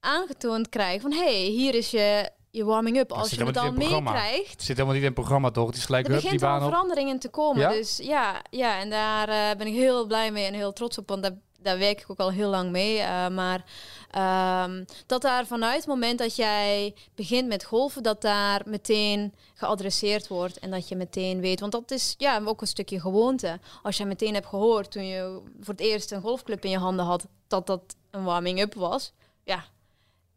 aangetoond 0.00 0.68
krijgen 0.68 1.00
van, 1.00 1.12
hé, 1.12 1.42
hey, 1.42 1.50
hier 1.50 1.74
is 1.74 1.90
je, 1.90 2.30
je 2.50 2.64
warming-up. 2.64 3.12
Als 3.12 3.30
je 3.30 3.44
het 3.44 3.52
programma. 3.52 4.10
meekrijgt, 4.12 4.50
Het 4.50 4.62
zit 4.62 4.68
helemaal 4.68 4.92
niet 4.92 5.02
in 5.02 5.08
het 5.08 5.14
programma, 5.18 5.50
toch? 5.50 5.66
Het 5.66 5.76
is 5.76 5.84
gelijk 5.84 6.06
er 6.06 6.12
die 6.12 6.22
begint 6.22 6.42
al 6.42 6.60
veranderingen 6.60 7.18
te 7.18 7.28
komen. 7.28 7.60
Ja? 7.60 7.70
Dus 7.70 7.96
ja, 8.02 8.42
ja 8.50 8.80
en 8.80 8.90
daar 8.90 9.28
eh, 9.28 9.56
ben 9.56 9.66
ik 9.66 9.74
heel 9.74 10.06
blij 10.06 10.30
mee 10.32 10.44
en 10.44 10.54
heel 10.54 10.72
trots 10.72 10.98
op. 10.98 11.08
Want 11.08 11.22
daar, 11.22 11.36
daar 11.68 11.78
werk 11.78 12.00
ik 12.00 12.10
ook 12.10 12.18
al 12.18 12.30
heel 12.30 12.48
lang 12.50 12.70
mee. 12.70 12.98
Eh, 12.98 13.28
maar 13.28 13.64
ehm, 14.10 14.84
dat 15.06 15.22
daar 15.22 15.46
vanuit 15.46 15.76
het 15.76 15.86
moment 15.86 16.18
dat 16.18 16.36
jij 16.36 16.94
begint 17.14 17.48
met 17.48 17.64
golven, 17.64 18.02
dat 18.02 18.20
daar 18.22 18.62
meteen 18.64 19.34
geadresseerd 19.54 20.28
wordt. 20.28 20.58
En 20.58 20.70
dat 20.70 20.88
je 20.88 20.96
meteen 20.96 21.40
weet. 21.40 21.60
Want 21.60 21.72
dat 21.72 21.90
is 21.90 22.14
ja, 22.18 22.40
ook 22.44 22.60
een 22.60 22.66
stukje 22.66 23.00
gewoonte. 23.00 23.58
Als 23.82 23.96
jij 23.96 24.06
meteen 24.06 24.34
hebt 24.34 24.46
gehoord 24.46 24.90
toen 24.90 25.06
je 25.06 25.40
voor 25.60 25.74
het 25.74 25.82
eerst 25.82 26.12
een 26.12 26.20
golfclub 26.20 26.64
in 26.64 26.70
je 26.70 26.78
handen 26.78 27.04
had, 27.04 27.26
dat 27.48 27.66
dat 27.66 27.96
een 28.10 28.24
warming-up 28.24 28.74
was. 28.74 29.12
Ja, 29.44 29.64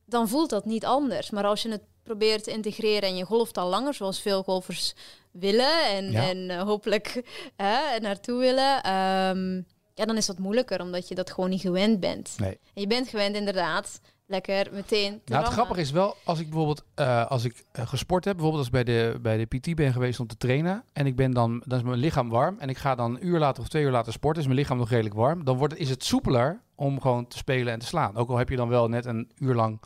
dan 0.06 0.28
voelt 0.28 0.50
dat 0.50 0.66
niet 0.66 0.86
anders. 0.86 1.30
Maar 1.30 1.46
als 1.46 1.62
je 1.62 1.70
het 1.70 1.82
probeert 2.04 2.44
te 2.44 2.52
integreren 2.52 3.10
en 3.10 3.16
je 3.16 3.26
golft 3.26 3.58
al 3.58 3.70
langer, 3.70 3.94
zoals 3.94 4.22
veel 4.22 4.44
golfers 4.44 4.94
willen 5.32 5.86
en, 5.86 6.12
Ja. 6.12 6.30
en 6.30 6.50
eh, 6.50 6.62
hopelijk 6.62 7.24
hè, 7.56 8.00
naartoe 8.00 8.40
willen, 8.40 8.84
ehm, 8.84 9.62
ja, 10.02 10.08
dan 10.08 10.18
is 10.18 10.26
dat 10.26 10.40
moeilijker, 10.40 10.82
omdat 10.82 11.08
je 11.08 11.16
dat 11.16 11.32
gewoon 11.32 11.50
niet 11.50 11.62
gewend 11.62 12.00
bent. 12.00 12.36
Nee. 12.38 12.60
En 12.74 12.82
je 12.82 12.88
bent 12.88 13.08
gewend 13.08 13.36
inderdaad 13.36 14.02
lekker 14.26 14.68
meteen 14.74 15.22
te 15.24 15.32
Nou, 15.32 15.44
het 15.44 15.54
grappige 15.54 15.82
is 15.82 15.92
wel, 15.92 16.16
als 16.24 16.40
ik 16.40 16.46
bijvoorbeeld 16.50 16.84
eh, 16.96 17.26
als 17.28 17.44
ik 17.44 17.64
eh, 17.72 17.88
gesport 17.88 18.26
heb, 18.26 18.34
bijvoorbeeld 18.36 18.66
als 18.72 18.80
ik 18.80 18.86
bij 18.86 18.94
de, 18.96 19.20
bij 19.22 19.38
de 19.38 19.46
PT 19.58 19.76
ben 19.76 19.94
geweest 19.94 20.20
om 20.20 20.28
te 20.28 20.38
trainen 20.38 20.84
en 20.94 21.06
ik 21.06 21.16
ben 21.16 21.32
dan, 21.32 21.64
dan 21.66 21.78
is 21.78 21.84
mijn 21.84 21.98
lichaam 22.00 22.30
warm 22.30 22.56
en 22.60 22.70
ik 22.70 22.78
ga 22.78 22.96
dan 22.96 23.16
een 23.16 23.28
uur 23.28 23.40
later 23.40 23.62
of 23.64 23.70
twee 23.70 23.84
uur 23.84 23.92
later 23.92 24.14
sporten, 24.14 24.42
is 24.42 24.48
mijn 24.48 24.60
lichaam 24.60 24.78
nog 24.78 24.90
redelijk 24.90 25.16
warm, 25.16 25.44
dan 25.44 25.58
wordt, 25.58 25.74
het- 25.74 25.82
is 25.82 25.90
het 25.90 26.04
soepeler 26.04 26.62
om 26.76 27.02
gewoon 27.02 27.28
te 27.28 27.38
spelen 27.38 27.74
en 27.74 27.80
te 27.80 27.86
slaan. 27.86 28.16
Ook 28.16 28.30
al 28.30 28.38
heb 28.38 28.50
je 28.50 28.56
dan 28.56 28.70
wel 28.70 28.88
net 28.88 29.06
een 29.06 29.32
uur 29.38 29.56
lang 29.56 29.82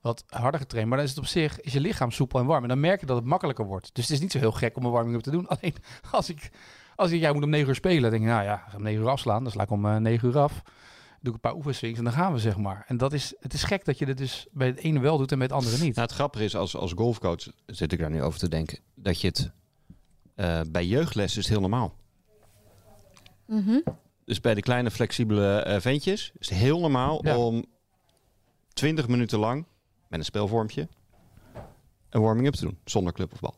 wat 0.00 0.24
harder 0.28 0.60
getraind, 0.60 0.88
maar 0.88 0.98
dan 0.98 1.06
is 1.06 1.12
het 1.14 1.22
op 1.24 1.26
zich, 1.30 1.60
is 1.60 1.72
je 1.72 1.80
lichaam 1.80 2.10
soepel 2.10 2.40
en 2.40 2.46
warm 2.46 2.62
en 2.62 2.68
dan 2.68 2.80
merk 2.80 3.00
je 3.00 3.06
dat 3.06 3.16
het 3.16 3.24
makkelijker 3.24 3.64
wordt. 3.66 3.90
Dus 3.94 4.04
het 4.04 4.12
is 4.14 4.20
niet 4.20 4.32
zo 4.32 4.38
heel 4.38 4.52
gek 4.52 4.76
om 4.76 4.84
een 4.84 4.90
warming-up 4.90 5.22
te 5.22 5.30
doen. 5.30 5.48
Alleen 5.58 5.74
als 6.10 6.28
ik, 6.28 6.50
als 6.98 7.10
ik, 7.10 7.20
jij 7.20 7.32
moet 7.32 7.42
om 7.42 7.50
negen 7.50 7.68
uur 7.68 7.74
spelen, 7.74 8.02
dan 8.02 8.10
denk 8.10 8.22
ik, 8.22 8.28
nou 8.28 8.42
ja, 8.42 8.54
ik 8.54 8.70
ga 8.70 8.76
om 8.76 8.82
negen 8.82 9.02
uur 9.02 9.08
afslaan, 9.08 9.42
dan 9.42 9.52
sla 9.52 9.62
ik 9.62 9.70
om 9.70 9.86
eh, 9.86 9.96
negen 9.96 10.28
uur 10.28 10.38
af. 10.38 10.62
Doe 11.20 11.28
ik 11.28 11.32
een 11.34 11.40
paar 11.40 11.54
oefenswings 11.54 11.98
en 11.98 12.04
dan 12.04 12.12
gaan 12.12 12.32
we, 12.32 12.38
zeg 12.38 12.56
maar. 12.56 12.84
En 12.86 12.96
dat 12.96 13.12
is, 13.12 13.34
het 13.40 13.52
is 13.52 13.62
gek 13.62 13.84
dat 13.84 13.98
je 13.98 14.06
dit 14.06 14.16
dus 14.18 14.46
bij 14.52 14.66
het 14.66 14.78
ene 14.78 15.00
wel 15.00 15.18
doet 15.18 15.32
en 15.32 15.38
bij 15.38 15.46
het 15.46 15.56
andere 15.56 15.76
niet. 15.78 15.94
Nou, 15.94 16.06
het 16.06 16.16
grappige 16.16 16.44
is, 16.44 16.56
als, 16.56 16.76
als 16.76 16.92
golfcoach 16.92 17.48
zit 17.66 17.92
ik 17.92 17.98
daar 17.98 18.10
nu 18.10 18.22
over 18.22 18.38
te 18.38 18.48
denken, 18.48 18.78
dat 18.94 19.20
je 19.20 19.26
het 19.26 19.50
eh, 20.34 20.60
bij 20.70 20.86
jeugdles 20.86 21.30
is 21.30 21.36
het 21.36 21.48
heel 21.48 21.60
normaal. 21.60 21.94
Mhm. 23.46 23.80
Dus 24.24 24.40
bij 24.40 24.54
de 24.54 24.60
kleine 24.60 24.90
flexibele 24.90 25.58
eh, 25.58 25.80
ventjes 25.80 26.32
is 26.38 26.48
het 26.48 26.58
heel 26.58 26.80
normaal 26.80 27.26
Ja. 27.26 27.36
om 27.38 27.64
20 28.72 29.08
minuten 29.08 29.38
lang 29.38 29.66
met 30.08 30.18
een 30.18 30.24
spelvormpje 30.24 30.88
een 32.10 32.20
warming-up 32.20 32.54
te 32.54 32.64
doen, 32.64 32.78
zonder 32.84 33.12
club 33.12 33.32
of 33.32 33.40
bal. 33.40 33.54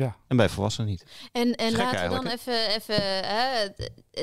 Ja. 0.00 0.16
En 0.28 0.36
bij 0.36 0.48
volwassenen 0.48 0.90
niet. 0.90 1.04
En, 1.32 1.54
en 1.54 1.72
laten 1.76 2.02
we 2.08 2.14
dan 2.14 2.26
even, 2.26 2.68
even 2.68 2.94
hè, 3.26 3.68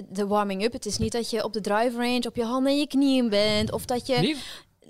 de- 0.10 0.28
warming-up. 0.28 0.74
Het 0.74 0.86
is 0.86 0.98
niet 0.98 1.12
dat 1.12 1.30
je 1.30 1.44
op 1.44 1.54
de 1.54 1.62
drive 1.62 1.98
range 1.98 2.28
op 2.28 2.36
je 2.36 2.44
handen 2.44 2.72
en 2.72 2.78
je 2.80 2.88
knieën 2.88 3.30
bent. 3.30 3.72
Of 3.72 3.86
dat 3.86 4.08
je... 4.08 4.16
Niet? 4.18 4.38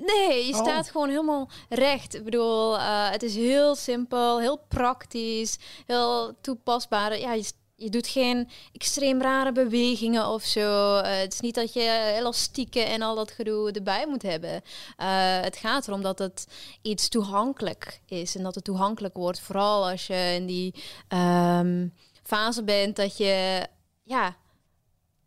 Nee, 0.06 0.46
je 0.48 0.54
Oh. 0.54 0.60
staat 0.60 0.90
gewoon 0.92 1.10
helemaal 1.10 1.50
recht. 1.70 2.16
Ik 2.16 2.24
bedoel, 2.24 2.78
eh, 2.78 3.10
het 3.10 3.24
is 3.24 3.36
heel 3.36 3.76
simpel, 3.76 4.40
heel 4.40 4.58
praktisch, 4.68 5.58
heel 5.86 6.38
toepasbaar. 6.42 7.20
Ja, 7.20 7.34
je, 7.34 7.52
je 7.80 7.90
doet 7.90 8.08
geen 8.08 8.50
extreem 8.74 9.22
rare 9.22 9.52
bewegingen 9.52 10.28
of 10.28 10.44
zo. 10.44 10.98
Eh, 10.98 11.20
het 11.20 11.34
is 11.34 11.40
niet 11.40 11.56
dat 11.56 11.74
je 11.74 12.14
elastieken 12.18 12.86
en 12.86 13.02
al 13.02 13.16
dat 13.16 13.32
gedoe 13.32 13.72
erbij 13.72 14.08
moet 14.08 14.22
hebben. 14.22 14.62
Eh, 14.98 15.40
het 15.42 15.58
gaat 15.58 15.88
erom 15.88 16.02
dat 16.02 16.20
het 16.20 16.48
iets 16.82 17.10
toegankelijk 17.10 18.02
is 18.06 18.36
en 18.36 18.44
dat 18.44 18.56
het 18.56 18.64
toegankelijk 18.64 19.16
wordt. 19.16 19.40
Vooral 19.40 19.90
als 19.90 20.08
je 20.08 20.34
in 20.36 20.46
die 20.46 20.74
ehm, 21.08 21.88
fase 22.24 22.64
bent 22.64 22.96
dat 22.96 23.18
je, 23.18 23.68
ja, 24.04 24.36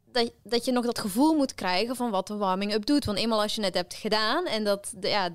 dat, 0.04 0.32
dat 0.42 0.64
je 0.64 0.72
nog 0.72 0.84
dat 0.84 0.98
gevoel 0.98 1.34
moet 1.34 1.54
krijgen 1.54 1.96
van 1.96 2.10
wat 2.10 2.26
de 2.26 2.36
warming-up 2.36 2.86
doet. 2.86 3.04
Want 3.04 3.18
eenmaal 3.18 3.42
als 3.42 3.54
je 3.54 3.64
het 3.64 3.74
hebt 3.74 3.94
gedaan 3.94 4.46
en 4.46 4.64
dat, 4.64 4.92
ja, 5.00 5.28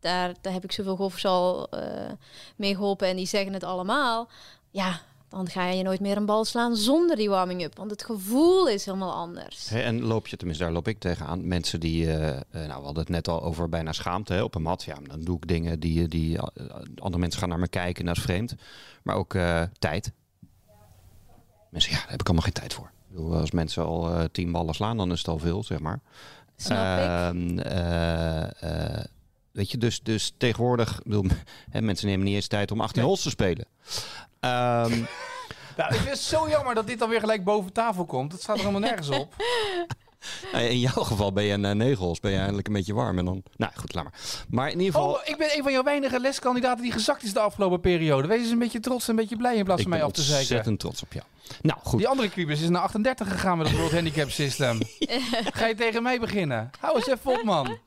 daar, 0.00 0.34
daar 0.40 0.52
heb 0.52 0.64
ik 0.64 0.72
zoveel 0.72 0.96
golfers 0.96 1.24
al 1.24 1.68
eh, 1.68 2.10
mee 2.56 2.74
geholpen 2.74 3.08
en 3.08 3.16
die 3.16 3.26
zeggen 3.26 3.52
het 3.52 3.64
allemaal. 3.64 4.28
Ja, 4.70 5.00
dan 5.32 5.48
ga 5.48 5.68
je 5.68 5.82
nooit 5.82 6.00
meer 6.00 6.16
een 6.16 6.26
bal 6.26 6.44
slaan 6.44 6.76
zonder 6.76 7.16
die 7.16 7.28
warming-up. 7.28 7.76
Want 7.76 7.90
het 7.90 8.04
gevoel 8.04 8.68
is 8.68 8.84
helemaal 8.84 9.12
anders. 9.12 9.70
En 9.70 10.02
loop 10.02 10.26
je, 10.26 10.36
tenminste 10.36 10.64
daar 10.64 10.72
loop 10.72 10.88
ik 10.88 10.98
tegenaan, 10.98 11.46
mensen 11.46 11.80
die, 11.80 12.12
eh, 12.12 12.40
nou 12.50 12.66
we 12.66 12.84
hadden 12.84 13.02
het 13.02 13.08
net 13.08 13.28
al 13.28 13.42
over 13.42 13.68
bijna 13.68 13.92
schaamte 13.92 14.32
hè, 14.32 14.42
op 14.42 14.54
een 14.54 14.62
mat. 14.62 14.82
Ja, 14.82 14.96
dan 15.02 15.20
doe 15.20 15.36
ik 15.36 15.48
dingen 15.48 15.80
die, 15.80 16.08
die 16.08 16.38
eh, 16.38 16.44
andere 16.98 17.18
mensen 17.18 17.40
gaan 17.40 17.48
naar 17.48 17.58
me 17.58 17.68
kijken, 17.68 18.04
dat 18.04 18.16
is 18.16 18.22
vreemd. 18.22 18.54
Maar 19.02 19.16
ook 19.16 19.36
tijd. 19.78 20.12
Mensen, 21.70 21.92
ja, 21.92 21.98
daar 21.98 22.10
heb 22.10 22.20
ik 22.20 22.26
allemaal 22.26 22.44
geen 22.44 22.52
tijd 22.52 22.74
voor. 22.74 22.86
Ik 22.86 23.16
bedoel, 23.16 23.36
als 23.36 23.50
mensen 23.50 23.84
al 23.84 24.28
tien 24.32 24.52
ballen 24.52 24.74
slaan, 24.74 24.96
dan 24.96 25.12
is 25.12 25.18
het 25.18 25.28
al 25.28 25.38
veel, 25.38 25.64
zeg 25.64 25.78
maar. 25.78 26.00
Snap 26.56 27.34
ik. 27.34 27.50
Weet 29.52 29.70
je, 29.70 29.78
dus, 29.78 30.00
dus 30.02 30.32
tegenwoordig, 30.36 31.00
bedoel, 31.04 31.24
hè, 31.70 31.80
mensen 31.82 32.06
nemen 32.06 32.24
niet 32.26 32.34
eens 32.34 32.46
tijd 32.46 32.70
om 32.70 32.80
18 32.80 32.96
Nee. 32.96 33.04
holes 33.06 33.22
te 33.22 33.30
spelen. 33.30 33.66
Ehm, 34.40 34.98
Nou, 35.76 35.90
ik 35.94 36.00
vind 36.00 36.08
het 36.10 36.18
zo 36.18 36.48
jammer 36.48 36.74
dat 36.74 36.86
dit 36.86 36.98
dan 36.98 37.08
weer 37.08 37.20
gelijk 37.20 37.44
boven 37.44 37.72
tafel 37.72 38.04
komt. 38.04 38.30
Dat 38.30 38.40
staat 38.42 38.56
er 38.58 38.60
helemaal 38.64 38.88
nergens 38.88 39.08
op. 39.08 39.34
nou, 40.52 40.64
in 40.64 40.78
jouw 40.78 41.02
geval 41.02 41.32
ben 41.32 41.44
je 41.44 41.52
een 41.52 41.76
negen 41.76 42.04
holes, 42.04 42.20
ben 42.20 42.30
je 42.30 42.38
eindelijk 42.38 42.66
een 42.66 42.72
beetje 42.72 42.94
warm. 42.94 43.18
En 43.18 43.24
dan, 43.24 43.42
nou 43.56 43.72
goed, 43.74 43.94
laat 43.94 44.04
maar. 44.04 44.14
Maar 44.48 44.70
in 44.70 44.78
ieder 44.78 44.94
geval... 44.94 45.12
Oh, 45.12 45.20
ik 45.24 45.36
ben 45.36 45.56
een 45.56 45.62
van 45.62 45.72
jouw 45.72 45.82
weinige 45.82 46.20
leskandidaten 46.20 46.82
die 46.82 46.92
gezakt 46.92 47.22
is 47.22 47.32
de 47.32 47.40
afgelopen 47.40 47.80
periode. 47.80 48.28
Wees 48.28 48.40
eens 48.40 48.50
een 48.50 48.58
beetje 48.58 48.80
trots 48.80 49.04
en 49.04 49.10
een 49.10 49.16
beetje 49.16 49.36
blij 49.36 49.56
in 49.56 49.64
plaats 49.64 49.80
ik 49.80 49.88
van 49.88 49.98
mij 49.98 49.98
ben 49.98 50.08
af 50.08 50.14
te 50.14 50.22
zeiken. 50.22 50.40
ontzettend 50.40 50.80
trots 50.80 51.02
op 51.02 51.12
jou. 51.12 51.24
Nou, 51.62 51.78
goed. 51.82 51.98
Die 51.98 52.08
andere 52.08 52.28
Kubus 52.28 52.60
is 52.60 52.68
naar 52.68 52.82
38 52.82 53.28
gegaan 53.28 53.58
met 53.58 53.66
het 53.66 53.76
World 53.76 53.92
Handicap 53.92 54.30
System. 54.30 54.78
Ga 55.58 55.66
je 55.66 55.74
tegen 55.74 56.02
mij 56.02 56.20
beginnen? 56.20 56.70
Hou 56.80 56.96
eens 56.96 57.06
even 57.06 57.30
op, 57.32 57.42
man. 57.42 57.78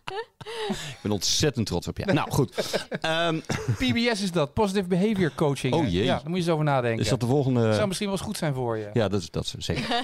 Ik 0.77 0.97
ben 1.01 1.11
ontzettend 1.11 1.65
trots 1.65 1.87
op 1.87 1.97
jou. 1.97 2.13
Nou, 2.13 2.31
goed. 2.31 2.77
Ehm, 3.01 3.39
PBS 3.79 4.21
is 4.21 4.31
dat, 4.31 4.53
Positive 4.53 4.87
Behavior 4.87 5.31
Coaching. 5.35 5.73
Oh, 5.73 5.89
jee. 5.89 6.03
Ja, 6.03 6.15
daar 6.15 6.23
moet 6.23 6.37
je 6.37 6.43
eens 6.43 6.49
over 6.49 6.65
nadenken. 6.65 7.03
is 7.03 7.09
dat 7.09 7.19
de 7.19 7.25
volgende... 7.25 7.73
zou 7.73 7.87
misschien 7.87 8.07
wel 8.07 8.17
eens 8.17 8.25
goed 8.25 8.37
zijn 8.37 8.53
voor 8.53 8.77
je. 8.77 8.89
Ja, 8.93 9.07
dat 9.07 9.21
is, 9.21 9.29
dat 9.31 9.53
is 9.57 9.65
zeker. 9.65 10.03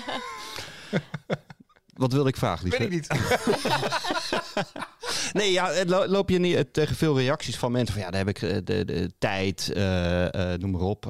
Wat 2.01 2.13
wilde 2.13 2.29
ik 2.29 2.37
vragen, 2.37 2.69
Weet 2.69 2.79
ik 2.79 2.89
niet. 2.89 3.07
Nee, 5.33 5.51
ja, 5.51 5.71
lo- 5.85 6.05
loop 6.05 6.29
je 6.29 6.39
niet 6.39 6.55
eh, 6.55 6.61
tegen 6.71 6.95
veel 6.95 7.17
reacties 7.17 7.57
van 7.57 7.71
mensen 7.71 7.93
van 7.93 8.03
ja, 8.03 8.09
daar 8.09 8.25
heb 8.25 8.29
ik 8.29 8.41
eh, 8.41 8.57
de, 8.63 8.85
de 8.85 9.11
tijd, 9.19 9.71
eh, 9.75 10.53
noem 10.57 10.71
maar 10.71 10.81
op. 10.81 11.05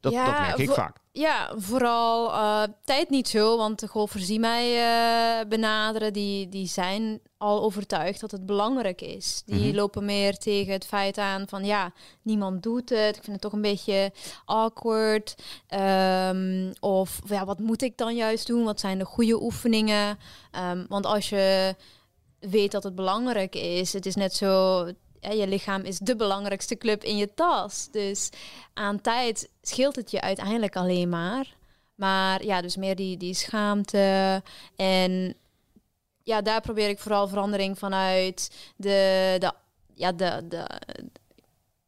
dat, 0.00 0.12
Ja, 0.12 0.24
dat 0.24 0.40
merk 0.40 0.58
ik 0.58 0.70
vaak. 0.70 0.96
Ja, 1.12 1.52
vooral 1.56 2.32
eh, 2.32 2.62
tijd 2.84 3.10
niet 3.10 3.28
zo, 3.28 3.56
want 3.56 3.78
de 3.80 3.86
golfers 3.88 4.26
die 4.26 4.38
mij 4.40 4.76
eh, 4.76 5.48
benaderen, 5.48 6.12
die, 6.12 6.48
die 6.48 6.66
zijn 6.66 7.20
al 7.38 7.62
overtuigd 7.62 8.20
dat 8.20 8.30
het 8.30 8.46
belangrijk 8.46 9.00
is. 9.00 9.42
Die 9.46 9.66
Mhm. 9.66 9.76
lopen 9.76 10.04
meer 10.04 10.36
tegen 10.38 10.72
het 10.72 10.86
feit 10.86 11.18
aan 11.18 11.48
van 11.48 11.64
ja, 11.64 11.92
niemand 12.22 12.62
doet 12.62 12.88
het. 12.88 13.16
Ik 13.16 13.22
vind 13.22 13.32
het 13.32 13.40
toch 13.40 13.52
een 13.52 13.60
beetje 13.60 14.12
awkward. 14.44 15.34
Ehm, 15.66 16.72
of 16.80 17.18
ja, 17.26 17.44
wat 17.44 17.58
moet 17.58 17.82
ik 17.82 17.96
dan 17.96 18.14
juist 18.14 18.46
doen? 18.46 18.64
Wat 18.64 18.80
zijn 18.80 18.98
de 18.98 19.04
goede 19.04 19.42
oefeningen? 19.42 20.18
Ehm, 20.50 20.84
want 20.88 21.06
als 21.06 21.28
je 21.28 21.74
weet 22.38 22.72
dat 22.72 22.82
het 22.82 22.94
belangrijk 22.94 23.54
is, 23.54 23.92
het 23.92 24.06
is 24.06 24.14
net 24.14 24.34
zo. 24.34 24.86
Je 25.20 25.46
lichaam 25.46 25.82
is 25.82 25.98
de 25.98 26.16
belangrijkste 26.16 26.76
club 26.76 27.04
in 27.04 27.16
je 27.16 27.34
tas. 27.34 27.88
Dus 27.90 28.30
aan 28.74 29.00
tijd 29.00 29.50
scheelt 29.62 29.96
het 29.96 30.10
je 30.10 30.20
uiteindelijk 30.20 30.76
alleen 30.76 31.08
maar. 31.08 31.56
Maar 31.94 32.44
ja, 32.44 32.60
dus 32.60 32.76
meer 32.76 32.96
die, 32.96 33.16
die 33.16 33.34
schaamte. 33.34 34.42
En 34.76 35.34
ja, 36.22 36.42
daar 36.42 36.60
probeer 36.60 36.88
ik 36.88 36.98
vooral 36.98 37.28
verandering 37.28 37.78
vanuit 37.78 38.50
de, 38.76 39.36
de, 39.38 39.52
ja, 39.94 40.12
de, 40.12 40.42
de, 40.48 40.66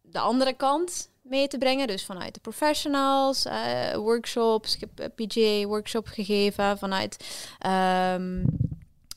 de 0.03 0.19
andere 0.19 0.53
kant 0.53 1.11
mee 1.23 1.49
te 1.49 1.59
brengen. 1.59 1.87
Dus 1.87 2.05
vanuit 2.05 2.35
de 2.35 2.40
professionals, 2.40 3.45
eh, 3.45 3.95
workshops. 3.95 4.77
Ik 4.77 4.88
heb 4.95 5.12
PGA-workshop 5.14 6.07
gegeven 6.07 6.79
vanuit 6.79 7.45
ehm, 7.59 8.43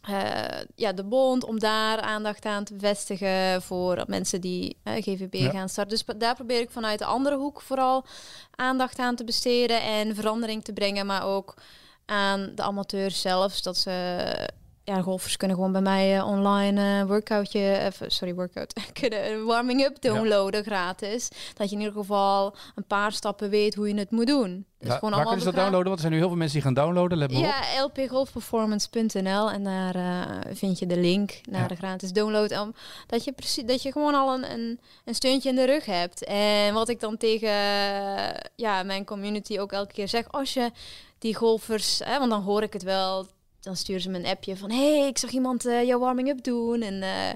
eh, 0.08 0.62
ja, 0.76 0.94
de 0.94 1.04
bond. 1.04 1.44
Om 1.46 1.60
daar 1.60 2.00
aandacht 2.02 2.46
aan 2.46 2.64
te 2.64 2.76
vestigen 2.78 3.62
voor 3.62 4.04
mensen 4.08 4.42
die 4.42 4.78
eh, 4.84 4.94
GVB 4.94 5.34
Ja. 5.34 5.50
gaan 5.52 5.70
starten. 5.70 5.98
Dus 5.98 6.16
daar 6.18 6.36
probeer 6.36 6.60
ik 6.60 6.72
vanuit 6.72 7.00
de 7.00 7.06
andere 7.06 7.38
hoek 7.38 7.62
vooral 7.62 8.06
aandacht 8.56 9.00
aan 9.00 9.16
te 9.16 9.24
besteden 9.24 9.82
en 9.82 10.16
verandering 10.16 10.64
te 10.64 10.74
brengen. 10.74 11.06
Maar 11.06 11.24
ook 11.26 11.54
aan 12.06 12.52
de 12.56 12.62
amateurs 12.62 13.22
zelf. 13.22 13.62
Dat 13.62 13.78
ze... 13.78 14.50
Ja, 14.86 15.02
golfers 15.02 15.38
kunnen 15.38 15.58
gewoon 15.58 15.72
bij 15.72 15.82
mij 15.82 16.18
eh, 16.18 16.28
online 16.28 17.00
eh 17.00 17.08
workoutje, 17.08 17.60
eh, 17.60 17.92
sorry, 18.08 18.34
workout, 18.34 18.74
kunnen 19.00 19.32
een 19.32 19.46
warming-up 19.46 20.02
downloaden 20.02 20.64
gratis. 20.64 21.30
Dat 21.54 21.70
je 21.70 21.76
in 21.76 21.82
ieder 21.82 21.98
geval 21.98 22.56
een 22.76 22.86
paar 22.88 23.12
stappen 23.12 23.50
weet 23.50 23.76
hoe 23.76 23.88
je 23.88 23.96
het 23.96 24.12
moet 24.12 24.28
doen. 24.28 24.66
Dus 24.80 24.88
Ja, 24.92 24.98
gewoon 24.98 25.14
waar 25.14 25.22
kunnen 25.22 25.40
ze 25.40 25.46
dat 25.46 25.56
downloaden? 25.56 25.88
Want 25.88 25.96
er 25.96 26.02
zijn 26.02 26.12
nu 26.14 26.20
heel 26.20 26.28
veel 26.28 26.38
mensen 26.38 26.56
die 26.62 26.66
gaan 26.66 26.84
downloaden. 26.84 27.18
Let 27.18 27.32
op. 27.32 27.38
ja, 27.38 27.84
lpgolfperformance.nl 27.86 29.52
en 29.52 29.64
daar 29.64 29.96
vind 30.54 30.80
je 30.80 30.86
de 30.86 30.98
link 30.98 31.42
naar 31.50 31.62
Ja. 31.62 31.68
de 31.68 31.76
gratis 31.76 32.12
download. 32.12 32.60
Om, 32.60 32.74
dat, 33.08 33.24
je 33.24 33.32
precies, 33.32 33.64
dat 33.66 33.82
je 33.82 33.92
gewoon 33.92 34.16
al 34.16 34.34
een, 34.34 34.52
een, 34.52 34.80
een 35.06 35.16
steuntje 35.16 35.50
in 35.50 35.56
de 35.56 35.66
rug 35.66 35.86
hebt. 35.86 36.24
En 36.26 36.74
wat 36.74 36.90
ik 36.90 37.00
dan 37.00 37.18
tegen 37.18 37.52
ja, 38.56 38.84
mijn 38.84 39.06
community 39.06 39.60
ook 39.60 39.72
elke 39.72 39.94
keer 39.94 40.08
zeg, 40.08 40.32
als 40.32 40.54
je 40.54 40.72
die 41.20 41.36
golfers, 41.36 42.02
hè, 42.04 42.20
want 42.20 42.32
dan 42.32 42.42
hoor 42.42 42.62
ik 42.62 42.74
het 42.74 42.84
wel, 42.84 43.26
dan 43.64 43.76
sturen 43.76 44.02
ze 44.02 44.10
me 44.10 44.18
een 44.18 44.26
appje 44.26 44.58
van, 44.58 44.72
hey, 44.72 45.08
ik 45.08 45.18
zag 45.18 45.30
iemand 45.32 45.66
eh, 45.66 45.84
jouw 45.84 46.00
warming-up 46.00 46.44
doen. 46.44 46.82
En, 46.82 47.02
eh, 47.02 47.34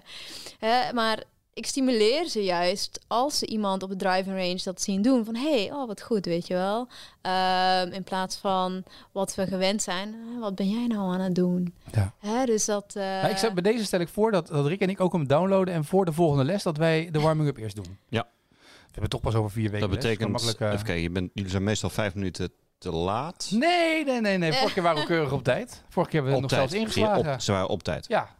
hè, 0.59 0.93
maar 0.93 1.23
ik 1.53 1.65
stimuleer 1.65 2.27
ze 2.27 2.43
juist 2.43 2.99
als 3.07 3.37
ze 3.37 3.45
iemand 3.45 3.83
op 3.83 3.89
de 3.89 3.95
driving 3.95 4.35
range 4.37 4.59
dat 4.63 4.81
zien 4.81 5.01
doen. 5.01 5.25
Van 5.25 5.35
hey, 5.35 5.71
oh 5.71 5.87
wat 5.87 6.01
goed, 6.01 6.25
weet 6.25 6.47
je 6.47 6.53
wel. 6.53 6.87
Ehm, 7.21 7.91
in 7.91 8.03
plaats 8.03 8.35
van 8.35 8.83
wat 9.11 9.35
we 9.35 9.47
gewend 9.47 9.81
zijn. 9.81 10.13
"Eh, 10.13 10.39
Wat 10.39 10.55
ben 10.55 10.69
jij 10.69 10.87
nou 10.87 11.13
aan 11.13 11.19
het 11.19 11.35
doen? 11.35 11.73
Ja. 11.91 12.13
Hè, 12.19 12.45
dus 12.45 12.65
dat. 12.65 12.91
Nou, 12.95 13.27
ik 13.29 13.37
zeg, 13.37 13.53
bij 13.53 13.63
deze 13.63 13.85
stel 13.85 13.99
ik 13.99 14.07
voor 14.09 14.31
dat, 14.31 14.47
dat 14.47 14.67
Rick 14.67 14.81
en 14.81 14.89
ik 14.89 15.01
ook 15.01 15.13
hem 15.13 15.27
downloaden 15.27 15.73
en 15.73 15.85
voor 15.85 16.05
de 16.05 16.13
volgende 16.13 16.43
les 16.43 16.63
dat 16.63 16.77
wij 16.77 17.09
de 17.11 17.19
warming-up 17.19 17.57
eerst 17.57 17.75
doen. 17.75 17.97
Ja. 18.09 18.27
We 18.59 19.03
hebben 19.03 19.09
toch 19.09 19.21
pas 19.21 19.35
over 19.35 19.51
vier 19.51 19.69
weken 19.71 19.79
Dat 19.79 19.89
les. 19.89 20.03
betekent, 20.03 20.29
makkelijk, 20.31 20.59
eh, 20.59 20.71
even 20.71 20.85
kijken, 20.85 21.03
je 21.03 21.09
bent, 21.09 21.31
jullie 21.33 21.49
zijn 21.51 21.63
meestal 21.63 21.89
vijf 21.89 22.15
minuten 22.15 22.51
te 22.77 22.91
laat. 22.91 23.47
Nee, 23.53 24.05
nee, 24.05 24.21
nee, 24.21 24.37
nee. 24.37 24.53
Vorige 24.53 24.73
keer 24.73 24.83
waren 24.83 25.01
we 25.01 25.07
keurig 25.13 25.31
op 25.31 25.43
tijd. 25.43 25.83
Vorige 25.89 26.11
keer 26.11 26.21
hebben 26.21 26.39
we 26.39 26.45
Op 26.45 26.49
nog 26.51 26.59
tijd. 26.59 26.69
zelfs 26.71 26.83
ingeslagen. 26.85 27.33
Op, 27.33 27.39
ze 27.41 27.51
waren 27.51 27.67
op 27.67 27.83
tijd. 27.83 28.05
Ja. 28.07 28.35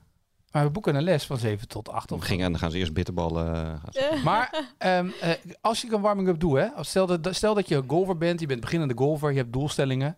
Maar 0.51 0.63
we 0.65 0.71
boeken 0.71 0.95
een 0.95 1.03
les 1.03 1.25
van 1.25 1.37
7 1.37 1.67
tot 1.67 1.89
8 1.89 2.09
Dan, 2.09 2.17
of 2.17 2.23
ging, 2.25 2.41
en 2.43 2.51
dan 2.51 2.59
gaan 2.59 2.71
ze 2.71 2.77
eerst 2.77 2.93
bitterballen. 2.93 3.55
eh, 3.55 3.73
ze- 3.91 4.21
Maar 4.23 4.63
ehm, 4.77 5.09
eh, 5.21 5.29
als 5.61 5.81
je 5.81 5.93
een 5.93 6.01
warming-up 6.01 6.39
doet, 6.39 6.57
hè, 6.57 6.67
stel, 6.79 7.05
dat, 7.21 7.35
stel 7.35 7.53
dat 7.53 7.67
je 7.67 7.75
een 7.75 7.83
golfer 7.89 8.17
bent, 8.17 8.39
je 8.39 8.45
bent 8.45 8.61
beginnende 8.61 8.93
golfer, 8.97 9.31
je 9.31 9.37
hebt 9.37 9.53
doelstellingen. 9.53 10.17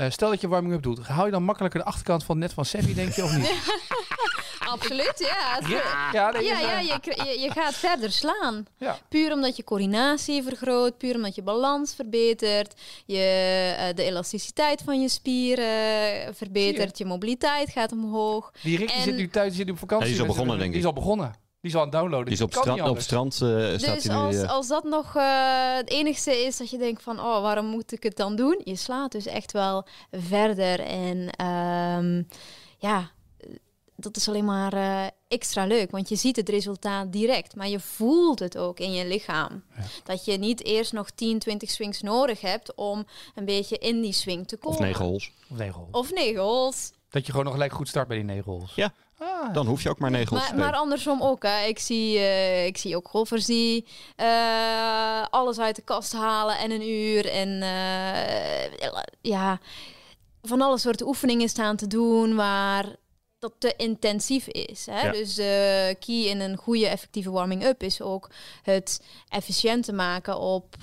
Eh, 0.00 0.10
stel 0.10 0.30
dat 0.30 0.40
je 0.40 0.48
warming-up 0.48 0.82
doet, 0.82 1.06
hou 1.06 1.24
je 1.26 1.32
dan 1.32 1.42
makkelijker 1.42 1.80
de 1.80 1.86
achterkant 1.86 2.24
van 2.24 2.34
het 2.36 2.44
net 2.44 2.54
van 2.54 2.64
Seffi, 2.64 2.94
denk 2.94 3.12
je, 3.12 3.24
of 3.24 3.36
niet? 3.36 3.50
Absoluut, 4.74 5.12
ja. 5.16 5.68
Ja, 6.12 6.30
nee, 6.30 6.44
Ja, 6.44 6.58
ja 6.58 6.78
eh, 6.78 6.86
je, 6.86 7.24
je, 7.24 7.40
je 7.40 7.50
gaat 7.50 7.74
verder 7.74 8.12
slaan. 8.12 8.66
ja. 8.78 8.98
Puur 9.08 9.32
omdat 9.32 9.56
je 9.56 9.64
coördinatie 9.64 10.42
vergroot, 10.42 10.98
puur 10.98 11.14
omdat 11.14 11.34
je 11.34 11.42
balans 11.42 11.94
verbetert, 11.94 12.74
je, 13.06 13.18
eh, 13.78 13.94
de 13.94 14.02
elasticiteit 14.02 14.82
van 14.84 15.00
je 15.00 15.08
spieren 15.08 16.34
verbetert, 16.34 16.98
je 16.98 17.04
mobiliteit 17.04 17.70
gaat 17.70 17.92
omhoog. 17.92 18.52
Die 18.62 18.76
Rick 18.76 18.88
die 18.88 18.96
En- 18.96 19.02
zit 19.02 19.16
nu 19.16 19.28
thuis, 19.28 19.54
zit 19.54 19.66
nu 19.66 19.72
op 19.72 19.78
vakantie. 19.78 20.06
Ja, 20.08 20.12
die 20.12 20.22
is 20.22 20.28
al 20.28 20.34
begonnen, 20.34 20.54
eh, 20.54 20.60
denk 20.60 20.72
Die 20.72 20.80
is 20.80 20.86
al 20.86 20.92
begonnen. 20.92 21.34
Die 21.60 21.70
is 21.70 21.74
al 21.76 21.80
aan 21.82 21.88
het 21.88 21.96
downloaden. 21.96 22.24
Die 22.26 22.34
is 22.34 22.40
op, 22.40 22.50
kan 22.50 22.62
stra- 22.62 22.72
niet 22.72 22.80
op 22.82 22.86
anders. 22.88 23.04
strand 23.06 23.32
eh, 23.32 23.38
staat 23.78 23.94
Dus 23.94 24.04
hij 24.04 24.14
nu. 24.16 24.20
als, 24.20 24.36
eh, 24.36 24.48
als 24.50 24.68
dat 24.68 24.84
nog 24.84 25.16
eh, 25.16 25.74
het 25.76 25.90
enigste 25.90 26.44
is 26.46 26.56
dat 26.56 26.70
je 26.70 26.78
denkt 26.78 27.02
van, 27.02 27.18
oh, 27.20 27.42
waarom 27.42 27.66
moet 27.66 27.92
ik 27.92 28.02
het 28.02 28.16
dan 28.16 28.36
doen? 28.36 28.60
Je 28.64 28.76
slaat 28.76 29.12
dus 29.12 29.26
echt 29.26 29.52
wel 29.52 29.86
verder 30.10 30.80
en 30.80 31.30
ehm, 31.30 32.22
ja, 32.78 33.10
dat 33.96 34.16
is 34.16 34.28
alleen 34.28 34.44
maar 34.44 34.72
eh, 34.72 35.06
extra 35.28 35.64
leuk, 35.66 35.90
want 35.90 36.08
je 36.08 36.16
ziet 36.16 36.36
het 36.36 36.48
resultaat 36.48 37.12
direct, 37.12 37.56
maar 37.56 37.68
je 37.68 37.80
voelt 37.80 38.38
het 38.38 38.58
ook 38.58 38.78
in 38.78 38.92
je 38.92 39.06
lichaam. 39.06 39.62
Dat 40.04 40.24
je 40.24 40.38
niet 40.38 40.64
eerst 40.64 40.92
nog 40.92 41.10
10, 41.10 41.38
20 41.38 41.70
swings 41.70 42.00
nodig 42.00 42.40
hebt 42.40 42.74
om 42.74 43.04
een 43.34 43.44
beetje 43.44 43.78
in 43.78 44.00
die 44.00 44.12
swing 44.12 44.48
te 44.48 44.56
komen. 44.56 44.78
of 44.78 44.84
negen 44.84 45.04
holes. 45.04 45.32
Of 45.50 45.56
negen 45.58 45.74
holes. 45.74 45.90
Of 45.90 46.12
negen 46.12 46.40
holes. 46.42 46.92
Dat 47.10 47.22
je 47.24 47.30
gewoon 47.30 47.44
nog 47.44 47.54
gelijk 47.54 47.72
goed 47.72 47.88
start 47.88 48.08
bij 48.08 48.16
die 48.16 48.26
negen 48.26 48.52
holes. 48.52 48.74
Ja. 48.74 48.92
Ah, 49.22 49.54
Dan 49.54 49.66
hoef 49.66 49.82
je 49.82 49.88
ook 49.88 49.98
maar 49.98 50.10
negen 50.10 50.28
holes 50.28 50.46
te 50.46 50.54
Maar, 50.54 50.70
maar 50.70 50.80
andersom 50.80 51.22
ook. 51.22 51.42
Hè. 51.42 51.64
Ik, 51.64 51.78
zie, 51.78 52.18
eh, 52.18 52.66
ik 52.66 52.78
zie 52.78 52.96
ook 52.96 53.08
golfers 53.08 53.44
die 53.44 53.86
eh, 54.16 55.24
alles 55.30 55.58
uit 55.58 55.76
de 55.76 55.82
kast 55.82 56.12
halen 56.12 56.58
en 56.58 56.70
een 56.70 56.88
uur. 56.88 57.26
En 57.26 57.62
eh, 57.62 58.98
ja, 59.20 59.60
van 60.42 60.60
alle 60.60 60.78
soorten 60.78 61.06
oefeningen 61.06 61.48
staan 61.48 61.76
te 61.76 61.86
doen 61.86 62.34
waar 62.34 62.86
dat 63.38 63.52
te 63.58 63.74
intensief 63.76 64.46
is. 64.46 64.86
Hè? 64.86 65.00
Ja. 65.00 65.12
Dus 65.12 65.34
de 65.34 65.96
key 65.98 66.24
in 66.24 66.40
een 66.40 66.56
goede 66.56 66.86
effectieve 66.86 67.30
warming-up 67.30 67.82
is 67.82 68.00
ook 68.00 68.30
het 68.62 69.02
efficiënt 69.28 69.84
te 69.84 69.92
maken 69.92 70.38
op, 70.38 70.76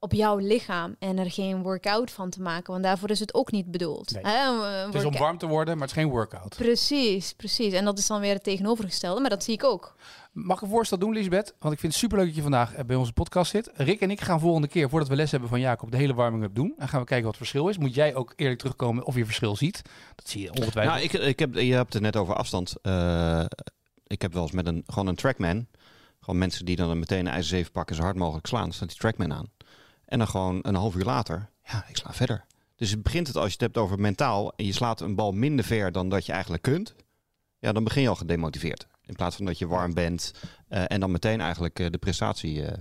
op 0.00 0.12
jouw 0.12 0.36
lichaam 0.36 0.96
en 0.98 1.18
er 1.18 1.30
geen 1.30 1.62
workout 1.62 2.10
van 2.10 2.30
te 2.30 2.40
maken, 2.42 2.72
want 2.72 2.84
daarvoor 2.84 3.10
is 3.10 3.20
het 3.20 3.34
ook 3.34 3.50
niet 3.50 3.70
bedoeld. 3.70 4.12
Nee. 4.12 4.22
Hè? 4.24 4.48
Een 4.48 4.86
het 4.86 4.94
is 4.94 5.04
om 5.04 5.16
warm 5.16 5.38
te 5.38 5.46
worden, 5.46 5.78
maar 5.78 5.88
het 5.88 5.96
is 5.96 6.02
geen 6.02 6.12
workout. 6.12 6.56
Precies, 6.56 7.32
precies. 7.32 7.72
En 7.72 7.84
dat 7.84 7.98
is 7.98 8.06
dan 8.06 8.20
weer 8.20 8.34
het 8.34 8.44
tegenovergestelde, 8.44 9.20
maar 9.20 9.30
dat 9.30 9.44
zie 9.44 9.54
ik 9.54 9.64
ook. 9.64 9.94
Mag 10.32 10.56
ik 10.56 10.62
een 10.62 10.68
voorstel 10.68 10.98
doen, 10.98 11.12
Lisbeth? 11.12 11.54
Want 11.58 11.74
ik 11.74 11.80
vind 11.80 11.92
het 11.92 12.02
superleuk 12.02 12.26
dat 12.26 12.36
je 12.36 12.42
vandaag 12.42 12.74
eh, 12.74 12.84
bij 12.84 12.96
onze 12.96 13.12
podcast 13.12 13.50
zit. 13.50 13.70
Rick 13.74 14.00
en 14.00 14.10
ik 14.10 14.20
gaan 14.20 14.40
volgende 14.40 14.68
keer, 14.68 14.88
voordat 14.88 15.08
we 15.08 15.16
les 15.16 15.30
hebben 15.30 15.48
van 15.48 15.60
Jacob, 15.60 15.90
de 15.90 15.96
hele 15.96 16.14
warming-up 16.14 16.54
doen. 16.54 16.74
Dan 16.78 16.88
gaan 16.88 17.00
we 17.00 17.06
kijken 17.06 17.26
wat 17.26 17.38
het 17.38 17.48
verschil 17.48 17.68
is. 17.68 17.78
Moet 17.78 17.94
jij 17.94 18.14
ook 18.14 18.32
eerlijk 18.36 18.58
terugkomen 18.58 19.04
of 19.04 19.14
je 19.14 19.24
verschil 19.24 19.56
ziet. 19.56 19.82
Dat 20.14 20.28
zie 20.28 20.42
je 20.42 20.48
ongetwijfeld. 20.48 20.94
Nou, 20.94 21.04
ik, 21.04 21.12
ik 21.12 21.38
heb, 21.38 21.54
je 21.54 21.74
hebt 21.74 21.92
het 21.92 22.02
net 22.02 22.16
over 22.16 22.34
afstand. 22.34 22.74
Eh, 22.82 23.44
ik 24.06 24.22
heb 24.22 24.32
wel 24.32 24.42
eens 24.42 24.52
met 24.52 24.66
een, 24.66 24.82
gewoon 24.86 25.06
een 25.06 25.14
trackman. 25.14 25.66
Gewoon 26.20 26.38
mensen 26.38 26.64
die 26.64 26.76
dan 26.76 26.98
meteen 26.98 27.26
een 27.26 27.32
ijzer 27.32 27.48
7 27.48 27.72
pakken, 27.72 27.96
zo 27.96 28.02
hard 28.02 28.16
mogelijk 28.16 28.46
slaan. 28.46 28.72
Staat 28.72 28.88
die 28.88 28.98
trackman 28.98 29.32
aan. 29.32 29.46
En 30.10 30.18
dan 30.18 30.28
gewoon 30.28 30.58
een 30.62 30.74
half 30.74 30.94
uur 30.94 31.04
later, 31.04 31.48
ja, 31.64 31.84
ik 31.88 31.96
sla 31.96 32.12
verder. 32.12 32.44
Dus 32.76 32.90
het 32.90 33.02
begint 33.02 33.26
het 33.26 33.36
als 33.36 33.46
je 33.46 33.52
het 33.52 33.60
hebt 33.60 33.76
over 33.76 33.98
mentaal 34.00 34.52
en 34.56 34.64
je 34.64 34.72
slaat 34.72 35.00
een 35.00 35.14
bal 35.14 35.32
minder 35.32 35.64
ver 35.64 35.92
dan 35.92 36.08
dat 36.08 36.26
je 36.26 36.32
eigenlijk 36.32 36.62
kunt. 36.62 36.94
Ja, 37.58 37.72
dan 37.72 37.84
begin 37.84 38.02
je 38.02 38.08
al 38.08 38.14
gedemotiveerd. 38.14 38.86
In 39.04 39.14
plaats 39.14 39.36
van 39.36 39.44
dat 39.44 39.58
je 39.58 39.66
warm 39.66 39.94
bent 39.94 40.32
eh, 40.68 40.82
en 40.86 41.00
dan 41.00 41.10
meteen 41.10 41.40
eigenlijk 41.40 41.78
eh, 41.78 41.86
de 41.90 41.98
prestatie. 41.98 42.64
eh, 42.66 42.78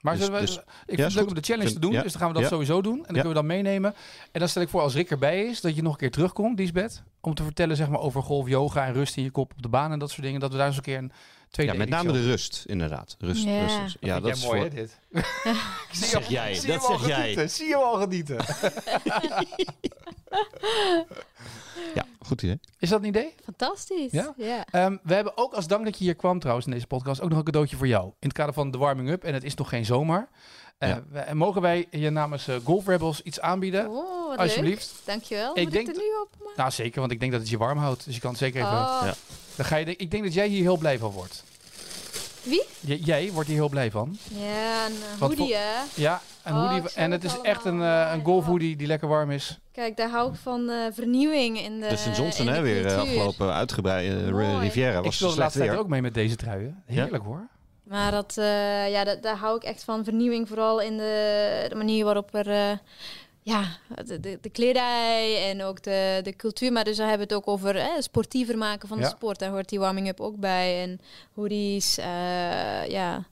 Maar 0.00 0.16
Dus- 0.16 0.28
we, 0.28 0.40
dus- 0.40 0.56
ik 0.56 0.64
vind 0.86 1.00
het 1.00 1.14
leuk 1.14 1.28
om 1.28 1.34
de 1.34 1.40
challenge 1.40 1.72
te 1.72 1.78
doen, 1.78 1.92
ja. 1.92 2.02
dus 2.02 2.12
dan 2.12 2.20
gaan 2.20 2.28
we 2.28 2.34
dat 2.34 2.42
Ja. 2.42 2.48
sowieso 2.48 2.82
doen. 2.82 2.92
En 2.96 2.98
dan 3.02 3.06
kunnen 3.06 3.28
we 3.28 3.34
dat 3.34 3.44
meenemen. 3.44 3.94
En 4.32 4.40
dan 4.40 4.48
stel 4.48 4.62
ik 4.62 4.68
voor, 4.68 4.80
als 4.80 4.94
Rick 4.94 5.10
erbij 5.10 5.44
is, 5.44 5.60
dat 5.60 5.76
je 5.76 5.82
nog 5.82 5.92
een 5.92 5.98
keer 5.98 6.10
terugkomt, 6.10 6.58
Lisbeth. 6.58 7.02
Om 7.26 7.34
te 7.34 7.42
vertellen 7.42 7.76
zeg 7.76 7.88
maar, 7.88 8.00
over 8.00 8.22
golf, 8.22 8.48
yoga 8.48 8.86
en 8.86 8.92
rust 8.92 9.16
in 9.16 9.22
je 9.22 9.30
kop 9.30 9.52
op 9.52 9.62
de 9.62 9.68
baan 9.68 9.92
en 9.92 9.98
dat 9.98 10.10
soort 10.10 10.22
dingen. 10.22 10.40
Dat 10.40 10.50
we 10.52 10.56
daar 10.56 10.66
eens 10.66 10.76
een 10.76 10.82
keer 10.82 10.98
een 10.98 11.12
tweede 11.50 11.72
ja, 11.72 11.78
met 11.78 11.88
name 11.88 12.12
de 12.12 12.22
rust, 12.22 12.64
inderdaad. 12.66 13.16
Rust, 13.18 13.44
Ja. 13.44 13.60
rust 13.66 13.96
ja, 14.00 14.20
vind 14.20 14.24
dat 14.24 14.24
jij 14.24 14.30
is 14.32 14.44
mooi, 14.44 14.60
voor... 14.60 14.68
hè, 14.68 14.74
dit? 14.74 14.98
Dat 15.88 16.08
zeg 16.08 16.28
jij, 16.28 16.54
Zie 16.54 16.66
je 16.66 16.72
dat 16.72 16.82
hem 16.82 16.92
al 16.92 16.98
zeg 16.98 17.08
jij. 17.08 17.20
genieten, 17.20 17.50
Zie 17.50 17.66
je 17.66 17.76
al 17.76 17.98
genieten. 18.00 18.36
Ja, 21.94 22.04
goed 22.18 22.42
idee. 22.42 22.60
Is 22.78 22.88
dat 22.88 23.00
een 23.00 23.06
idee? 23.06 23.34
Fantastisch. 23.44 24.12
Ja? 24.12 24.34
ja. 24.36 24.64
Ehm, 24.70 24.96
we 25.02 25.14
hebben 25.14 25.36
ook 25.36 25.52
als 25.54 25.66
dank 25.66 25.84
dat 25.84 25.98
je 25.98 26.04
hier 26.04 26.14
kwam 26.14 26.38
trouwens 26.38 26.66
in 26.66 26.72
deze 26.72 26.86
podcast 26.86 27.20
ook 27.20 27.28
nog 27.28 27.38
een 27.38 27.44
cadeautje 27.44 27.76
voor 27.76 27.86
jou. 27.86 28.04
In 28.06 28.28
het 28.28 28.32
kader 28.32 28.54
van 28.54 28.70
de 28.70 28.78
warming-up. 28.78 29.24
En 29.24 29.34
het 29.34 29.44
is 29.44 29.54
nog 29.54 29.68
geen 29.68 29.84
zomer. 29.84 30.28
Eh, 30.84 31.26
Ja. 31.26 31.34
mogen 31.34 31.62
wij 31.62 31.86
je 31.90 32.10
namens 32.10 32.48
eh, 32.48 32.54
Golf 32.64 32.86
Rebels 32.86 33.22
iets 33.22 33.40
aanbieden? 33.40 33.88
Oh, 33.88 34.28
wat 34.28 34.38
Alsjeblieft. 34.38 34.92
leuk. 34.96 35.06
Dankjewel. 35.14 35.56
Ik 35.56 35.62
Moet 35.62 35.72
denk 35.72 35.88
ik 35.88 35.94
er 35.96 36.00
nu 36.02 36.08
op? 36.22 36.28
maken? 36.38 36.52
Nou, 36.56 36.70
zeker, 36.70 37.00
want 37.00 37.12
ik 37.12 37.20
denk 37.20 37.32
dat 37.32 37.40
het 37.40 37.50
je 37.50 37.58
warm 37.58 37.78
houdt. 37.78 38.04
Dus 38.04 38.14
je 38.14 38.20
kan 38.20 38.30
het 38.30 38.38
zeker 38.38 38.60
even... 38.60 38.72
Oh. 38.72 39.00
Ja. 39.04 39.14
Dan 39.56 39.66
ga 39.66 39.76
je, 39.76 39.96
ik 39.96 40.10
denk 40.10 40.22
dat 40.24 40.34
jij 40.34 40.46
hier 40.48 40.62
heel 40.62 40.76
blij 40.76 40.98
van 40.98 41.10
wordt. 41.10 41.44
Wie? 42.42 42.62
J- 42.80 43.00
jij 43.04 43.30
wordt 43.32 43.48
hier 43.48 43.58
heel 43.58 43.68
blij 43.68 43.90
van. 43.90 44.18
Ja, 44.30 44.86
een 44.86 44.92
Wat 45.18 45.28
hoodie 45.34 45.54
hè. 45.54 45.80
Ja, 45.94 46.20
een 46.42 46.54
Oh, 46.54 46.60
hoodie. 46.70 46.82
ik 46.90 46.94
En 46.96 47.10
het 47.10 47.24
is 47.24 47.40
echt 47.42 47.64
een, 47.64 47.82
eh, 47.82 48.10
een 48.14 48.24
golf 48.24 48.44
hoodie 48.44 48.76
die 48.76 48.86
lekker 48.86 49.08
warm 49.08 49.30
is. 49.30 49.58
Kijk, 49.72 49.96
daar 49.96 50.10
hou 50.10 50.30
ik 50.32 50.38
van 50.42 50.68
eh, 50.70 50.76
vernieuwing 50.92 51.60
in 51.60 51.80
de 51.80 51.88
De 51.88 51.96
St. 51.96 52.16
Johnson 52.16 52.46
in 52.46 52.52
de 52.52 52.58
hè, 52.58 52.62
weer 52.62 52.86
eh, 52.86 52.98
afgelopen 52.98 53.52
uitgebreid. 53.52 54.12
eh, 54.24 54.30
Mooi. 54.30 54.58
Riviera 54.58 54.98
ik 54.98 55.04
was 55.04 55.14
speel 55.14 55.28
de 55.28 55.34
slecht 55.34 55.36
laatste 55.36 55.58
tijd 55.58 55.70
weer. 55.70 55.78
ook 55.80 55.88
mee 55.88 56.02
met 56.02 56.14
deze 56.14 56.36
truien. 56.36 56.82
Heerlijk 56.86 57.24
hoor. 57.24 57.48
Maar 57.84 58.10
dat, 58.10 58.36
eh, 58.38 58.90
ja, 58.90 59.04
dat, 59.04 59.22
daar 59.22 59.36
hou 59.36 59.56
ik 59.56 59.62
echt 59.62 59.84
van 59.84 60.04
vernieuwing, 60.04 60.48
vooral 60.48 60.80
in 60.80 60.96
de, 60.96 61.66
de 61.68 61.74
manier 61.74 62.04
waarop 62.04 62.34
er, 62.34 62.50
eh, 62.50 62.78
ja, 63.42 63.62
de, 64.04 64.20
de, 64.20 64.38
de 64.40 64.50
kledij 64.50 65.50
en 65.50 65.62
ook 65.62 65.82
de, 65.82 66.20
de 66.22 66.36
cultuur. 66.36 66.72
Maar 66.72 66.84
dus 66.84 66.96
dan 66.96 67.08
hebben 67.08 67.28
we 67.28 67.34
het 67.34 67.42
ook 67.42 67.54
over 67.54 67.76
eh, 67.76 67.86
sportiever 67.98 68.58
maken 68.58 68.88
van 68.88 68.98
de 68.98 69.04
sport. 69.06 69.38
Daar 69.38 69.50
hoort 69.50 69.68
die 69.68 69.78
warming-up 69.78 70.20
ook 70.20 70.36
bij. 70.36 70.82
En 70.82 71.00
hoodies, 71.34 71.98
eh, 71.98 72.86
ja, 72.88 73.24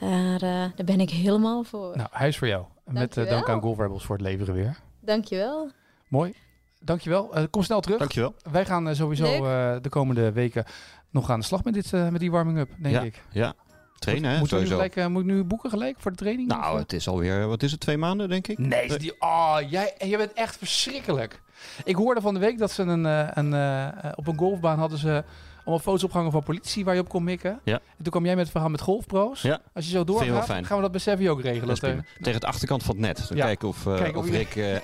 daar, 0.00 0.34
eh, 0.34 0.40
daar 0.76 0.84
ben 0.84 1.00
ik 1.00 1.10
helemaal 1.10 1.62
voor. 1.64 1.96
Nou, 1.96 2.08
hij 2.12 2.28
is 2.28 2.38
voor 2.38 2.48
jou. 2.48 2.64
Met 2.84 2.94
Dankjewel. 2.94 3.30
dank 3.30 3.48
aan 3.48 3.60
Golf 3.60 3.78
Rebels 3.78 4.04
voor 4.04 4.16
het 4.16 4.24
leveren 4.24 4.54
weer. 4.54 4.76
Dankjewel. 5.00 5.70
Mooi. 6.08 6.34
Dankjewel. 6.80 7.34
Eh 7.34 7.44
kom 7.50 7.62
snel 7.62 7.80
terug. 7.80 7.98
Dankjewel. 7.98 8.34
Wij 8.52 8.64
gaan 8.64 8.96
sowieso 8.96 9.24
eh, 9.24 9.76
de 9.80 9.88
komende 9.88 10.32
weken 10.32 10.64
nog 11.10 11.30
aan 11.30 11.40
de 11.40 11.46
slag 11.46 11.64
met, 11.64 11.74
dit, 11.74 11.92
met 11.92 12.20
die 12.20 12.30
warming-up, 12.30 12.70
denk 12.78 12.94
Ja. 12.94 13.00
ik. 13.02 13.22
Ja, 13.32 13.54
trainen 13.98 14.30
hè, 14.30 14.38
moet, 14.38 14.50
we 14.50 14.56
nu 14.56 14.66
sowieso. 14.66 14.76
gelijk, 14.76 14.96
eh, 14.96 15.06
moet 15.06 15.22
ik 15.22 15.28
nu 15.28 15.44
boeken 15.44 15.70
gelijk 15.70 15.96
voor 15.98 16.10
de 16.10 16.16
training? 16.16 16.48
Nou, 16.48 16.74
eh? 16.74 16.80
het 16.80 16.92
is 16.92 17.08
alweer, 17.08 17.46
wat 17.46 17.62
is 17.62 17.70
het, 17.70 17.80
twee 17.80 17.98
maanden 17.98 18.28
denk 18.28 18.48
ik? 18.48 18.58
Nee, 18.58 18.84
is 18.84 18.98
die, 18.98 19.20
oh, 19.20 19.56
jij, 19.68 19.94
jij 19.98 20.18
bent 20.18 20.32
echt 20.32 20.56
verschrikkelijk. 20.56 21.42
Ik 21.84 21.96
hoorde 21.96 22.20
van 22.20 22.34
de 22.34 22.40
week 22.40 22.58
dat 22.58 22.70
ze 22.70 22.82
een, 22.82 23.06
eh, 23.06 23.28
een, 23.34 23.54
eh, 23.54 23.86
eh, 23.86 24.12
op 24.14 24.26
een 24.26 24.38
golfbaan 24.38 24.78
hadden 24.78 24.98
ze 24.98 25.24
allemaal 25.64 25.84
foto's 25.84 26.04
opgehangen 26.04 26.32
van 26.32 26.42
politie 26.42 26.84
waar 26.84 26.94
je 26.94 27.00
op 27.00 27.08
kon 27.08 27.24
mikken. 27.24 27.60
Ja. 27.64 27.74
En 27.74 28.02
toen 28.02 28.10
kwam 28.10 28.24
jij 28.24 28.32
met 28.34 28.42
het 28.42 28.52
verhaal 28.52 28.70
met 28.70 28.80
golfpro's. 28.80 29.42
Ja. 29.42 29.60
Als 29.74 29.84
je 29.84 29.90
zo 29.90 30.04
doorgaat, 30.04 30.44
fijn. 30.44 30.64
gaan 30.64 30.76
we 30.76 30.82
dat 30.82 30.90
bij 30.90 31.00
Sevi 31.00 31.30
ook 31.30 31.40
regelen. 31.40 31.68
Dat. 31.80 31.80
Tegen 31.80 32.32
het 32.34 32.44
achterkant 32.44 32.82
van 32.82 32.94
het 32.96 33.04
net. 33.04 33.28
Dan 33.28 33.36
Ja. 33.36 33.44
Kijken 33.44 33.68
of, 33.68 33.86
eh, 33.86 33.94
Kijken 33.94 34.20
of 34.20 34.24
of 34.26 34.30
Rick... 34.30 34.56
eh, 34.56 34.76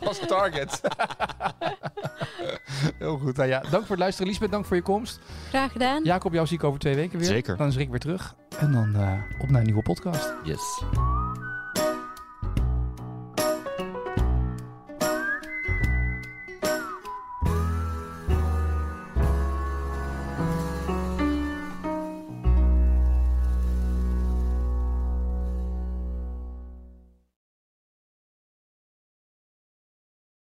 als 0.08 0.18
target. 0.26 0.80
Heel 2.98 3.18
goed. 3.18 3.36
Nou 3.36 3.48
ja, 3.48 3.60
dank 3.60 3.72
voor 3.72 3.90
het 3.90 3.98
luisteren. 3.98 4.28
Liesbeth, 4.28 4.50
dank 4.50 4.64
voor 4.64 4.76
je 4.76 4.82
komst. 4.82 5.18
Graag 5.48 5.72
gedaan. 5.72 6.04
Jacob, 6.04 6.32
jou 6.32 6.46
zie 6.46 6.56
ik 6.56 6.64
over 6.64 6.80
twee 6.80 6.94
weken 6.94 7.18
weer. 7.18 7.28
Zeker. 7.28 7.56
Dan 7.56 7.66
is 7.66 7.76
Rick 7.76 7.90
weer 7.90 7.98
terug. 7.98 8.34
En 8.58 8.72
dan 8.72 8.94
eh, 8.94 9.12
op 9.42 9.50
naar 9.50 9.60
een 9.60 9.66
nieuwe 9.66 9.82
podcast. 9.82 10.32
yes. 10.44 10.82